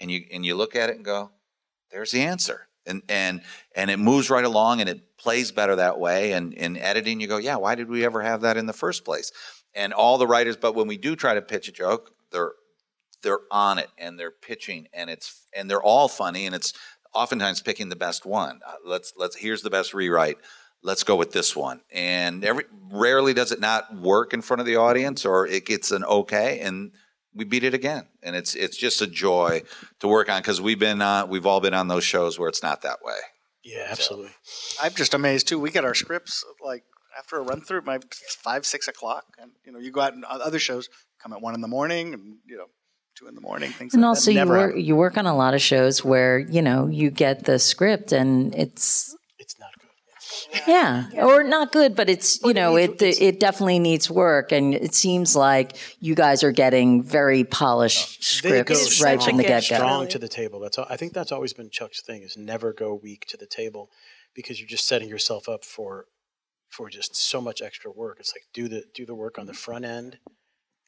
and 0.00 0.10
you 0.10 0.24
and 0.32 0.44
you 0.44 0.54
look 0.54 0.76
at 0.76 0.90
it 0.90 0.96
and 0.96 1.04
go 1.04 1.30
there's 1.90 2.12
the 2.12 2.22
answer. 2.22 2.68
And 2.86 3.02
and 3.08 3.42
and 3.74 3.90
it 3.90 3.98
moves 3.98 4.30
right 4.30 4.44
along 4.44 4.80
and 4.80 4.88
it 4.88 5.16
plays 5.18 5.50
better 5.50 5.76
that 5.76 5.98
way. 5.98 6.32
And 6.32 6.52
in 6.54 6.76
editing 6.76 7.20
you 7.20 7.26
go 7.26 7.38
yeah 7.38 7.56
why 7.56 7.74
did 7.74 7.88
we 7.88 8.04
ever 8.04 8.22
have 8.22 8.42
that 8.42 8.56
in 8.56 8.66
the 8.66 8.72
first 8.72 9.04
place? 9.04 9.32
And 9.74 9.92
all 9.92 10.18
the 10.18 10.26
writers 10.26 10.56
but 10.56 10.74
when 10.74 10.86
we 10.86 10.96
do 10.96 11.16
try 11.16 11.34
to 11.34 11.42
pitch 11.42 11.68
a 11.68 11.72
joke 11.72 12.12
they're 12.30 12.52
they're 13.22 13.40
on 13.50 13.78
it 13.78 13.88
and 13.98 14.18
they're 14.18 14.30
pitching 14.30 14.88
and 14.92 15.10
it's 15.10 15.42
and 15.54 15.70
they're 15.70 15.82
all 15.82 16.08
funny 16.08 16.46
and 16.46 16.54
it's 16.54 16.72
oftentimes 17.14 17.62
picking 17.62 17.88
the 17.88 17.96
best 17.96 18.26
one. 18.26 18.60
Uh, 18.66 18.74
let's 18.84 19.12
let's 19.16 19.36
here's 19.36 19.62
the 19.62 19.70
best 19.70 19.94
rewrite. 19.94 20.38
Let's 20.82 21.02
go 21.02 21.16
with 21.16 21.32
this 21.32 21.56
one. 21.56 21.80
And 21.90 22.44
every 22.44 22.64
rarely 22.90 23.34
does 23.34 23.50
it 23.50 23.60
not 23.60 23.96
work 23.96 24.32
in 24.34 24.42
front 24.42 24.60
of 24.60 24.66
the 24.66 24.76
audience 24.76 25.24
or 25.24 25.46
it 25.46 25.66
gets 25.66 25.90
an 25.90 26.04
okay. 26.04 26.60
And 26.60 26.92
we 27.36 27.44
beat 27.44 27.64
it 27.64 27.74
again 27.74 28.04
and 28.22 28.34
it's 28.34 28.54
it's 28.54 28.76
just 28.76 29.00
a 29.02 29.06
joy 29.06 29.62
to 30.00 30.08
work 30.08 30.28
on 30.28 30.40
because 30.40 30.60
we've 30.60 30.78
been 30.78 31.00
uh, 31.02 31.26
we've 31.26 31.46
all 31.46 31.60
been 31.60 31.74
on 31.74 31.88
those 31.88 32.04
shows 32.04 32.38
where 32.38 32.48
it's 32.48 32.62
not 32.62 32.82
that 32.82 32.98
way 33.02 33.18
Yeah, 33.62 33.86
absolutely. 33.90 34.30
I'm 34.82 34.94
just 34.94 35.12
amazed 35.14 35.48
too. 35.48 35.58
We 35.60 35.70
get 35.70 35.84
our 35.84 35.94
scripts 35.94 36.44
like 36.64 36.84
after 37.18 37.36
a 37.38 37.42
run 37.42 37.60
through, 37.62 37.82
my 37.82 37.98
five 38.46 38.64
six 38.66 38.88
o'clock, 38.88 39.24
and 39.40 39.50
you 39.64 39.72
know 39.72 39.78
you 39.78 39.90
go 39.90 40.00
out 40.02 40.12
and 40.14 40.24
other 40.24 40.58
shows 40.58 40.88
come 41.22 41.32
at 41.32 41.40
one 41.40 41.54
in 41.54 41.60
the 41.62 41.68
morning, 41.68 42.14
and 42.14 42.22
you 42.46 42.56
know 42.56 42.66
two 43.16 43.26
in 43.26 43.34
the 43.34 43.40
morning. 43.40 43.70
Things 43.72 43.94
And 43.94 44.02
like 44.02 44.08
also, 44.08 44.30
that. 44.32 44.44
you 44.44 44.48
work 44.48 44.70
happen. 44.70 44.84
you 44.84 44.96
work 44.96 45.16
on 45.18 45.26
a 45.26 45.34
lot 45.36 45.54
of 45.54 45.60
shows 45.62 46.04
where 46.04 46.38
you 46.38 46.62
know 46.62 46.86
you 46.88 47.10
get 47.10 47.44
the 47.44 47.58
script 47.58 48.12
and 48.12 48.54
it's 48.54 48.76
It's 48.76 49.14
not 49.14 49.25
good. 50.52 50.62
yeah, 50.66 51.06
or 51.16 51.42
not 51.42 51.72
good, 51.72 51.94
but 51.96 52.08
it's 52.08 52.42
you 52.42 52.50
it 52.50 52.54
know 52.56 52.76
needs- 52.76 53.02
it 53.02 53.20
it 53.22 53.40
definitely 53.40 53.78
needs 53.78 54.10
work, 54.10 54.52
and 54.52 54.74
it 54.74 54.94
seems 54.94 55.34
like 55.36 55.76
you 56.00 56.14
guys 56.14 56.42
are 56.42 56.52
getting 56.52 57.02
very 57.02 57.44
polished 57.44 58.42
They 58.42 58.62
go 58.62 58.74
scripts 58.74 59.00
right 59.02 59.20
such 59.20 59.28
from 59.30 59.36
the 59.38 59.44
get 59.44 59.68
go. 59.68 59.76
strong 59.76 60.08
to 60.08 60.18
the 60.18 60.28
table. 60.28 60.60
That's 60.60 60.78
all, 60.78 60.86
I 60.88 60.96
think 60.96 61.12
that's 61.12 61.32
always 61.32 61.52
been 61.52 61.70
Chuck's 61.70 62.02
thing 62.02 62.22
is 62.22 62.36
never 62.36 62.72
go 62.72 62.94
weak 62.94 63.26
to 63.28 63.36
the 63.36 63.46
table 63.46 63.90
because 64.34 64.60
you're 64.60 64.68
just 64.68 64.86
setting 64.86 65.08
yourself 65.08 65.48
up 65.48 65.64
for 65.64 66.06
for 66.68 66.90
just 66.90 67.16
so 67.16 67.40
much 67.40 67.62
extra 67.62 67.90
work. 67.90 68.18
It's 68.20 68.32
like 68.34 68.44
do 68.52 68.68
the 68.68 68.84
do 68.94 69.06
the 69.06 69.14
work 69.14 69.38
on 69.38 69.46
the 69.46 69.54
front 69.54 69.84
end 69.84 70.18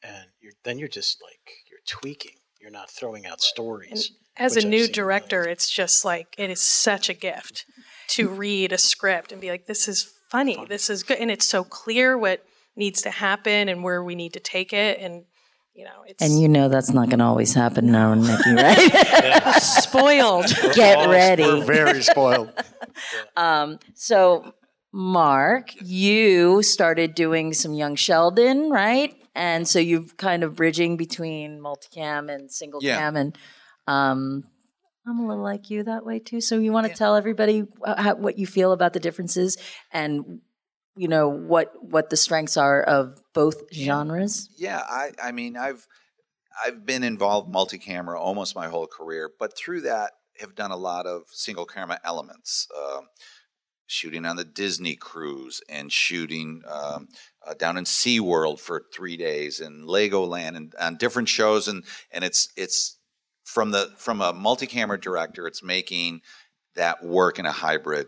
and 0.03 0.27
you're, 0.39 0.53
then 0.63 0.77
you're 0.79 0.87
just 0.87 1.21
like 1.23 1.39
you're 1.69 1.79
tweaking. 1.87 2.37
You're 2.61 2.71
not 2.71 2.89
throwing 2.91 3.25
out 3.25 3.39
stories. 3.41 4.11
As 4.39 4.55
which 4.55 4.63
a 4.63 4.67
I've 4.67 4.71
new 4.71 4.83
seen 4.85 4.93
director, 4.93 5.47
it's 5.47 5.69
just 5.69 6.03
like 6.05 6.33
it 6.37 6.49
is 6.49 6.61
such 6.61 7.09
a 7.09 7.13
gift 7.13 7.65
to 8.09 8.29
read 8.29 8.71
a 8.71 8.77
script 8.77 9.31
and 9.31 9.39
be 9.41 9.49
like, 9.49 9.65
"This 9.67 9.87
is 9.87 10.11
funny. 10.29 10.65
This 10.67 10.89
is 10.89 11.03
good," 11.03 11.17
and 11.19 11.29
it's 11.29 11.47
so 11.47 11.63
clear 11.63 12.17
what 12.17 12.43
needs 12.75 13.01
to 13.03 13.09
happen 13.11 13.67
and 13.69 13.83
where 13.83 14.03
we 14.03 14.15
need 14.15 14.33
to 14.33 14.39
take 14.39 14.71
it, 14.73 14.99
and 14.99 15.25
you 15.75 15.85
know, 15.85 16.03
it's 16.07 16.21
And 16.23 16.41
you 16.41 16.47
know 16.49 16.67
that's 16.69 16.91
not 16.91 17.09
going 17.09 17.19
to 17.19 17.25
always 17.25 17.53
happen 17.53 17.91
now, 17.91 18.13
Nikki, 18.13 18.51
right? 18.53 19.53
spoiled. 19.61 20.47
Get 20.73 20.97
Oh, 20.97 21.09
ready. 21.09 21.43
We're 21.43 21.63
very 21.63 22.01
spoiled. 22.03 22.51
Um, 23.37 23.79
so, 23.93 24.53
Mark, 24.91 25.69
you 25.81 26.63
started 26.63 27.15
doing 27.15 27.53
some 27.53 27.73
Young 27.73 27.95
Sheldon, 27.95 28.69
right? 28.71 29.15
And 29.35 29.67
so 29.67 29.79
you've 29.79 30.17
kind 30.17 30.43
of 30.43 30.55
bridging 30.55 30.97
between 30.97 31.61
multicam 31.61 32.33
and 32.33 32.51
single 32.51 32.81
Yeah. 32.83 32.97
cam, 32.97 33.15
and 33.15 33.37
um, 33.89 34.43
I'm 35.07 35.19
a 35.19 35.27
little 35.27 35.43
like 35.43 35.69
you 35.71 35.83
that 35.83 36.05
way 36.05 36.19
too. 36.19 36.41
So 36.41 36.59
you 36.59 36.71
want 36.71 36.87
to 36.87 36.93
tell 36.93 37.15
everybody 37.15 37.63
how, 37.85 38.15
what 38.15 38.37
you 38.37 38.45
feel 38.45 38.71
about 38.71 38.93
the 38.93 38.99
differences 38.99 39.57
and 39.91 40.41
you 40.95 41.07
know 41.07 41.29
what 41.29 41.73
what 41.81 42.09
the 42.09 42.17
strengths 42.17 42.57
are 42.57 42.83
of 42.83 43.19
both 43.33 43.73
genres. 43.73 44.49
Yeah, 44.57 44.81
I, 44.87 45.11
I 45.21 45.31
mean, 45.31 45.57
I've 45.57 45.87
I've 46.65 46.85
been 46.85 47.03
involved 47.03 47.51
multi-camera 47.51 48.19
almost 48.19 48.55
my 48.55 48.67
whole 48.67 48.85
career, 48.85 49.31
but 49.39 49.57
through 49.57 49.81
that 49.81 50.11
have 50.39 50.55
done 50.55 50.71
a 50.71 50.77
lot 50.77 51.05
of 51.05 51.23
single 51.31 51.65
camera 51.65 51.99
elements. 52.03 52.67
Um, 52.77 53.07
shooting 53.87 54.23
on 54.23 54.35
the 54.35 54.43
Disney 54.43 54.95
cruise 54.95 55.61
and 55.67 55.91
shooting 55.91 56.61
um, 56.67 57.07
uh, 57.45 57.55
down 57.55 57.75
in 57.75 57.85
SeaWorld 57.85 58.59
for 58.59 58.83
three 58.93 59.17
days 59.17 59.59
and 59.59 59.87
Legoland 59.87 60.55
and 60.55 60.75
on 60.79 60.97
different 60.97 61.27
shows 61.27 61.67
and 61.67 61.83
and 62.11 62.23
it's 62.23 62.49
it's 62.55 62.98
from 63.53 63.71
the 63.71 63.91
from 63.97 64.21
a 64.21 64.33
multi-camera 64.33 64.99
director, 64.99 65.47
it's 65.47 65.63
making 65.63 66.21
that 66.75 67.03
work 67.03 67.39
in 67.39 67.45
a 67.45 67.51
hybrid 67.51 68.07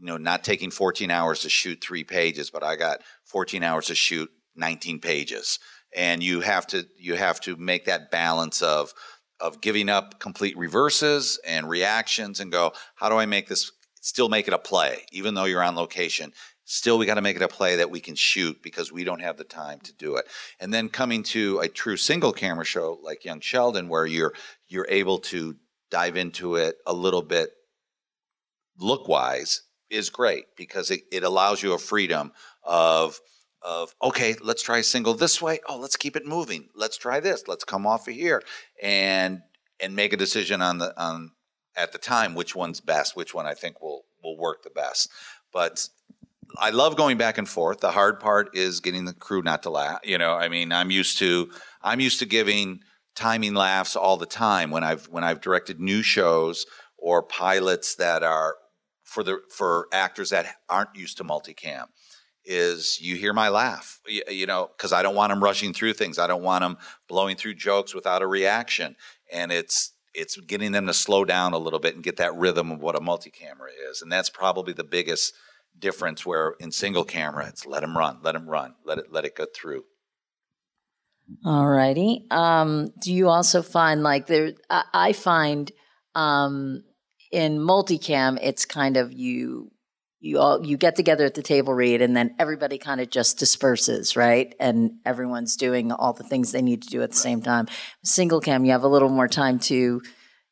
you 0.00 0.06
know, 0.06 0.16
not 0.16 0.42
taking 0.42 0.70
14 0.70 1.10
hours 1.10 1.40
to 1.40 1.50
shoot 1.50 1.82
three 1.82 2.04
pages, 2.04 2.50
but 2.50 2.64
I 2.64 2.76
got 2.76 3.02
14 3.26 3.62
hours 3.62 3.86
to 3.86 3.94
shoot 3.94 4.30
19 4.56 4.98
pages. 4.98 5.58
And 5.94 6.22
you 6.22 6.40
have 6.40 6.66
to 6.68 6.86
you 6.98 7.16
have 7.16 7.40
to 7.42 7.56
make 7.56 7.84
that 7.84 8.10
balance 8.10 8.62
of 8.62 8.94
of 9.40 9.60
giving 9.60 9.88
up 9.88 10.20
complete 10.20 10.56
reverses 10.56 11.38
and 11.46 11.68
reactions 11.68 12.40
and 12.40 12.52
go, 12.52 12.72
how 12.94 13.08
do 13.08 13.16
I 13.16 13.26
make 13.26 13.48
this 13.48 13.72
still 14.00 14.28
make 14.28 14.48
it 14.48 14.54
a 14.54 14.58
play, 14.58 15.04
even 15.12 15.34
though 15.34 15.44
you're 15.44 15.62
on 15.62 15.76
location? 15.76 16.32
Still, 16.72 16.98
we 16.98 17.06
got 17.06 17.16
to 17.16 17.20
make 17.20 17.34
it 17.34 17.42
a 17.42 17.48
play 17.48 17.74
that 17.74 17.90
we 17.90 17.98
can 17.98 18.14
shoot 18.14 18.62
because 18.62 18.92
we 18.92 19.02
don't 19.02 19.22
have 19.22 19.36
the 19.36 19.42
time 19.42 19.80
to 19.80 19.92
do 19.92 20.14
it. 20.14 20.26
And 20.60 20.72
then 20.72 20.88
coming 20.88 21.24
to 21.24 21.58
a 21.58 21.66
true 21.68 21.96
single 21.96 22.32
camera 22.32 22.64
show 22.64 23.00
like 23.02 23.24
Young 23.24 23.40
Sheldon, 23.40 23.88
where 23.88 24.06
you're 24.06 24.34
you're 24.68 24.86
able 24.88 25.18
to 25.18 25.56
dive 25.90 26.16
into 26.16 26.54
it 26.54 26.76
a 26.86 26.92
little 26.92 27.22
bit 27.22 27.50
look 28.78 29.08
wise 29.08 29.62
is 29.90 30.10
great 30.10 30.44
because 30.56 30.92
it, 30.92 31.00
it 31.10 31.24
allows 31.24 31.60
you 31.60 31.72
a 31.72 31.78
freedom 31.78 32.30
of 32.62 33.18
of 33.62 33.92
okay 34.00 34.36
let's 34.40 34.62
try 34.62 34.78
a 34.78 34.84
single 34.84 35.14
this 35.14 35.42
way. 35.42 35.58
Oh 35.68 35.76
let's 35.76 35.96
keep 35.96 36.14
it 36.14 36.24
moving. 36.24 36.68
Let's 36.76 36.96
try 36.96 37.18
this. 37.18 37.48
Let's 37.48 37.64
come 37.64 37.84
off 37.84 38.06
of 38.06 38.14
here. 38.14 38.44
And 38.80 39.42
and 39.80 39.96
make 39.96 40.12
a 40.12 40.16
decision 40.16 40.62
on 40.62 40.78
the 40.78 40.96
on 40.96 41.32
at 41.74 41.90
the 41.90 41.98
time 41.98 42.36
which 42.36 42.54
one's 42.54 42.80
best 42.80 43.16
which 43.16 43.34
one 43.34 43.46
i 43.46 43.54
think 43.54 43.82
will 43.82 44.04
will 44.22 44.38
work 44.38 44.62
the 44.62 44.70
best. 44.70 45.10
But 45.52 45.88
i 46.58 46.70
love 46.70 46.96
going 46.96 47.16
back 47.16 47.38
and 47.38 47.48
forth. 47.48 47.80
The 47.80 47.90
hard 47.90 48.20
part 48.20 48.56
is 48.56 48.80
getting 48.80 49.04
the 49.04 49.12
crew 49.12 49.42
not 49.42 49.62
to 49.64 49.70
laugh 49.70 50.00
you 50.04 50.18
know 50.18 50.34
i 50.34 50.48
mean 50.48 50.72
i'm 50.72 50.90
used 50.90 51.18
to 51.18 51.50
i'm 51.82 52.00
used 52.00 52.18
to 52.20 52.26
giving 52.26 52.80
timing 53.14 53.54
laughs 53.54 53.96
all 53.96 54.16
the 54.16 54.26
time 54.26 54.70
when 54.70 54.84
i've 54.84 55.06
when 55.06 55.24
i've 55.24 55.40
directed 55.40 55.80
new 55.80 56.02
shows 56.02 56.66
or 56.98 57.22
pilots 57.22 57.96
that 57.96 58.22
are 58.22 58.56
for 59.04 59.22
the 59.22 59.38
for 59.50 59.88
actors 59.92 60.30
that 60.30 60.54
aren't 60.68 60.94
used 60.94 61.16
to 61.16 61.24
multicam 61.24 61.84
is 62.44 62.98
you 63.00 63.16
hear 63.16 63.32
my 63.32 63.48
laugh 63.48 64.00
you, 64.06 64.22
you 64.30 64.46
know 64.46 64.70
because 64.76 64.92
i 64.92 65.02
don't 65.02 65.14
want 65.14 65.30
them 65.30 65.42
rushing 65.42 65.72
through 65.72 65.92
things. 65.92 66.18
I 66.18 66.26
don't 66.26 66.42
want 66.42 66.62
them 66.62 66.78
blowing 67.08 67.36
through 67.36 67.54
jokes 67.54 67.94
without 67.94 68.22
a 68.22 68.26
reaction. 68.26 68.96
And 69.32 69.52
it's 69.52 69.92
it's 70.14 70.36
getting 70.38 70.72
them 70.72 70.86
to 70.86 70.94
slow 70.94 71.24
down 71.24 71.52
a 71.52 71.58
little 71.58 71.78
bit 71.78 71.94
and 71.94 72.02
get 72.02 72.16
that 72.16 72.34
rhythm 72.34 72.72
of 72.72 72.80
what 72.80 72.96
a 72.96 73.00
multi-camera 73.00 73.70
is. 73.90 74.02
And 74.02 74.10
that's 74.10 74.28
probably 74.30 74.72
the 74.72 74.82
biggest 74.82 75.34
difference 75.78 76.26
where 76.26 76.54
in 76.60 76.70
single 76.70 77.04
camera 77.04 77.46
it's 77.46 77.64
let 77.64 77.80
them 77.80 77.96
run 77.96 78.18
let 78.22 78.32
them 78.32 78.48
run 78.48 78.74
let 78.84 78.98
it 78.98 79.06
let 79.10 79.24
it 79.24 79.34
go 79.34 79.46
through 79.54 79.82
Alrighty. 81.44 82.30
Um, 82.32 82.88
do 83.00 83.12
you 83.12 83.28
also 83.28 83.62
find 83.62 84.02
like 84.02 84.26
there? 84.26 84.52
I, 84.68 84.84
I 84.92 85.12
find 85.12 85.70
um, 86.14 86.82
in 87.30 87.58
multicam, 87.58 88.38
it's 88.42 88.64
kind 88.64 88.96
of 88.96 89.12
you 89.12 89.70
you 90.20 90.38
all 90.38 90.64
you 90.64 90.76
get 90.76 90.96
together 90.96 91.24
at 91.24 91.34
the 91.34 91.42
table 91.42 91.72
read, 91.72 92.02
and 92.02 92.16
then 92.16 92.34
everybody 92.38 92.78
kind 92.78 93.00
of 93.00 93.10
just 93.10 93.38
disperses, 93.38 94.16
right? 94.16 94.54
And 94.60 94.92
everyone's 95.04 95.56
doing 95.56 95.92
all 95.92 96.12
the 96.12 96.24
things 96.24 96.52
they 96.52 96.62
need 96.62 96.82
to 96.82 96.88
do 96.88 97.02
at 97.02 97.10
the 97.10 97.16
same 97.16 97.40
time. 97.40 97.68
Single 98.04 98.40
cam, 98.40 98.64
you 98.64 98.72
have 98.72 98.82
a 98.82 98.88
little 98.88 99.08
more 99.08 99.28
time 99.28 99.58
to, 99.60 100.02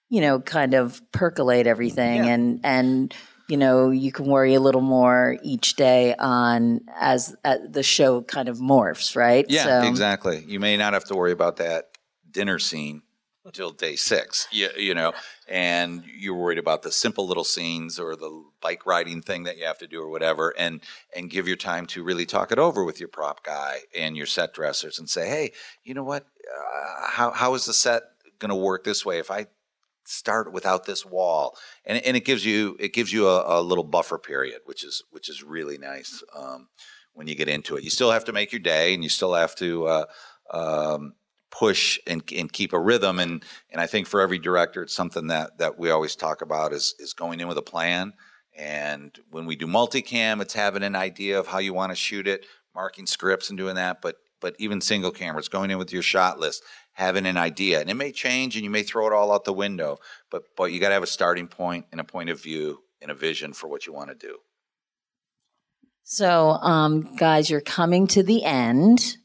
you 0.09 0.21
know, 0.21 0.41
kind 0.41 0.75
of 0.75 1.03
percolate 1.13 1.67
everything, 1.67 2.29
and 2.29 2.61
and 2.65 3.15
you 3.49 3.57
know 3.57 3.91
you 3.91 4.13
can 4.13 4.27
worry 4.27 4.55
a 4.55 4.61
little 4.61 4.81
more 4.81 5.39
each 5.43 5.75
day 5.75 6.15
on 6.19 6.81
as 6.99 7.35
uh, 7.45 7.57
the 7.69 7.83
show 7.83 8.23
kind 8.23 8.49
of 8.49 8.59
morphs, 8.59 9.17
right? 9.17 9.47
Yeah, 9.49 9.65
So- 9.83 9.89
exactly. 9.89 10.45
You 10.47 10.61
may 10.61 10.77
not 10.77 10.93
have 10.93 11.05
to 11.05 11.15
worry 11.17 11.33
about 11.33 11.57
that 11.57 11.89
dinner 12.31 12.59
scene 12.59 13.03
until 13.45 13.71
day 13.71 13.97
six. 13.97 14.47
You, 14.53 14.69
you 14.77 14.95
know, 14.95 15.15
and 15.49 16.05
you're 16.07 16.35
worried 16.35 16.59
about 16.59 16.83
the 16.83 16.93
simple 16.93 17.27
little 17.27 17.45
scenes 17.45 17.99
or 17.99 18.15
the 18.15 18.45
bike 18.61 18.85
riding 18.85 19.23
thing 19.23 19.45
that 19.45 19.57
you 19.57 19.65
have 19.65 19.79
to 19.79 19.87
do 19.87 20.01
or 20.03 20.11
whatever, 20.11 20.55
and 20.59 20.83
and 21.17 21.31
give 21.31 21.49
your 21.49 21.57
time 21.57 21.87
to 21.87 22.03
really 22.05 22.27
talk 22.27 22.53
it 22.53 22.59
over 22.59 22.85
with 22.85 23.01
your 23.01 23.09
prop 23.09 23.43
guy 23.45 23.79
and 23.97 24.17
your 24.17 24.27
set 24.27 24.53
dressers 24.53 24.99
and 24.99 25.09
say, 25.09 25.27
hey, 25.29 25.53
you 25.83 25.95
know 25.95 26.05
what? 26.05 26.25
Uh, 26.25 27.07
how 27.09 27.31
how 27.31 27.55
is 27.55 27.65
the 27.65 27.73
set 27.73 28.03
going 28.39 28.51
to 28.51 28.55
work 28.55 28.85
this 28.85 29.05
way 29.07 29.19
if 29.19 29.31
I 29.31 29.47
start 30.09 30.53
without 30.53 30.87
this 30.87 31.05
wall 31.05 31.57
and, 31.85 32.03
and 32.05 32.17
it 32.17 32.25
gives 32.25 32.45
you 32.45 32.77
it 32.81 32.95
gives 32.95 33.13
you 33.13 33.29
a, 33.29 33.61
a 33.61 33.63
little 33.63 33.85
buffer 33.85 34.19
period 34.19 34.61
which 34.65 34.83
is 34.83 35.03
which 35.11 35.29
is 35.29 35.43
really 35.43 35.77
nice 35.77 36.23
um, 36.35 36.69
when 37.19 37.27
you 37.27 37.35
get 37.35 37.49
into 37.49 37.77
it. 37.77 37.83
You 37.83 37.91
still 37.91 38.13
have 38.13 38.25
to 38.27 38.33
make 38.33 38.53
your 38.53 38.61
day 38.61 38.95
and 38.95 39.03
you 39.03 39.11
still 39.11 39.35
have 39.35 39.55
to 39.57 39.87
uh, 39.87 40.05
um, 40.53 41.15
push 41.51 41.99
and, 42.07 42.23
and 42.35 42.51
keep 42.51 42.73
a 42.73 42.79
rhythm 42.79 43.19
and 43.19 43.43
and 43.71 43.81
I 43.81 43.87
think 43.87 44.07
for 44.07 44.21
every 44.21 44.39
director 44.39 44.83
it's 44.83 44.95
something 44.95 45.27
that 45.27 45.59
that 45.59 45.79
we 45.79 45.91
always 45.91 46.15
talk 46.15 46.43
about 46.43 46.73
is 46.73 46.95
is 46.99 47.13
going 47.13 47.41
in 47.41 47.49
with 47.49 47.59
a 47.59 47.63
plan 47.63 48.13
and 48.57 49.19
when 49.31 49.47
we 49.47 49.57
do 49.57 49.67
multicam 49.67 50.41
it's 50.41 50.55
having 50.55 50.83
an 50.83 50.95
idea 50.95 51.39
of 51.39 51.47
how 51.47 51.59
you 51.59 51.75
want 51.75 51.91
to 51.91 51.97
shoot 51.97 52.29
it 52.29 52.45
marking 52.75 53.07
scripts 53.07 53.49
and 53.49 53.59
doing 53.59 53.77
that 53.77 54.01
but 54.03 54.17
but 54.41 54.55
even 54.59 54.81
single 54.81 55.11
cameras 55.11 55.49
going 55.49 55.71
in 55.71 55.79
with 55.79 55.93
your 55.93 56.03
shot 56.03 56.39
list 56.39 56.63
having 56.93 57.27
an 57.27 57.37
idea 57.37 57.81
and 57.81 57.89
it 57.91 57.95
may 57.95 58.11
change 58.13 58.57
and 58.57 58.65
you 58.65 58.71
may 58.71 58.83
throw 58.83 59.07
it 59.07 59.13
all 59.13 59.33
out 59.33 59.45
the 59.45 59.53
window 59.53 59.99
but 60.31 60.43
but 60.57 60.73
you 60.73 60.81
got 60.81 60.89
to 60.89 60.95
have 60.95 61.03
a 61.03 61.07
starting 61.07 61.47
point 61.47 61.85
and 61.93 62.01
a 62.01 62.05
point 62.05 62.31
of 62.31 62.43
view 62.43 62.81
and 63.01 63.11
a 63.11 63.15
vision 63.15 63.53
for 63.53 63.69
what 63.69 63.87
you 63.87 63.93
want 63.93 64.09
to 64.11 64.15
do 64.27 64.39
So, 66.03 66.53
um, 66.63 67.15
guys, 67.17 67.51
you're 67.51 67.61
coming 67.61 68.07
to 68.09 68.23
the 68.23 68.43
end. 68.43 69.19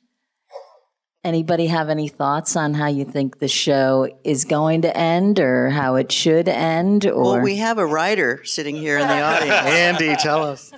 Anybody 1.23 1.67
have 1.67 1.87
any 1.87 2.09
thoughts 2.09 2.57
on 2.57 2.73
how 2.73 2.87
you 2.87 3.05
think 3.05 3.39
the 3.39 3.47
show 3.47 4.09
is 4.25 4.43
going 4.43 4.81
to 4.81 4.91
end 4.97 5.39
or 5.39 5.69
how 5.69 5.95
it 5.95 6.11
should 6.11 6.49
end? 6.49 7.05
Or 7.05 7.23
Well, 7.23 7.41
we 7.41 7.55
have 7.55 7.77
a 7.77 7.85
writer 7.85 8.43
sitting 8.43 8.75
here 8.75 8.97
in 8.97 9.07
the 9.07 9.21
audience. 9.31 9.65
Andy, 9.65 10.15
tell 10.17 10.43
us. 10.43 10.73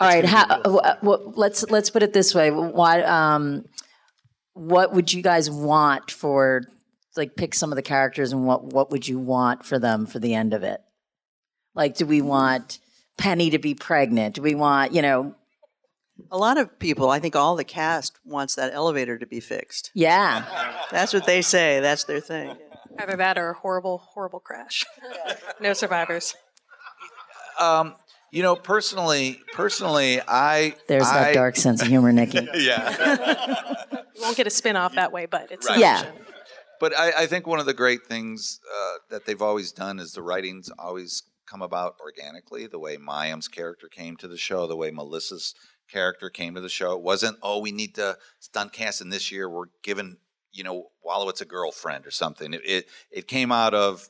all 0.00 0.08
right, 0.08 0.24
how, 0.24 0.44
uh, 0.44 0.96
well, 1.02 1.32
let's 1.34 1.68
let's 1.70 1.90
put 1.90 2.02
it 2.02 2.12
this 2.12 2.34
way: 2.34 2.50
what 2.50 3.04
um, 3.04 3.64
what 4.54 4.92
would 4.92 5.12
you 5.12 5.22
guys 5.22 5.50
want 5.50 6.10
for 6.10 6.62
like 7.16 7.34
pick 7.36 7.54
some 7.54 7.72
of 7.72 7.76
the 7.76 7.82
characters 7.82 8.32
and 8.32 8.44
what 8.44 8.64
what 8.64 8.90
would 8.90 9.08
you 9.08 9.18
want 9.18 9.64
for 9.64 9.78
them 9.78 10.06
for 10.06 10.18
the 10.20 10.34
end 10.34 10.54
of 10.54 10.62
it? 10.62 10.80
Like, 11.74 11.96
do 11.96 12.06
we 12.06 12.22
want 12.22 12.78
Penny 13.16 13.50
to 13.50 13.58
be 13.58 13.74
pregnant? 13.74 14.36
Do 14.36 14.42
we 14.42 14.54
want 14.54 14.92
you 14.92 15.02
know? 15.02 15.34
A 16.32 16.38
lot 16.38 16.58
of 16.58 16.80
people, 16.80 17.10
I 17.10 17.20
think 17.20 17.36
all 17.36 17.54
the 17.54 17.62
cast 17.62 18.18
wants 18.24 18.56
that 18.56 18.74
elevator 18.74 19.16
to 19.18 19.26
be 19.26 19.38
fixed. 19.38 19.92
Yeah. 19.94 20.44
That's 20.90 21.14
what 21.14 21.26
they 21.26 21.42
say. 21.42 21.78
That's 21.78 22.02
their 22.04 22.18
thing. 22.18 22.56
Either 22.98 23.14
that 23.16 23.38
or 23.38 23.50
a 23.50 23.54
horrible, 23.54 23.98
horrible 23.98 24.40
crash. 24.40 24.84
no 25.60 25.74
survivors. 25.74 26.34
um, 27.60 27.94
you 28.32 28.42
know 28.42 28.56
personally 28.56 29.40
personally 29.52 30.20
i 30.28 30.74
There's 30.86 31.06
I, 31.06 31.24
that 31.24 31.34
dark 31.34 31.56
sense 31.56 31.82
of 31.82 31.88
humor, 31.88 32.12
Nikki. 32.12 32.46
yeah 32.54 33.74
You 34.18 34.24
won't 34.24 34.36
get 34.36 34.46
a 34.46 34.50
spin 34.50 34.74
off 34.76 34.94
that 34.94 35.12
way, 35.12 35.26
but 35.26 35.50
it's 35.52 35.68
Right. 35.68 35.78
Yeah. 35.78 36.04
But 36.80 36.96
I, 36.96 37.22
I 37.22 37.26
think 37.26 37.46
one 37.46 37.60
of 37.60 37.66
the 37.66 37.74
great 37.74 38.06
things 38.06 38.60
uh, 38.68 38.98
that 39.10 39.26
they've 39.26 39.42
always 39.42 39.72
done 39.72 39.98
is 39.98 40.12
the 40.12 40.22
writings 40.22 40.70
always 40.78 41.22
come 41.46 41.62
about 41.62 41.94
organically. 42.00 42.66
The 42.66 42.78
way 42.78 42.96
Mayim's 42.96 43.48
character 43.48 43.88
came 43.88 44.16
to 44.16 44.28
the 44.28 44.36
show, 44.36 44.66
the 44.66 44.76
way 44.76 44.90
Melissa's 44.90 45.54
character 45.90 46.30
came 46.30 46.54
to 46.54 46.60
the 46.60 46.68
show. 46.68 46.92
It 46.92 47.02
wasn't, 47.02 47.38
oh, 47.42 47.60
we 47.60 47.72
need 47.72 47.94
to 47.96 48.16
stunt 48.38 48.72
cast, 48.72 49.00
and 49.00 49.12
this 49.12 49.32
year 49.32 49.48
we're 49.48 49.66
giving 49.82 50.18
you 50.52 50.64
know 50.64 50.88
Wolowitz 51.06 51.40
a 51.40 51.44
girlfriend 51.44 52.06
or 52.06 52.10
something. 52.10 52.54
It, 52.54 52.62
it 52.64 52.88
it 53.10 53.28
came 53.28 53.52
out 53.52 53.74
of 53.74 54.08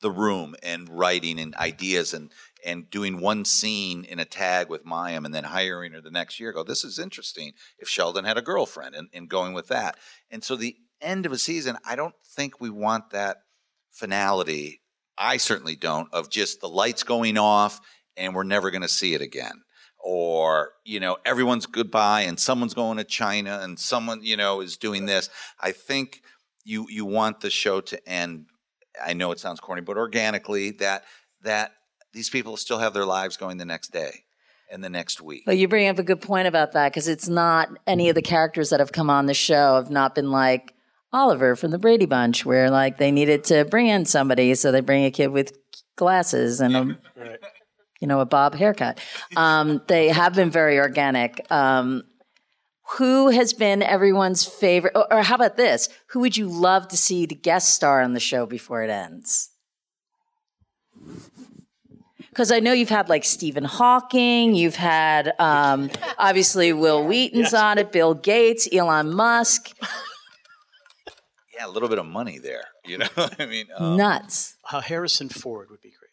the 0.00 0.10
room 0.10 0.54
and 0.62 0.88
writing 0.88 1.40
and 1.40 1.54
ideas 1.56 2.14
and 2.14 2.30
and 2.64 2.90
doing 2.90 3.20
one 3.20 3.44
scene 3.44 4.04
in 4.04 4.18
a 4.18 4.24
tag 4.24 4.68
with 4.68 4.84
Mayim 4.84 5.24
and 5.24 5.34
then 5.34 5.44
hiring 5.44 5.92
her 5.92 6.00
the 6.00 6.10
next 6.10 6.40
year. 6.40 6.52
Go, 6.52 6.64
this 6.64 6.84
is 6.84 6.98
interesting. 6.98 7.52
If 7.78 7.88
Sheldon 7.88 8.24
had 8.24 8.38
a 8.38 8.42
girlfriend 8.42 8.94
and, 8.94 9.08
and 9.12 9.28
going 9.28 9.54
with 9.54 9.68
that, 9.68 9.96
and 10.30 10.42
so 10.42 10.56
the 10.56 10.76
end 11.00 11.26
of 11.26 11.32
a 11.32 11.38
season, 11.38 11.78
I 11.84 11.96
don't 11.96 12.14
think 12.24 12.60
we 12.60 12.70
want 12.70 13.10
that 13.10 13.38
finality. 13.90 14.80
I 15.16 15.36
certainly 15.36 15.76
don't 15.76 16.12
of 16.12 16.30
just 16.30 16.60
the 16.60 16.68
lights 16.68 17.02
going 17.02 17.38
off 17.38 17.80
and 18.16 18.34
we're 18.34 18.44
never 18.44 18.70
going 18.70 18.82
to 18.82 18.88
see 18.88 19.14
it 19.14 19.20
again 19.20 19.62
or 19.98 20.70
you 20.84 21.00
know 21.00 21.16
everyone's 21.24 21.66
goodbye 21.66 22.22
and 22.22 22.38
someone's 22.38 22.74
going 22.74 22.98
to 22.98 23.04
China 23.04 23.60
and 23.62 23.78
someone 23.78 24.20
you 24.22 24.36
know 24.36 24.60
is 24.60 24.76
doing 24.76 25.06
this. 25.06 25.28
I 25.60 25.72
think 25.72 26.22
you 26.64 26.86
you 26.88 27.04
want 27.04 27.40
the 27.40 27.50
show 27.50 27.80
to 27.80 28.08
end. 28.08 28.46
I 29.04 29.12
know 29.12 29.32
it 29.32 29.40
sounds 29.40 29.60
corny, 29.60 29.82
but 29.82 29.96
organically 29.96 30.70
that 30.72 31.04
that 31.42 31.72
these 32.12 32.30
people 32.30 32.56
still 32.56 32.78
have 32.78 32.94
their 32.94 33.04
lives 33.04 33.36
going 33.36 33.58
the 33.58 33.64
next 33.64 33.92
day 33.92 34.24
and 34.70 34.82
the 34.82 34.90
next 34.90 35.20
week. 35.20 35.42
But 35.46 35.58
you 35.58 35.68
bring 35.68 35.88
up 35.88 35.98
a 35.98 36.02
good 36.02 36.20
point 36.20 36.46
about 36.48 36.72
that 36.72 36.92
because 36.92 37.08
it's 37.08 37.28
not 37.28 37.70
any 37.86 38.08
of 38.08 38.14
the 38.14 38.22
characters 38.22 38.70
that 38.70 38.80
have 38.80 38.92
come 38.92 39.10
on 39.10 39.26
the 39.26 39.34
show 39.34 39.76
have 39.76 39.90
not 39.90 40.14
been 40.14 40.30
like 40.30 40.74
Oliver 41.12 41.56
from 41.56 41.70
the 41.70 41.78
Brady 41.78 42.06
Bunch, 42.06 42.44
where 42.44 42.70
like 42.70 42.98
they 42.98 43.10
needed 43.10 43.44
to 43.44 43.64
bring 43.64 43.86
in 43.86 44.04
somebody, 44.04 44.54
so 44.54 44.70
they 44.70 44.80
bring 44.80 45.04
a 45.04 45.10
kid 45.10 45.28
with 45.28 45.52
glasses 45.96 46.60
and 46.60 46.76
a 46.76 46.98
Right. 47.16 47.38
you 48.00 48.06
know, 48.06 48.20
a 48.20 48.26
bob 48.26 48.54
haircut. 48.54 49.00
Um, 49.36 49.80
they 49.88 50.08
have 50.08 50.34
been 50.34 50.50
very 50.50 50.78
organic. 50.78 51.50
Um, 51.50 52.02
who 52.96 53.28
has 53.30 53.52
been 53.52 53.82
everyone's 53.82 54.44
favorite? 54.44 54.92
Or, 54.94 55.12
or 55.12 55.22
how 55.22 55.34
about 55.34 55.56
this? 55.56 55.88
Who 56.10 56.20
would 56.20 56.36
you 56.36 56.46
love 56.46 56.88
to 56.88 56.96
see 56.96 57.26
the 57.26 57.34
guest 57.34 57.74
star 57.74 58.02
on 58.02 58.12
the 58.12 58.20
show 58.20 58.46
before 58.46 58.82
it 58.82 58.90
ends? 58.90 59.50
Because 62.38 62.52
I 62.52 62.60
know 62.60 62.72
you've 62.72 62.88
had 62.88 63.08
like 63.08 63.24
Stephen 63.24 63.64
Hawking, 63.64 64.54
you've 64.54 64.76
had 64.76 65.34
um, 65.40 65.90
obviously 66.18 66.72
Wil 66.72 67.04
Wheaton's 67.04 67.52
on 67.52 67.78
it, 67.78 67.90
Bill 67.90 68.14
Gates, 68.14 68.68
Elon 68.72 69.12
Musk. 69.12 69.72
Yeah, 71.52 71.66
a 71.66 71.72
little 71.72 71.88
bit 71.88 71.98
of 71.98 72.06
money 72.06 72.38
there. 72.38 72.62
You 72.84 72.98
know, 72.98 73.08
I 73.40 73.46
mean, 73.46 73.66
um, 73.76 73.96
Nuts. 73.96 74.54
Uh, 74.70 74.80
Harrison 74.80 75.28
Ford 75.28 75.66
would 75.70 75.80
be 75.80 75.88
great. 75.88 76.12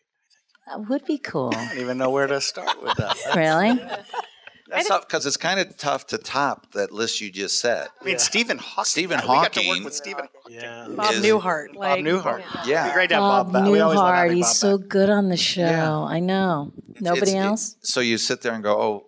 That 0.66 0.90
would 0.90 1.06
be 1.06 1.20
cool. 1.20 1.54
I 1.56 1.68
don't 1.68 1.78
even 1.78 2.00
know 2.00 2.10
where 2.10 2.26
to 2.26 2.42
start 2.42 2.82
with 2.82 2.98
that. 2.98 3.16
Really? 3.36 3.80
that's 4.68 4.88
tough 4.88 5.08
because 5.08 5.26
it's 5.26 5.38
kind 5.38 5.60
of 5.60 5.78
tough 5.78 6.08
to 6.08 6.18
top 6.18 6.72
that 6.74 6.92
list 6.92 7.22
you 7.22 7.32
just 7.32 7.60
said. 7.60 7.88
I 8.02 8.06
mean, 8.06 8.20
Stephen 8.20 8.58
Hawking. 8.58 8.86
Stephen 8.86 9.20
We 9.22 9.28
got 9.28 9.54
to 9.54 9.68
work 9.68 9.84
with 9.84 9.94
Stephen. 9.94 10.28
Yeah. 10.50 10.88
Bob 10.90 11.14
Is- 11.14 11.24
Newhart. 11.24 11.74
Bob 11.74 12.00
Newhart. 12.00 12.44
Yeah. 12.66 12.84
It'd 12.86 12.94
great 12.96 13.10
to 13.10 13.16
have 13.16 13.22
Bob 13.22 13.46
Bob 13.48 13.64
back. 13.64 13.72
We 13.72 13.80
always 13.80 13.98
love 13.98 14.14
Newhart, 14.16 14.34
he's 14.34 14.46
Bob 14.46 14.54
so 14.56 14.78
back. 14.78 14.88
good 14.90 15.10
on 15.10 15.30
the 15.30 15.38
show. 15.38 15.62
Yeah. 15.62 16.00
I 16.00 16.20
know. 16.20 16.72
Nobody 17.00 17.32
It's- 17.32 17.34
it- 17.36 17.48
else? 17.48 17.76
so 17.84 18.00
you 18.00 18.18
sit 18.18 18.42
there 18.42 18.54
and 18.54 18.64
go, 18.64 18.80
"Oh, 18.82 19.08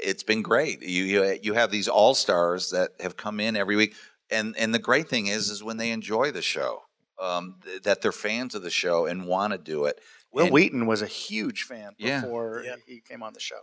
it's 0.00 0.22
been 0.22 0.42
great." 0.42 0.82
You 0.82 1.04
you, 1.04 1.38
you 1.42 1.54
have 1.54 1.70
these 1.70 1.88
all 1.88 2.14
stars 2.14 2.70
that 2.70 2.90
have 3.00 3.16
come 3.16 3.40
in 3.40 3.56
every 3.56 3.74
week, 3.76 3.94
and 4.30 4.54
and 4.58 4.74
the 4.74 4.78
great 4.78 5.08
thing 5.08 5.26
is, 5.28 5.48
is 5.50 5.62
when 5.64 5.78
they 5.78 5.90
enjoy 5.90 6.30
the 6.30 6.42
show, 6.42 6.82
um, 7.20 7.56
th- 7.64 7.82
that 7.82 8.02
they're 8.02 8.12
fans 8.12 8.54
of 8.54 8.62
the 8.62 8.70
show 8.70 9.06
and 9.06 9.26
want 9.26 9.52
to 9.52 9.58
do 9.58 9.86
it. 9.86 9.98
Wil 10.32 10.44
And- 10.46 10.52
Wheaton 10.54 10.86
was 10.86 11.02
a 11.02 11.06
huge 11.06 11.62
fan 11.64 11.92
Yeah. 11.98 12.20
before 12.20 12.62
Yeah. 12.64 12.76
he 12.86 13.00
came 13.00 13.22
on 13.22 13.32
the 13.32 13.40
show. 13.40 13.60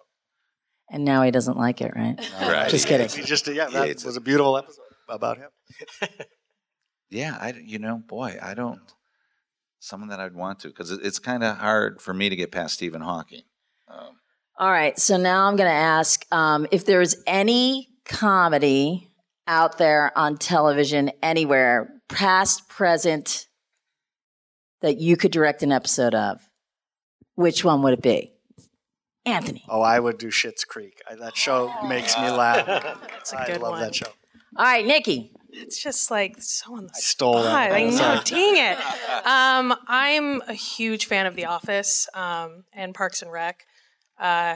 And 0.91 1.05
now 1.05 1.21
he 1.21 1.31
doesn't 1.31 1.57
like 1.57 1.81
it, 1.81 1.93
right? 1.95 2.19
Right. 2.41 2.69
Just 2.69 2.87
kidding. 2.87 3.07
He 3.09 3.21
just 3.21 3.47
yeah, 3.47 3.69
that 3.69 3.87
hates 3.87 4.03
was 4.03 4.17
a 4.17 4.21
beautiful 4.21 4.57
episode 4.57 4.81
about 5.07 5.37
him. 5.37 5.49
Yeah, 7.09 7.37
I 7.39 7.53
you 7.65 7.79
know, 7.79 8.03
boy, 8.07 8.37
I 8.41 8.53
don't 8.53 8.81
someone 9.79 10.09
that 10.09 10.19
I'd 10.19 10.35
want 10.35 10.59
to 10.59 10.67
because 10.67 10.91
it, 10.91 10.99
it's 11.03 11.19
kind 11.19 11.43
of 11.43 11.57
hard 11.57 12.01
for 12.01 12.13
me 12.13 12.29
to 12.29 12.35
get 12.35 12.51
past 12.51 12.75
Stephen 12.75 13.01
Hawking. 13.01 13.41
Um, 13.87 14.19
All 14.57 14.69
right. 14.69 14.97
So 14.99 15.17
now 15.17 15.47
I'm 15.47 15.55
going 15.55 15.69
to 15.69 15.75
ask 15.75 16.25
um, 16.31 16.67
if 16.71 16.85
there's 16.85 17.15
any 17.25 17.87
comedy 18.05 19.09
out 19.47 19.77
there 19.77 20.15
on 20.17 20.37
television 20.37 21.11
anywhere, 21.23 21.89
past, 22.09 22.67
present, 22.69 23.47
that 24.81 24.99
you 24.99 25.17
could 25.17 25.31
direct 25.31 25.63
an 25.63 25.71
episode 25.71 26.13
of. 26.13 26.41
Which 27.35 27.63
one 27.63 27.81
would 27.83 27.93
it 27.93 28.01
be? 28.01 28.33
Anthony. 29.25 29.63
Oh, 29.69 29.81
I 29.81 29.99
would 29.99 30.17
do 30.17 30.27
Schitt's 30.27 30.63
Creek. 30.63 31.01
I, 31.09 31.15
that 31.15 31.35
show 31.35 31.71
makes 31.87 32.17
me 32.17 32.29
laugh. 32.29 32.65
That's 33.11 33.33
a 33.33 33.41
I 33.41 33.45
good 33.47 33.61
love 33.61 33.71
one. 33.73 33.81
that 33.81 33.95
show. 33.95 34.07
All 34.55 34.65
right, 34.65 34.85
Nikki. 34.85 35.31
It's 35.51 35.81
just 35.81 36.09
like 36.11 36.35
so 36.41 36.75
on 36.75 36.85
the 36.85 36.91
I 36.95 36.99
stole 36.99 37.41
that. 37.43 37.69
spot. 37.69 37.71
I 37.71 37.83
know, 38.15 38.21
dang 38.23 38.57
it. 38.73 38.77
Um, 39.25 39.75
I'm 39.87 40.41
a 40.47 40.53
huge 40.53 41.05
fan 41.05 41.25
of 41.25 41.35
The 41.35 41.45
Office 41.45 42.07
um, 42.13 42.63
and 42.71 42.95
Parks 42.95 43.21
and 43.21 43.31
Rec. 43.31 43.65
Uh, 44.17 44.55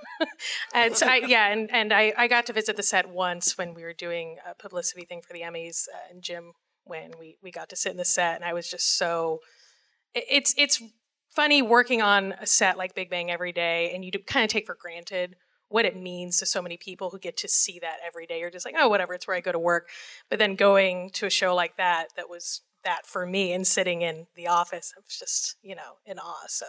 and 0.74 0.96
so 0.96 1.06
I, 1.06 1.16
yeah, 1.26 1.52
and, 1.52 1.70
and 1.70 1.92
I, 1.92 2.12
I 2.16 2.26
got 2.28 2.46
to 2.46 2.52
visit 2.54 2.76
the 2.76 2.82
set 2.82 3.08
once 3.10 3.58
when 3.58 3.74
we 3.74 3.82
were 3.82 3.92
doing 3.92 4.36
a 4.48 4.54
publicity 4.54 5.04
thing 5.04 5.20
for 5.20 5.32
the 5.34 5.42
Emmys, 5.42 5.86
uh, 5.94 5.98
and 6.10 6.22
Jim 6.22 6.52
when 6.84 7.12
we 7.20 7.36
we 7.42 7.50
got 7.50 7.68
to 7.68 7.76
sit 7.76 7.92
in 7.92 7.98
the 7.98 8.04
set, 8.04 8.36
and 8.36 8.44
I 8.44 8.54
was 8.54 8.68
just 8.68 8.96
so. 8.96 9.40
it- 10.14 10.24
It's 10.28 10.54
it's 10.56 10.82
funny 11.34 11.62
working 11.62 12.02
on 12.02 12.32
a 12.40 12.46
set 12.46 12.76
like 12.78 12.94
Big 12.94 13.10
Bang 13.10 13.30
every 13.30 13.52
day, 13.52 13.92
and 13.94 14.04
you 14.04 14.10
kind 14.26 14.44
of 14.44 14.50
take 14.50 14.66
for 14.66 14.76
granted 14.80 15.36
what 15.68 15.84
it 15.86 15.96
means 15.96 16.36
to 16.38 16.46
so 16.46 16.60
many 16.60 16.76
people 16.76 17.08
who 17.10 17.18
get 17.18 17.36
to 17.38 17.48
see 17.48 17.78
that 17.80 17.96
every 18.06 18.26
day. 18.26 18.38
You're 18.40 18.50
just 18.50 18.66
like, 18.66 18.74
oh, 18.78 18.88
whatever, 18.88 19.14
it's 19.14 19.26
where 19.26 19.36
I 19.36 19.40
go 19.40 19.52
to 19.52 19.58
work. 19.58 19.88
But 20.28 20.38
then 20.38 20.54
going 20.54 21.10
to 21.14 21.26
a 21.26 21.30
show 21.30 21.54
like 21.54 21.78
that, 21.78 22.08
that 22.16 22.28
was 22.28 22.60
that 22.84 23.06
for 23.06 23.24
me, 23.26 23.52
and 23.52 23.66
sitting 23.66 24.02
in 24.02 24.26
the 24.34 24.48
office, 24.48 24.92
I 24.96 25.00
was 25.00 25.16
just, 25.18 25.56
you 25.62 25.74
know, 25.74 25.98
in 26.04 26.18
awe. 26.18 26.46
So 26.48 26.66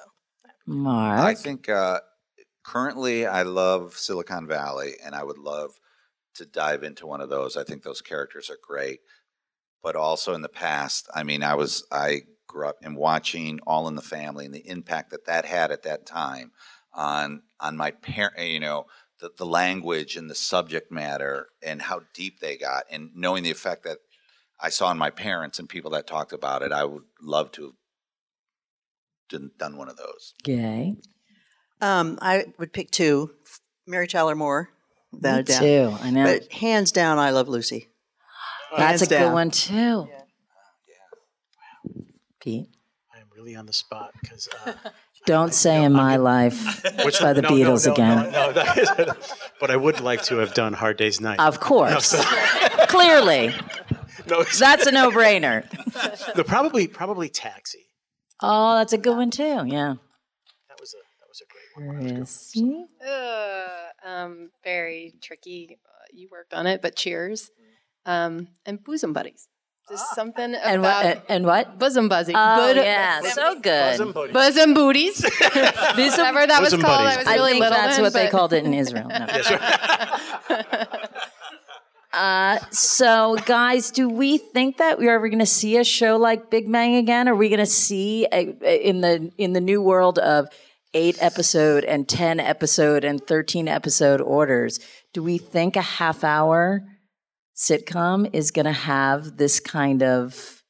Mark. 0.66 1.20
I 1.20 1.34
think 1.34 1.68
uh, 1.68 2.00
currently 2.64 3.26
I 3.26 3.44
love 3.44 3.94
Silicon 3.98 4.48
Valley, 4.48 4.94
and 5.04 5.16
I 5.16 5.24
would 5.24 5.38
love 5.38 5.72
to 6.36 6.46
dive 6.46 6.84
into 6.84 7.06
one 7.06 7.22
of 7.22 7.30
those. 7.30 7.58
I 7.58 7.64
think 7.64 7.84
those 7.84 8.02
characters 8.02 8.50
are 8.50 8.58
great, 8.62 9.02
but 9.82 9.96
also 9.96 10.34
in 10.34 10.42
the 10.42 10.50
past, 10.50 11.10
I 11.14 11.24
mean, 11.24 11.44
I 11.44 11.56
was 11.56 11.86
I 11.92 12.22
grew 12.54 12.70
up 12.70 12.78
and 12.82 12.96
watching 12.96 13.60
All 13.66 13.88
in 13.88 13.96
the 13.96 14.02
Family 14.02 14.46
and 14.46 14.54
the 14.54 14.68
impact 14.70 15.10
that 15.12 15.26
that 15.26 15.46
had 15.46 15.72
at 15.72 15.84
that 15.84 16.06
time 16.06 16.52
on 16.94 17.42
on 17.60 17.76
my 17.76 17.92
parent, 17.92 18.40
you 18.40 18.60
know. 18.60 18.86
The, 19.20 19.30
the 19.38 19.46
language 19.46 20.18
and 20.18 20.30
the 20.30 20.36
subject 20.36 20.92
matter 20.92 21.48
and 21.62 21.82
how 21.82 22.02
deep 22.14 22.42
they 22.42 22.58
got 22.58 22.84
and 22.92 23.12
knowing 23.16 23.44
the 23.44 23.52
effect 23.52 23.86
that 23.86 24.00
I 24.60 24.68
saw 24.70 24.92
in 24.92 24.98
my 24.98 25.12
parents 25.12 25.60
and 25.60 25.70
people 25.70 25.92
that 25.92 26.08
talked 26.08 26.34
about 26.34 26.62
it, 26.62 26.74
I 26.74 26.84
would 26.84 27.04
love 27.22 27.52
to 27.54 27.64
have 27.64 27.74
done, 29.30 29.52
done 29.58 29.78
one 29.78 29.88
of 29.88 29.96
those. 29.98 30.34
Gay. 30.44 30.98
Um, 31.80 32.18
I 32.22 32.46
would 32.58 32.74
pick 32.74 32.92
two: 32.92 33.32
Mary 33.88 34.08
Tyler 34.08 34.36
Moore, 34.36 34.70
without 35.12 35.36
Me 35.36 35.40
a 35.42 35.44
doubt. 35.44 35.60
too. 35.62 35.98
I 36.02 36.10
know. 36.12 36.24
But 36.26 36.52
hands 36.52 36.92
down, 36.92 37.18
I 37.18 37.30
love 37.30 37.48
Lucy. 37.48 37.88
That's 38.76 39.02
hands 39.02 39.12
a 39.12 39.18
good 39.18 39.32
one 39.32 39.52
too. 39.52 40.10
Pete. 42.44 42.68
I 43.16 43.20
am 43.20 43.28
really 43.34 43.56
on 43.56 43.66
the 43.66 43.74
spot 43.74 44.12
because. 44.22 44.50
Uh, 44.66 44.74
Don't 45.26 45.54
say 45.54 45.82
in 45.82 45.94
my 45.94 46.18
life 46.18 46.84
which 47.06 47.22
by 47.22 47.32
the 47.32 47.42
no, 47.42 47.48
no, 47.48 47.56
Beatles 47.56 47.88
no, 47.88 47.94
again. 47.94 48.18
No, 48.18 48.48
no, 48.48 48.52
that 48.52 48.78
is, 48.78 49.34
but 49.62 49.72
I 49.72 49.78
would 49.78 50.02
like 50.02 50.22
to 50.24 50.40
have 50.40 50.54
done 50.54 50.74
Hard 50.74 50.98
Day's 50.98 51.22
Night. 51.22 51.40
Of 51.40 51.62
course. 51.62 52.14
Clearly. 52.90 53.56
no, 54.28 54.44
That's 54.44 54.86
a 54.86 54.92
no 54.92 55.12
brainer. 55.12 55.64
no, 56.36 56.44
probably 56.44 56.88
probably 56.88 57.30
Taxi. 57.30 57.86
Oh, 58.42 58.76
that's 58.76 58.92
a 58.92 58.98
good 58.98 59.16
one 59.16 59.32
too. 59.32 59.44
Yeah. 59.66 59.96
That 60.68 60.80
was 60.82 60.94
a 60.94 61.00
that 61.22 61.30
was 61.30 61.42
a 61.42 61.48
great 61.48 61.88
one. 61.88 62.04
Where 62.04 62.22
is 62.22 62.52
he? 62.54 62.86
Uh, 63.08 64.06
um, 64.06 64.50
very 64.66 65.14
tricky. 65.22 65.80
Uh, 65.86 66.04
you 66.12 66.28
worked 66.30 66.54
on 66.54 66.68
it, 66.68 66.82
but 66.82 66.98
cheers. 66.98 67.50
Um, 68.06 68.50
and 68.66 68.84
bosom 68.84 69.14
buddies. 69.14 69.48
Just 69.90 70.16
something 70.16 70.56
And 70.56 70.80
about 70.80 71.04
what? 71.06 71.26
And 71.30 71.46
what? 71.46 71.78
bosom 71.78 72.08
buzzing. 72.08 72.36
Oh, 72.36 72.40
Bud- 72.40 72.78
yeah. 72.78 73.20
So 73.22 73.60
good. 73.60 74.14
Bosom 74.34 74.74
booties. 74.74 75.22
Whatever 75.40 76.48
that 76.48 76.60
was 76.62 76.70
called. 76.72 76.84
buddies. 76.84 77.18
I 77.18 77.18
was 77.18 77.28
I 77.28 77.36
think 77.50 77.60
little 77.60 77.70
that's 77.70 77.96
then, 77.98 78.04
what 78.04 78.14
they 78.14 78.30
called 78.30 78.54
it 78.54 78.64
in 78.66 78.74
Israel. 78.74 79.10
No. 79.10 79.28
Uh, 82.14 82.60
so, 82.70 83.36
guys, 83.48 83.90
do 83.90 84.08
we 84.08 84.38
think 84.38 84.78
that 84.78 85.00
we're 85.00 85.16
ever 85.16 85.28
going 85.30 85.40
to 85.40 85.48
see 85.48 85.78
a 85.78 85.84
show 85.84 86.16
like 86.16 86.52
Big 86.52 86.72
Bang 86.72 86.96
again? 86.96 87.28
Are 87.28 87.34
we 87.36 87.50
going 87.50 87.58
to 87.58 87.66
see 87.66 88.28
a, 88.32 88.56
a- 88.62 88.88
in 88.88 89.02
the 89.02 89.32
in 89.40 89.54
the 89.54 89.60
new 89.62 89.82
world 89.82 90.20
of 90.20 90.48
eight 90.94 91.18
episode 91.20 91.84
and 91.84 92.08
ten 92.08 92.40
episode 92.40 93.04
and 93.04 93.20
thirteen 93.26 93.68
episode 93.68 94.22
orders? 94.22 94.80
Do 95.14 95.24
we 95.24 95.40
think 95.40 95.76
a 95.76 95.82
half 95.82 96.24
hour 96.24 96.84
sitcom 97.68 98.30
is 98.34 98.52
going 98.52 98.66
to 98.66 98.72
have 98.72 99.38
this 99.38 99.60
kind 99.60 100.04
of 100.04 100.62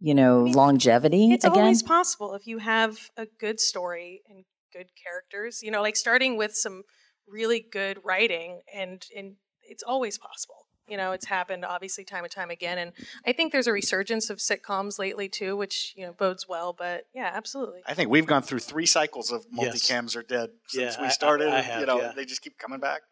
you 0.00 0.14
know 0.14 0.44
longevity 0.44 1.32
it's 1.32 1.44
again? 1.44 1.58
always 1.64 1.82
possible 1.82 2.34
if 2.34 2.46
you 2.46 2.58
have 2.58 3.10
a 3.16 3.26
good 3.40 3.58
story 3.60 4.22
and 4.28 4.44
good 4.72 4.88
characters. 5.02 5.60
You 5.62 5.70
know, 5.70 5.82
like 5.82 5.96
starting 5.96 6.36
with 6.36 6.54
some 6.54 6.82
really 7.26 7.60
good 7.70 7.98
writing, 8.04 8.60
and 8.72 9.04
and 9.16 9.36
it's 9.68 9.82
always 9.82 10.18
possible. 10.18 10.54
You 10.86 10.96
know, 10.96 11.12
it's 11.12 11.26
happened 11.26 11.64
obviously 11.66 12.04
time 12.04 12.24
and 12.24 12.32
time 12.32 12.48
again, 12.50 12.78
and 12.78 12.92
I 13.26 13.32
think 13.32 13.52
there's 13.52 13.66
a 13.66 13.72
resurgence 13.72 14.30
of 14.30 14.38
sitcoms 14.38 14.98
lately 14.98 15.28
too, 15.28 15.54
which 15.56 15.92
you 15.96 16.06
know 16.06 16.12
bodes 16.12 16.46
well. 16.48 16.72
But 16.72 17.04
yeah, 17.14 17.30
absolutely. 17.34 17.80
I 17.86 17.92
think 17.94 18.08
we've 18.10 18.24
gone 18.26 18.42
through 18.42 18.60
three 18.60 18.86
cycles 18.86 19.30
of 19.32 19.44
Yes. 19.52 19.58
multicams 19.90 20.16
are 20.16 20.22
dead 20.22 20.50
since 20.68 20.94
Yeah, 20.94 21.00
we 21.00 21.06
I- 21.06 21.08
I- 21.08 21.12
started. 21.12 21.48
I 21.48 21.60
have, 21.60 21.80
you 21.80 21.86
know, 21.86 22.00
yeah. 22.00 22.12
they 22.16 22.24
just 22.24 22.40
keep 22.40 22.56
coming 22.58 22.80
back. 22.80 23.02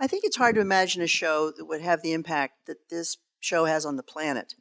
I 0.00 0.06
think 0.06 0.24
it's 0.24 0.36
hard 0.36 0.54
to 0.56 0.60
imagine 0.60 1.02
a 1.02 1.06
show 1.06 1.52
that 1.56 1.64
would 1.66 1.80
have 1.80 2.02
the 2.02 2.12
impact 2.12 2.66
that 2.66 2.88
this 2.90 3.16
show 3.40 3.64
has 3.64 3.86
on 3.86 3.96
the 3.96 4.02
planet, 4.02 4.54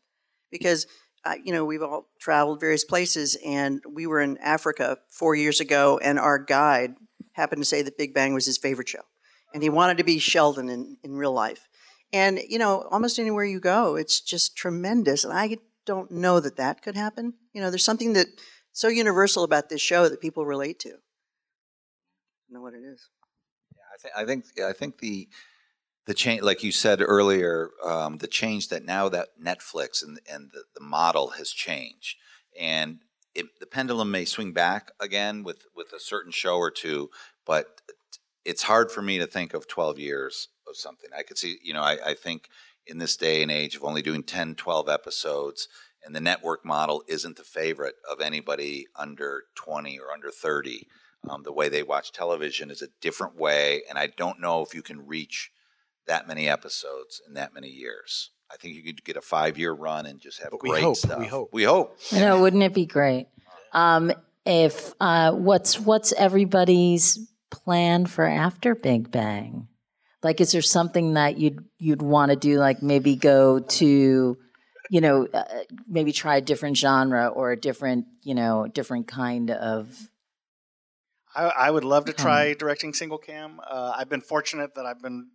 because 0.51 0.85
uh, 1.25 1.35
you 1.43 1.51
know 1.51 1.65
we've 1.65 1.81
all 1.81 2.07
traveled 2.19 2.59
various 2.59 2.83
places, 2.83 3.37
and 3.45 3.81
we 3.89 4.05
were 4.05 4.21
in 4.21 4.37
Africa 4.37 4.97
four 5.09 5.35
years 5.35 5.59
ago, 5.59 5.99
and 6.03 6.19
our 6.19 6.37
guide 6.37 6.95
happened 7.33 7.61
to 7.61 7.67
say 7.67 7.81
that 7.81 7.97
Big 7.97 8.13
Bang 8.13 8.33
was 8.33 8.45
his 8.45 8.57
favorite 8.57 8.89
show, 8.89 9.03
and 9.53 9.63
he 9.63 9.69
wanted 9.69 9.97
to 9.97 10.03
be 10.03 10.19
Sheldon 10.19 10.69
in 10.69 10.97
in 11.03 11.15
real 11.15 11.33
life, 11.33 11.67
and 12.11 12.39
you 12.47 12.59
know 12.59 12.87
almost 12.91 13.19
anywhere 13.19 13.45
you 13.45 13.59
go, 13.59 13.95
it's 13.95 14.21
just 14.21 14.55
tremendous, 14.55 15.23
and 15.23 15.33
I 15.33 15.57
don't 15.85 16.11
know 16.11 16.39
that 16.39 16.57
that 16.57 16.81
could 16.81 16.95
happen. 16.95 17.33
You 17.53 17.61
know, 17.61 17.69
there's 17.69 17.83
something 17.83 18.13
that 18.13 18.27
so 18.71 18.87
universal 18.87 19.43
about 19.43 19.69
this 19.69 19.81
show 19.81 20.09
that 20.09 20.21
people 20.21 20.45
relate 20.45 20.79
to. 20.79 20.89
I 20.89 20.91
don't 22.49 22.53
know 22.53 22.61
what 22.61 22.73
it 22.73 22.83
is. 22.83 23.09
I 24.15 24.25
think 24.25 24.45
I 24.55 24.63
think 24.63 24.67
I 24.69 24.73
think 24.73 24.99
the 24.99 25.27
the 26.05 26.13
change, 26.13 26.41
like 26.41 26.63
you 26.63 26.71
said 26.71 27.01
earlier, 27.01 27.69
um, 27.85 28.17
the 28.17 28.27
change 28.27 28.67
that 28.69 28.83
now 28.83 29.09
that 29.09 29.29
Netflix 29.41 30.03
and 30.03 30.19
and 30.31 30.51
the, 30.51 30.63
the 30.75 30.83
model 30.83 31.29
has 31.31 31.49
changed, 31.49 32.17
and 32.59 32.99
it, 33.33 33.45
the 33.59 33.65
pendulum 33.65 34.11
may 34.11 34.25
swing 34.25 34.53
back 34.53 34.91
again 34.99 35.43
with 35.43 35.65
with 35.75 35.93
a 35.93 35.99
certain 35.99 36.31
show 36.31 36.57
or 36.57 36.71
two, 36.71 37.09
but 37.45 37.81
it's 38.45 38.63
hard 38.63 38.91
for 38.91 39.01
me 39.01 39.17
to 39.19 39.27
think 39.27 39.53
of 39.53 39.67
12 39.67 39.99
years 39.99 40.49
of 40.67 40.75
something. 40.75 41.09
I 41.17 41.23
could 41.23 41.37
see, 41.37 41.57
you 41.63 41.73
know, 41.73 41.81
I, 41.81 41.97
I 42.07 42.13
think 42.13 42.49
in 42.85 42.97
this 42.97 43.15
day 43.15 43.41
and 43.41 43.51
age 43.51 43.75
of 43.75 43.83
only 43.83 44.01
doing 44.01 44.23
10, 44.23 44.55
12 44.55 44.89
episodes, 44.89 45.69
and 46.03 46.13
the 46.13 46.19
network 46.19 46.65
model 46.65 47.03
isn't 47.07 47.37
the 47.37 47.43
favorite 47.43 47.95
of 48.09 48.19
anybody 48.19 48.87
under 48.95 49.43
20 49.55 49.97
or 49.99 50.11
under 50.11 50.29
30. 50.29 50.87
Um, 51.29 51.43
the 51.43 51.53
way 51.53 51.69
they 51.69 51.83
watch 51.83 52.11
television 52.11 52.69
is 52.69 52.81
a 52.81 52.87
different 52.99 53.37
way, 53.37 53.83
and 53.89 53.97
I 53.97 54.07
don't 54.07 54.41
know 54.41 54.61
if 54.61 54.73
you 54.75 54.81
can 54.81 55.07
reach 55.07 55.51
that 56.05 56.27
many 56.27 56.49
episodes 56.49 57.21
in 57.27 57.35
that 57.35 57.53
many 57.53 57.69
years. 57.69 58.31
I 58.51 58.57
think 58.57 58.75
you 58.75 58.83
could 58.83 59.03
get 59.03 59.15
a 59.15 59.21
five 59.21 59.57
year 59.57 59.71
run 59.71 60.05
and 60.05 60.19
just 60.19 60.41
have 60.41 60.51
But 60.51 60.61
we 60.63 60.69
great 60.69 60.83
hope, 60.83 60.97
stuff. 60.97 61.19
we 61.19 61.25
hope. 61.27 61.49
We 61.53 61.63
hope. 61.63 61.97
You 62.11 62.19
know, 62.19 62.41
wouldn't 62.41 62.61
it 62.61 62.73
be 62.73 62.85
great? 62.85 63.27
Um, 63.71 64.11
if 64.45 64.93
uh, 64.99 65.31
what's 65.31 65.79
what's 65.79 66.11
everybody's 66.13 67.19
plan 67.49 68.05
for 68.05 68.25
after 68.27 68.75
Big 68.75 69.09
Bang? 69.09 69.69
Like, 70.21 70.41
is 70.41 70.51
there 70.51 70.61
something 70.61 71.13
that 71.13 71.37
you'd 71.37 71.63
you'd 71.79 72.01
want 72.01 72.31
to 72.31 72.35
do? 72.35 72.59
Like, 72.59 72.83
maybe 72.83 73.15
go 73.15 73.59
to, 73.59 74.37
you 74.89 75.01
know, 75.01 75.27
uh, 75.33 75.43
maybe 75.87 76.11
try 76.11 76.35
a 76.35 76.41
different 76.41 76.77
genre 76.77 77.27
or 77.27 77.51
a 77.51 77.57
different, 77.59 78.05
you 78.23 78.35
know, 78.35 78.67
different 78.67 79.07
kind 79.07 79.51
of. 79.51 79.97
I, 81.35 81.43
I 81.43 81.71
would 81.71 81.83
love 81.83 82.05
to 82.05 82.13
Come. 82.13 82.23
try 82.23 82.53
directing 82.53 82.93
single 82.93 83.17
cam. 83.17 83.59
Uh, 83.67 83.93
I've 83.95 84.09
been 84.09 84.21
fortunate 84.21 84.75
that 84.75 84.85
I've 84.85 85.01
been 85.01 85.29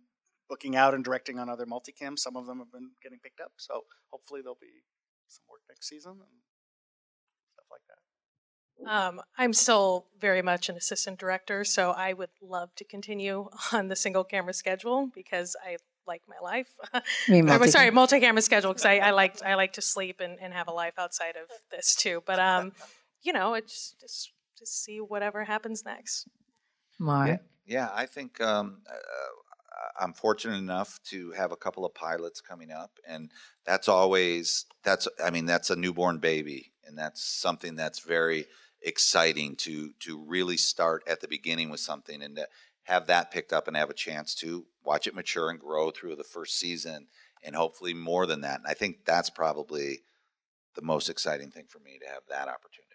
looking 0.49 0.75
out 0.75 0.93
and 0.93 1.03
directing 1.03 1.39
on 1.39 1.49
other 1.49 1.65
multicams. 1.65 2.19
Some 2.19 2.35
of 2.35 2.45
them 2.45 2.59
have 2.59 2.71
been 2.71 2.91
getting 3.03 3.19
picked 3.19 3.39
up, 3.39 3.51
so 3.57 3.81
hopefully 4.11 4.41
there'll 4.41 4.57
be 4.59 4.83
some 5.27 5.43
work 5.49 5.61
next 5.69 5.87
season 5.87 6.11
and 6.11 6.41
stuff 7.53 7.65
like 7.71 7.81
that. 7.87 7.99
Um, 8.89 9.21
I'm 9.37 9.53
still 9.53 10.07
very 10.19 10.41
much 10.41 10.69
an 10.69 10.77
assistant 10.77 11.19
director, 11.19 11.63
so 11.63 11.91
I 11.91 12.13
would 12.13 12.29
love 12.41 12.73
to 12.75 12.83
continue 12.83 13.49
on 13.73 13.89
the 13.89 13.95
single 13.95 14.23
camera 14.23 14.53
schedule 14.53 15.09
because 15.13 15.55
I 15.63 15.77
like 16.07 16.23
my 16.27 16.37
life. 16.41 16.69
I 16.93 17.01
mean, 17.27 17.49
I'm 17.49 17.67
sorry, 17.67 17.91
multi- 17.91 18.15
multi-camera 18.15 18.41
schedule 18.41 18.71
because 18.71 18.85
I, 18.85 18.97
I 18.97 19.11
like 19.11 19.43
I 19.43 19.55
like 19.55 19.73
to 19.73 19.81
sleep 19.81 20.21
and, 20.21 20.39
and 20.41 20.53
have 20.53 20.67
a 20.67 20.71
life 20.71 20.93
outside 20.97 21.35
of 21.35 21.49
this 21.71 21.95
too. 21.95 22.23
But 22.25 22.39
um, 22.39 22.71
you 23.21 23.33
know, 23.33 23.53
it's 23.53 23.95
just 23.99 24.31
just 24.59 24.83
see 24.83 24.99
whatever 24.99 25.43
happens 25.43 25.85
next. 25.85 26.27
Mark. 26.99 27.29
Yeah, 27.29 27.37
yeah. 27.65 27.89
I 27.93 28.05
think 28.05 28.41
um, 28.41 28.81
uh, 28.87 28.93
I'm 29.99 30.13
fortunate 30.13 30.57
enough 30.57 30.99
to 31.05 31.31
have 31.31 31.51
a 31.51 31.57
couple 31.57 31.85
of 31.85 31.93
pilots 31.93 32.41
coming 32.41 32.71
up, 32.71 32.91
and 33.07 33.31
that's 33.65 33.87
always 33.87 34.65
that's. 34.83 35.07
I 35.23 35.29
mean, 35.29 35.45
that's 35.45 35.69
a 35.69 35.75
newborn 35.75 36.19
baby, 36.19 36.71
and 36.85 36.97
that's 36.97 37.23
something 37.23 37.75
that's 37.75 37.99
very 37.99 38.45
exciting 38.81 39.55
to 39.57 39.91
to 39.99 40.23
really 40.25 40.57
start 40.57 41.03
at 41.07 41.21
the 41.21 41.27
beginning 41.27 41.69
with 41.69 41.79
something 41.79 42.21
and 42.21 42.35
to 42.37 42.47
have 42.83 43.07
that 43.07 43.31
picked 43.31 43.53
up 43.53 43.67
and 43.67 43.77
have 43.77 43.89
a 43.89 43.93
chance 43.93 44.33
to 44.33 44.65
watch 44.83 45.05
it 45.05 45.13
mature 45.13 45.49
and 45.49 45.59
grow 45.59 45.91
through 45.91 46.15
the 46.15 46.23
first 46.23 46.59
season, 46.59 47.07
and 47.43 47.55
hopefully 47.55 47.93
more 47.93 48.25
than 48.25 48.41
that. 48.41 48.59
And 48.59 48.67
I 48.67 48.73
think 48.73 49.05
that's 49.05 49.29
probably 49.29 50.01
the 50.75 50.81
most 50.81 51.09
exciting 51.09 51.51
thing 51.51 51.65
for 51.67 51.79
me 51.79 51.99
to 51.99 52.07
have 52.07 52.23
that 52.29 52.47
opportunity. 52.47 52.88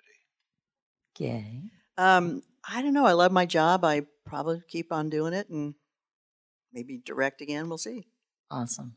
Gay. 1.14 1.62
Um, 1.96 2.42
I 2.68 2.82
don't 2.82 2.94
know. 2.94 3.06
I 3.06 3.12
love 3.12 3.32
my 3.32 3.46
job. 3.46 3.84
I 3.84 4.02
probably 4.26 4.62
keep 4.68 4.92
on 4.92 5.10
doing 5.10 5.32
it 5.32 5.48
and 5.48 5.74
maybe 6.72 6.98
direct 6.98 7.40
again. 7.40 7.68
We'll 7.68 7.78
see. 7.78 8.06
Awesome. 8.50 8.96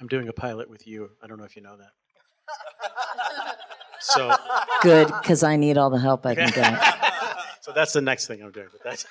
I'm 0.00 0.08
doing 0.08 0.28
a 0.28 0.32
pilot 0.32 0.68
with 0.68 0.86
you. 0.86 1.10
I 1.22 1.26
don't 1.26 1.38
know 1.38 1.44
if 1.44 1.56
you 1.56 1.62
know 1.62 1.76
that. 1.76 1.90
So, 3.98 4.34
Good, 4.82 5.08
because 5.08 5.42
I 5.42 5.56
need 5.56 5.78
all 5.78 5.90
the 5.90 5.98
help 5.98 6.26
I 6.26 6.34
can 6.34 6.50
get. 6.50 6.96
so 7.60 7.72
that's 7.72 7.92
the 7.92 8.00
next 8.00 8.26
thing 8.26 8.42
I'm 8.42 8.52
doing. 8.52 8.68
But 8.70 8.82
that's 8.84 9.06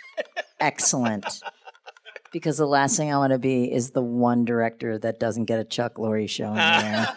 Excellent. 0.60 1.26
Because 2.32 2.58
the 2.58 2.68
last 2.68 2.98
thing 2.98 3.14
I 3.14 3.18
want 3.18 3.32
to 3.32 3.40
be 3.40 3.72
is 3.72 3.92
the 3.92 4.02
one 4.02 4.44
director 4.44 4.98
that 4.98 5.22
doesn't 5.22 5.46
get 5.46 5.58
a 5.58 5.64
Chuck 5.64 5.96
Lorre 5.96 6.28
show 6.28 6.50
in 6.50 6.56
there. 6.56 7.16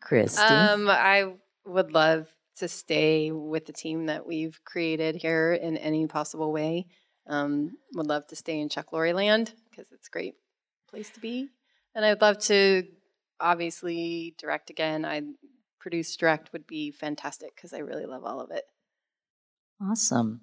Kristy. 0.00 0.48
Um, 0.48 0.88
I 0.88 1.32
would 1.66 1.92
love 1.92 2.32
to 2.56 2.68
stay 2.68 3.30
with 3.30 3.66
the 3.66 3.72
team 3.72 4.06
that 4.06 4.26
we've 4.26 4.58
created 4.64 5.16
here 5.16 5.52
in 5.52 5.76
any 5.76 6.06
possible 6.06 6.52
way. 6.52 6.86
Um, 7.26 7.76
would 7.94 8.06
love 8.06 8.26
to 8.28 8.36
stay 8.36 8.60
in 8.60 8.68
Chuck 8.68 8.92
Lorre 8.92 9.14
land 9.14 9.52
because 9.68 9.90
it's 9.92 10.08
a 10.08 10.10
great 10.10 10.34
place 10.88 11.10
to 11.10 11.20
be, 11.20 11.48
and 11.94 12.04
I'd 12.04 12.20
love 12.20 12.38
to 12.44 12.84
obviously 13.40 14.34
direct 14.38 14.70
again. 14.70 15.04
I 15.04 15.22
produce 15.80 16.16
direct 16.16 16.52
would 16.52 16.66
be 16.66 16.92
fantastic 16.92 17.54
because 17.54 17.72
I 17.72 17.78
really 17.78 18.06
love 18.06 18.24
all 18.24 18.40
of 18.40 18.50
it. 18.50 18.64
Awesome. 19.82 20.42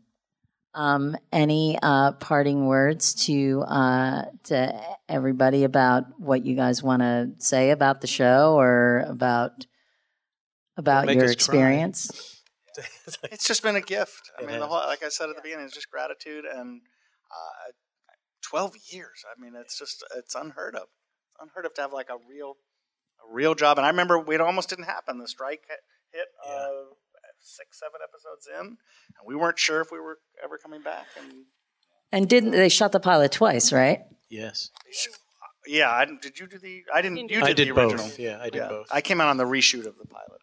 Um, 0.75 1.15
any 1.31 1.77
uh, 1.81 2.13
parting 2.13 2.65
words 2.65 3.13
to 3.25 3.61
uh, 3.67 4.25
to 4.45 4.81
everybody 5.07 5.63
about 5.63 6.19
what 6.19 6.45
you 6.45 6.55
guys 6.55 6.81
want 6.81 7.01
to 7.01 7.31
say 7.37 7.69
about 7.69 8.01
the 8.01 8.07
show 8.07 8.55
or 8.55 9.05
about 9.07 9.67
about 10.77 11.13
your 11.13 11.25
experience? 11.31 12.29
It's 13.31 13.45
just 13.45 13.61
been 13.61 13.75
a 13.75 13.81
gift. 13.81 14.31
I 14.39 14.41
It 14.43 14.47
mean, 14.47 14.59
the 14.59 14.65
whole, 14.65 14.77
like 14.77 15.03
I 15.03 15.09
said 15.09 15.29
at 15.29 15.35
the 15.35 15.43
beginning, 15.43 15.65
it's 15.65 15.75
just 15.75 15.91
gratitude 15.91 16.43
and 16.45 16.81
uh, 17.31 17.71
twelve 18.41 18.73
years. 18.91 19.23
I 19.29 19.39
mean, 19.39 19.53
it's 19.59 19.77
just 19.77 20.03
it's 20.17 20.33
unheard 20.33 20.75
of. 20.75 20.83
It's 20.83 21.37
unheard 21.39 21.67
of 21.67 21.75
to 21.75 21.81
have 21.81 21.93
like 21.93 22.09
a 22.09 22.17
real, 22.27 22.55
a 23.29 23.31
real 23.31 23.53
job. 23.53 23.77
And 23.77 23.85
I 23.85 23.89
remember 23.89 24.23
it 24.33 24.41
almost 24.41 24.69
didn't 24.69 24.85
happen. 24.85 25.19
The 25.19 25.27
strike 25.27 25.61
hit, 25.69 25.79
hit 26.13 26.25
Yeah. 26.47 26.51
uh, 26.55 26.83
six, 27.39 27.79
seven 27.79 27.99
episodes 28.03 28.47
in, 28.59 28.65
and 28.67 29.23
we 29.27 29.35
weren't 29.35 29.59
sure 29.59 29.79
if 29.81 29.91
we 29.91 29.99
were 29.99 30.17
ever 30.43 30.57
coming 30.57 30.81
back. 30.81 31.05
And 31.19 31.43
And 32.11 32.27
didn't 32.27 32.51
they 32.51 32.69
shot 32.69 32.91
the 32.91 32.99
pilot 32.99 33.31
twice, 33.31 33.71
right? 33.71 33.99
yes, 34.31 34.71
yeah, 35.67 35.91
I, 35.91 36.05
didn't- 36.05 36.25
you 36.39 36.47
do 36.47 36.57
the? 36.57 36.81
I 36.91 37.01
didn't. 37.03 37.17
You 37.17 37.27
did, 37.27 37.43
I 37.43 37.53
did 37.53 37.67
the 37.67 37.71
original. 37.71 38.03
both. 38.05 38.17
Yeah, 38.19 38.39
I 38.41 38.45
did 38.49 38.55
Yeah. 38.63 38.67
both. 38.69 38.87
I 38.91 39.01
came 39.01 39.21
out 39.21 39.27
on 39.29 39.37
the 39.37 39.45
reshoot 39.45 39.85
of 39.85 39.95
the 39.97 40.05
pilot, 40.07 40.39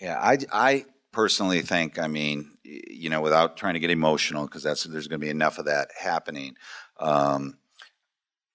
Yeah, 0.00 0.18
I, 0.20 0.38
I 0.52 0.84
personally 1.12 1.62
think, 1.62 1.98
I 1.98 2.06
mean, 2.06 2.56
you 2.64 3.10
know, 3.10 3.20
without 3.20 3.56
trying 3.56 3.74
to 3.74 3.80
get 3.80 3.90
emotional, 3.90 4.46
because 4.46 4.62
that's 4.62 4.84
there's 4.84 5.08
going 5.08 5.20
to 5.20 5.24
be 5.24 5.30
enough 5.30 5.58
of 5.58 5.64
that 5.64 5.88
happening. 5.98 6.54
Um, 6.98 7.58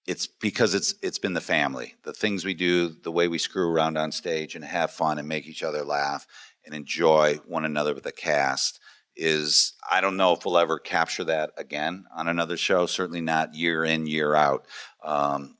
it's 0.05 0.27
because 0.27 0.73
it's 0.73 0.95
it's 1.01 1.19
been 1.19 1.33
the 1.33 1.41
family, 1.41 1.95
the 2.03 2.13
things 2.13 2.43
we 2.43 2.53
do, 2.53 2.89
the 2.89 3.11
way 3.11 3.27
we 3.27 3.37
screw 3.37 3.69
around 3.69 3.97
on 3.97 4.11
stage 4.11 4.55
and 4.55 4.63
have 4.65 4.91
fun 4.91 5.17
and 5.17 5.27
make 5.27 5.47
each 5.47 5.63
other 5.63 5.83
laugh 5.83 6.27
and 6.65 6.75
enjoy 6.75 7.39
one 7.45 7.65
another 7.65 7.93
with 7.93 8.03
the 8.03 8.11
cast 8.11 8.79
is 9.15 9.73
I 9.89 10.01
don't 10.01 10.17
know 10.17 10.33
if 10.33 10.45
we'll 10.45 10.57
ever 10.57 10.79
capture 10.79 11.23
that 11.25 11.51
again 11.57 12.05
on 12.15 12.27
another 12.27 12.57
show. 12.57 12.85
Certainly 12.85 13.21
not 13.21 13.55
year 13.55 13.83
in 13.85 14.07
year 14.07 14.35
out. 14.35 14.65
Um, 15.03 15.57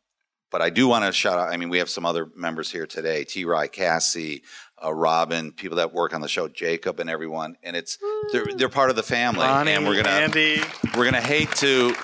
but 0.51 0.61
I 0.61 0.69
do 0.69 0.87
want 0.87 1.05
to 1.05 1.11
shout 1.11 1.39
out. 1.39 1.51
I 1.51 1.57
mean, 1.57 1.69
we 1.69 1.79
have 1.79 1.89
some 1.89 2.05
other 2.05 2.29
members 2.35 2.69
here 2.69 2.85
today: 2.85 3.23
T. 3.23 3.45
Rye, 3.45 3.67
Cassie, 3.67 4.43
uh, 4.83 4.93
Robin, 4.93 5.51
people 5.51 5.77
that 5.77 5.93
work 5.93 6.13
on 6.13 6.21
the 6.21 6.27
show, 6.27 6.47
Jacob, 6.47 6.99
and 6.99 7.09
everyone. 7.09 7.55
And 7.63 7.75
it's 7.75 7.97
they're 8.31 8.45
they're 8.55 8.69
part 8.69 8.89
of 8.89 8.95
the 8.95 9.03
family, 9.03 9.45
Ronnie, 9.45 9.71
and 9.71 9.85
we're 9.85 9.95
gonna 9.95 10.09
Andy. 10.09 10.61
we're 10.95 11.05
gonna 11.05 11.21
hate 11.21 11.51
to. 11.57 11.95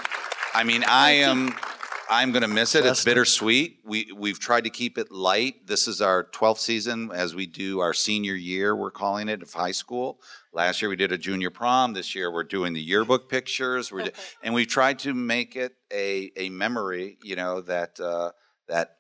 I 0.54 0.64
mean, 0.64 0.84
I 0.88 1.12
am 1.12 1.54
I'm 2.10 2.32
going 2.32 2.42
to 2.42 2.48
miss 2.48 2.74
it. 2.74 2.86
It's 2.86 3.06
bittersweet. 3.06 3.82
We 3.86 4.12
we've 4.16 4.40
tried 4.40 4.64
to 4.64 4.72
keep 4.72 4.98
it 4.98 5.12
light. 5.12 5.68
This 5.68 5.88
is 5.88 6.02
our 6.02 6.24
12th 6.24 6.58
season 6.58 7.12
as 7.14 7.36
we 7.36 7.46
do 7.46 7.80
our 7.80 7.94
senior 7.94 8.34
year. 8.34 8.76
We're 8.76 8.90
calling 8.90 9.30
it 9.30 9.44
of 9.44 9.54
high 9.54 9.72
school. 9.72 10.20
Last 10.52 10.82
year 10.82 10.90
we 10.90 10.96
did 10.96 11.12
a 11.12 11.20
junior 11.20 11.52
prom. 11.52 11.94
This 11.94 12.16
year 12.16 12.32
we're 12.32 12.44
doing 12.44 12.74
the 12.74 12.82
yearbook 12.82 13.30
pictures. 13.30 13.92
We're, 13.92 14.06
do- 14.06 14.12
and 14.42 14.56
we've 14.56 14.68
tried 14.68 14.98
to 15.00 15.14
make 15.14 15.56
it 15.56 15.74
a 15.94 16.32
a 16.36 16.50
memory. 16.50 17.20
You 17.24 17.36
know 17.36 17.62
that 17.62 18.00
uh, 18.00 18.32
that 18.68 18.96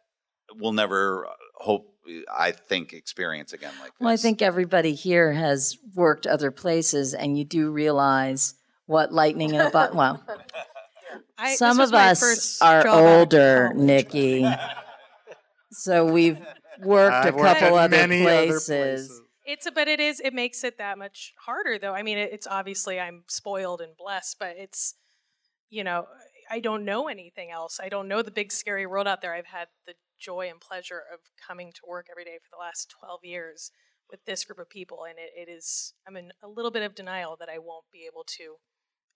we'll 0.55 0.73
never 0.73 1.25
uh, 1.25 1.31
hope. 1.55 1.88
I 2.35 2.51
think 2.51 2.93
experience 2.93 3.53
again 3.53 3.73
like 3.79 3.91
this. 3.91 3.99
Well, 3.99 4.09
I 4.09 4.17
think 4.17 4.41
everybody 4.41 4.93
here 4.93 5.31
has 5.31 5.77
worked 5.95 6.25
other 6.25 6.51
places, 6.51 7.13
and 7.13 7.37
you 7.37 7.45
do 7.45 7.71
realize 7.71 8.55
what 8.85 9.13
lightning 9.13 9.53
in 9.53 9.61
a 9.61 9.69
bottle. 9.69 9.97
Well, 9.97 10.23
I, 11.37 11.55
some 11.55 11.77
was 11.77 11.89
of 11.89 11.95
us 11.95 12.61
are 12.61 12.83
job 12.83 12.87
out 12.93 12.99
of 12.99 13.19
older, 13.19 13.69
college. 13.71 13.85
Nikki, 13.85 14.49
so 15.71 16.05
we've 16.11 16.39
worked 16.81 17.25
I've 17.25 17.35
a 17.35 17.37
couple 17.37 17.77
at 17.77 17.93
other 17.93 18.07
many 18.07 18.25
other 18.25 18.47
places. 18.47 19.21
It's 19.45 19.65
a, 19.65 19.71
but 19.71 19.87
it 19.87 19.99
is 19.99 20.19
it 20.19 20.33
makes 20.33 20.63
it 20.63 20.77
that 20.77 20.97
much 20.97 21.33
harder 21.45 21.79
though. 21.79 21.93
I 21.93 22.03
mean, 22.03 22.17
it, 22.17 22.31
it's 22.33 22.47
obviously 22.47 22.99
I'm 22.99 23.23
spoiled 23.27 23.81
and 23.81 23.95
blessed, 23.97 24.37
but 24.39 24.55
it's 24.57 24.95
you 25.69 25.83
know 25.83 26.05
I 26.49 26.59
don't 26.59 26.85
know 26.85 27.07
anything 27.07 27.51
else. 27.51 27.79
I 27.81 27.89
don't 27.89 28.07
know 28.07 28.21
the 28.21 28.31
big 28.31 28.51
scary 28.51 28.85
world 28.85 29.07
out 29.07 29.21
there. 29.21 29.33
I've 29.33 29.45
had 29.45 29.67
the 29.85 29.93
joy 30.19 30.47
and 30.49 30.59
pleasure 30.59 31.01
of 31.13 31.19
coming 31.45 31.71
to 31.73 31.81
work 31.87 32.07
every 32.11 32.25
day 32.25 32.37
for 32.41 32.49
the 32.51 32.59
last 32.59 32.93
12 32.99 33.21
years 33.23 33.71
with 34.09 34.25
this 34.25 34.43
group 34.43 34.59
of 34.59 34.69
people, 34.69 34.99
and 35.07 35.17
it, 35.19 35.49
it 35.49 35.51
is 35.51 35.93
I'm 36.07 36.17
in 36.17 36.31
a 36.43 36.47
little 36.47 36.71
bit 36.71 36.83
of 36.83 36.95
denial 36.95 37.35
that 37.39 37.49
I 37.49 37.59
won't 37.59 37.85
be 37.91 38.07
able 38.11 38.23
to 38.37 38.55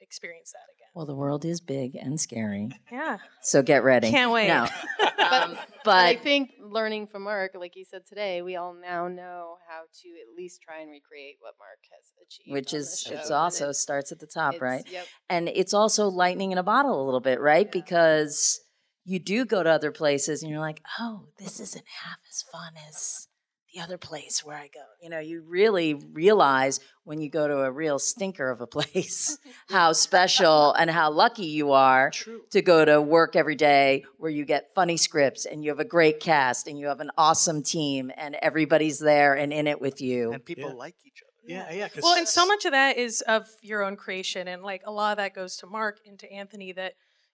experience 0.01 0.51
that 0.51 0.71
again. 0.75 0.89
Well, 0.93 1.05
the 1.05 1.15
world 1.15 1.45
is 1.45 1.61
big 1.61 1.95
and 1.95 2.19
scary, 2.19 2.69
Yeah, 2.91 3.17
so 3.41 3.61
get 3.61 3.83
ready. 3.83 4.11
can't 4.11 4.31
wait. 4.31 4.47
No, 4.49 4.63
um, 5.31 5.57
But 5.85 6.05
I 6.05 6.15
think 6.17 6.51
learning 6.61 7.07
from 7.07 7.23
Mark, 7.23 7.51
like 7.55 7.75
you 7.75 7.85
said 7.85 8.05
today, 8.05 8.41
we 8.41 8.55
all 8.57 8.73
now 8.73 9.07
know 9.07 9.55
how 9.67 9.81
to 10.01 10.09
at 10.09 10.35
least 10.37 10.61
try 10.61 10.81
and 10.81 10.91
recreate 10.91 11.37
what 11.39 11.53
Mark 11.57 11.79
has 11.95 12.11
achieved. 12.21 12.53
which 12.53 12.73
is 12.73 13.03
the 13.05 13.15
it's 13.17 13.31
also 13.31 13.65
it's- 13.65 13.79
starts 13.79 14.11
at 14.11 14.19
the 14.19 14.27
top, 14.27 14.61
right? 14.61 14.83
Yep. 14.91 15.05
and 15.29 15.49
it's 15.49 15.73
also 15.73 16.07
lightning 16.07 16.51
in 16.51 16.57
a 16.57 16.63
bottle 16.63 17.01
a 17.01 17.05
little 17.05 17.21
bit, 17.21 17.39
right? 17.39 17.71
Because 17.71 18.59
you 19.05 19.19
do 19.19 19.45
go 19.45 19.63
to 19.63 19.69
other 19.69 19.91
places 19.91 20.41
and 20.43 20.51
you're 20.51 20.59
like, 20.59 20.81
oh, 20.99 21.25
this 21.37 21.59
isn't 21.59 21.85
half 22.03 22.17
as 22.29 22.41
fun 22.51 22.73
as 22.87 23.27
the 23.73 23.81
other 23.81 23.97
place 23.97 24.45
where 24.45 24.55
I 24.55 24.67
go. 24.67 24.81
You 25.01 25.09
know, 25.09 25.19
you 25.19 25.41
really 25.47 25.95
realize 25.95 26.79
when 27.05 27.19
you 27.21 27.29
go 27.29 27.47
to 27.47 27.57
a 27.63 27.71
real 27.71 27.97
stinker 27.97 28.49
of 28.51 28.61
a 28.61 28.67
place 28.77 29.37
how 29.69 29.93
special 29.93 30.73
and 30.73 30.89
how 30.91 31.09
lucky 31.11 31.45
you 31.47 31.71
are 31.71 32.11
to 32.51 32.61
go 32.61 32.85
to 32.85 33.01
work 33.01 33.35
every 33.35 33.55
day 33.55 34.05
where 34.17 34.29
you 34.31 34.45
get 34.45 34.73
funny 34.75 34.95
scripts 34.95 35.45
and 35.45 35.63
you 35.63 35.71
have 35.71 35.79
a 35.79 35.85
great 35.85 36.19
cast 36.19 36.67
and 36.67 36.77
you 36.79 36.85
have 36.87 36.99
an 36.99 37.09
awesome 37.17 37.63
team 37.63 38.11
and 38.15 38.35
everybody's 38.43 38.99
there 38.99 39.33
and 39.33 39.51
in 39.51 39.65
it 39.67 39.81
with 39.81 40.01
you. 40.01 40.31
and 40.33 40.45
people 40.45 40.69
Yeah. 40.69 40.75
like 40.75 40.95
each 41.03 41.21
other. 41.23 41.29
Yeah, 41.45 41.73
yeah. 41.73 41.87
Well, 42.01 42.15
and 42.15 42.27
so 42.27 42.45
much 42.45 42.63
of 42.65 42.71
that 42.71 42.97
is 42.97 43.21
of 43.21 43.47
your 43.61 43.83
own 43.83 43.97
creation, 43.97 44.47
and 44.47 44.63
like 44.63 44.81
a 44.85 44.91
lot 44.93 45.11
of 45.11 45.17
that 45.17 45.33
goes 45.35 45.57
to 45.57 45.67
Mark 45.67 45.99
and 46.07 46.17
to 46.19 46.31
Anthony. 46.31 46.71
That 46.71 46.93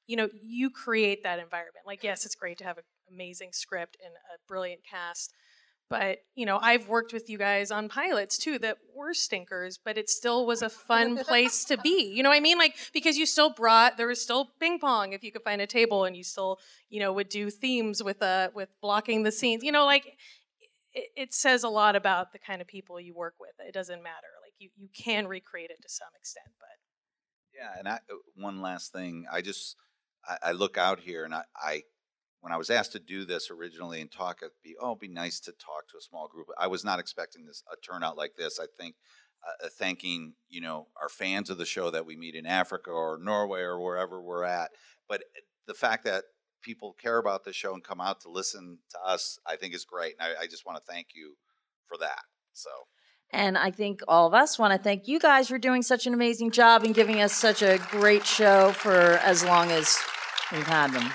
you 0.10 0.16
know 0.16 0.28
you 0.42 0.72
create 0.72 1.22
that 1.24 1.38
environment. 1.40 1.86
Like, 1.86 2.04
yes, 2.04 2.26
it's 2.26 2.36
great 2.36 2.58
to 2.58 2.64
have 2.64 2.80
an 2.80 2.84
amazing 3.14 3.50
script 3.54 3.96
and 4.04 4.14
a 4.14 4.38
brilliant 4.48 4.82
cast, 4.84 5.32
but 5.88 6.18
you 6.34 6.48
know 6.48 6.58
I've 6.60 6.90
worked 6.90 7.14
with 7.14 7.30
you 7.30 7.38
guys 7.38 7.70
on 7.70 7.90
pilots 7.90 8.38
too 8.40 8.58
that 8.60 8.78
were 8.96 9.14
stinkers, 9.14 9.78
but 9.78 10.00
it 10.00 10.10
still 10.10 10.48
was 10.48 10.64
a 10.64 10.70
fun 10.70 11.18
place 11.18 11.64
to 11.66 11.78
be. 11.78 12.12
You 12.12 12.24
know 12.24 12.30
what 12.30 12.38
I 12.38 12.42
mean? 12.42 12.58
Like 12.58 12.76
because 12.92 13.18
you 13.18 13.28
still 13.28 13.52
brought 13.52 13.98
there 13.98 14.08
was 14.08 14.20
still 14.20 14.50
ping 14.60 14.80
pong 14.80 15.14
if 15.14 15.24
you 15.24 15.32
could 15.32 15.44
find 15.44 15.62
a 15.62 15.68
table, 15.68 16.06
and 16.06 16.18
you 16.18 16.24
still 16.24 16.58
you 16.90 17.00
know 17.00 17.14
would 17.14 17.30
do 17.30 17.52
themes 17.52 18.04
with 18.04 18.22
uh 18.24 18.50
with 18.56 18.70
blocking 18.82 19.22
the 19.22 19.32
scenes. 19.32 19.64
You 19.64 19.72
know, 19.72 19.86
like 19.86 20.18
it, 20.94 21.34
says 21.34 21.64
a 21.64 21.70
lot 21.70 21.96
about 21.96 22.34
the 22.34 22.40
kind 22.40 22.62
of 22.62 22.68
people 22.68 23.00
you 23.00 23.14
work 23.14 23.36
with. 23.40 23.52
It 23.60 23.74
doesn't 23.74 24.02
matter. 24.02 24.28
Like 24.44 24.54
you, 24.58 24.70
you 24.76 24.90
can 24.92 25.28
recreate 25.28 25.70
it 25.70 25.82
to 25.84 25.90
some 25.90 26.10
extent, 26.18 26.48
but 26.60 26.68
Yeah, 27.56 27.78
and 27.78 27.88
I, 27.88 27.94
uh, 27.94 28.18
one 28.36 28.62
last 28.62 28.92
thing, 28.92 29.26
I 29.32 29.42
just 29.42 29.76
I, 30.28 30.50
I 30.50 30.52
look 30.52 30.78
out 30.78 31.00
here 31.00 31.26
and 31.26 31.34
I, 31.34 31.44
I 31.56 31.84
when 32.42 32.54
I 32.54 32.58
was 32.58 32.70
asked 32.70 32.94
to 32.94 33.00
do 33.00 33.26
this 33.26 33.52
originally 33.52 34.00
and 34.00 34.10
talk, 34.10 34.40
it'd 34.42 34.52
be 34.64 34.76
oh, 34.80 34.92
it'd 34.92 35.00
be 35.00 35.08
nice 35.08 35.40
to 35.42 35.52
talk 35.52 35.88
to 35.90 35.98
a 35.98 36.02
small 36.02 36.28
group. 36.28 36.48
I 36.58 36.68
was 36.68 36.86
not 36.86 37.00
expecting 37.00 37.46
this 37.46 37.64
a 37.72 37.76
turnout 37.78 38.18
like 38.18 38.36
this. 38.38 38.60
I 38.60 38.66
think 38.80 38.96
uh, 39.46 39.66
uh, 39.66 39.70
thanking 39.78 40.34
you 40.48 40.62
know 40.62 40.88
our 41.02 41.10
fans 41.10 41.50
of 41.50 41.58
the 41.58 41.66
show 41.66 41.92
that 41.92 42.06
we 42.06 42.16
meet 42.16 42.36
in 42.36 42.46
Africa 42.46 42.92
or 42.92 43.20
Norway 43.22 43.62
or 43.62 43.80
wherever 43.80 44.22
we're 44.22 44.44
at, 44.44 44.72
but 45.08 45.22
uh, 45.22 45.42
the 45.68 45.74
fact 45.74 46.06
that 46.06 46.26
people 46.62 46.94
care 46.94 47.18
about 47.18 47.44
the 47.44 47.54
show 47.54 47.74
and 47.74 47.84
come 47.84 48.02
out 48.02 48.22
to 48.22 48.30
listen 48.30 48.80
to 48.90 49.00
us, 49.06 49.40
I 49.46 49.56
think 49.56 49.74
is 49.74 49.86
great, 49.86 50.16
and 50.20 50.34
I, 50.38 50.44
I 50.44 50.48
just 50.48 50.66
want 50.66 50.78
to 50.78 50.92
thank 50.92 51.08
you 51.14 51.36
for 51.88 51.98
that. 51.98 52.22
So. 52.54 52.70
And 53.32 53.56
I 53.58 53.70
think 53.72 54.02
all 54.08 54.26
of 54.28 54.34
us 54.34 54.58
want 54.58 54.74
to 54.74 54.80
thank 54.80 55.08
you 55.08 55.20
guys 55.20 55.48
for 55.48 55.60
doing 55.60 55.84
such 55.84 56.08
an 56.08 56.14
amazing 56.16 56.50
job 56.52 56.84
and 56.84 56.96
giving 56.96 57.22
us 57.22 57.32
such 57.34 57.62
a 57.62 57.78
great 57.92 58.26
show 58.26 58.72
for 58.72 59.20
as 59.24 59.44
long 59.46 59.70
as 59.72 59.98
we've 60.52 60.66
had 60.66 60.92
them. 60.94 61.12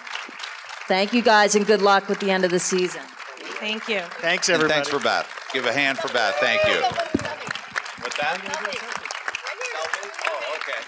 Thank 0.87 1.13
you 1.13 1.23
guys 1.23 1.57
and 1.57 1.67
good 1.67 1.83
luck 1.83 2.09
with 2.09 2.21
the 2.21 2.31
end 2.31 2.45
of 2.45 2.51
the 2.53 2.61
season. 2.61 3.03
thank 3.59 3.89
you. 3.89 4.01
Thanks, 4.21 4.49
And 4.49 4.55
everybody. 4.57 4.75
thanks 4.75 4.89
for 4.91 5.01
Beth. 5.01 5.27
Give 5.53 5.67
a 5.67 5.73
hand 5.73 5.99
for 5.99 6.07
Beth. 6.13 6.35
Thank 6.37 6.63
you. 6.67 6.81
What's 8.03 8.17
that? 8.19 8.39
Oh, 10.29 10.57
okay. 10.57 10.83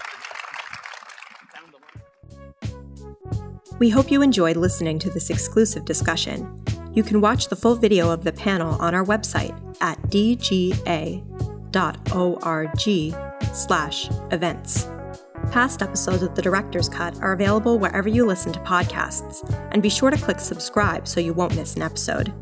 We 3.79 3.89
hope 3.89 4.11
you 4.11 4.21
enjoyed 4.21 4.55
listening 4.57 4.99
to 4.99 5.09
this 5.09 5.29
exclusive 5.29 5.83
discussion. 5.85 6.63
You 6.97 7.03
can 7.03 7.21
watch 7.21 7.47
the 7.49 7.55
full 7.55 7.75
video 7.75 8.09
of 8.09 8.23
the 8.23 8.31
panel 8.31 8.73
on 8.81 8.95
our 8.95 9.05
website 9.05 9.55
at 9.81 10.01
dga.org 10.09 10.73
slash 13.53 14.09
events. 14.31 14.89
Past 15.51 15.83
episodes 15.83 16.23
of 16.23 16.33
The 16.33 16.41
Director's 16.41 16.89
Cut 16.89 17.15
are 17.21 17.33
available 17.33 17.77
wherever 17.77 18.09
you 18.09 18.25
listen 18.25 18.51
to 18.51 18.59
podcasts, 18.61 19.47
and 19.71 19.83
be 19.83 19.91
sure 19.91 20.09
to 20.09 20.17
click 20.17 20.39
subscribe 20.39 21.07
so 21.07 21.19
you 21.19 21.33
won't 21.33 21.55
miss 21.55 21.75
an 21.75 21.83
episode. 21.83 22.33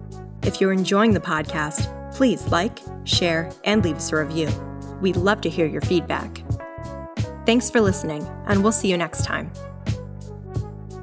If 0.43 0.61
you're 0.61 0.71
enjoying 0.71 1.11
the 1.11 1.19
podcast, 1.19 2.13
please 2.15 2.47
like, 2.47 2.79
share, 3.03 3.51
and 3.65 3.83
leave 3.83 3.97
us 3.97 4.13
a 4.13 4.23
review. 4.23 4.47
We'd 5.01 5.17
love 5.17 5.41
to 5.41 5.49
hear 5.49 5.65
your 5.65 5.81
feedback. 5.81 6.45
Thanks 7.45 7.69
for 7.69 7.81
listening, 7.81 8.25
and 8.45 8.63
we'll 8.63 8.71
see 8.71 8.89
you 8.89 8.95
next 8.95 9.25
time. 9.25 9.51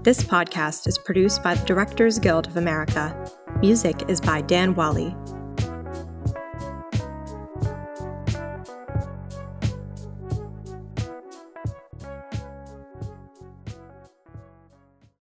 This 0.04 0.24
podcast 0.24 0.88
is 0.88 0.96
produced 0.96 1.42
by 1.42 1.54
the 1.54 1.66
Directors 1.66 2.18
Guild 2.18 2.46
of 2.46 2.56
America. 2.56 3.14
Music 3.62 4.02
is 4.08 4.20
by 4.20 4.40
Dan 4.40 4.74
Wally. 4.74 5.14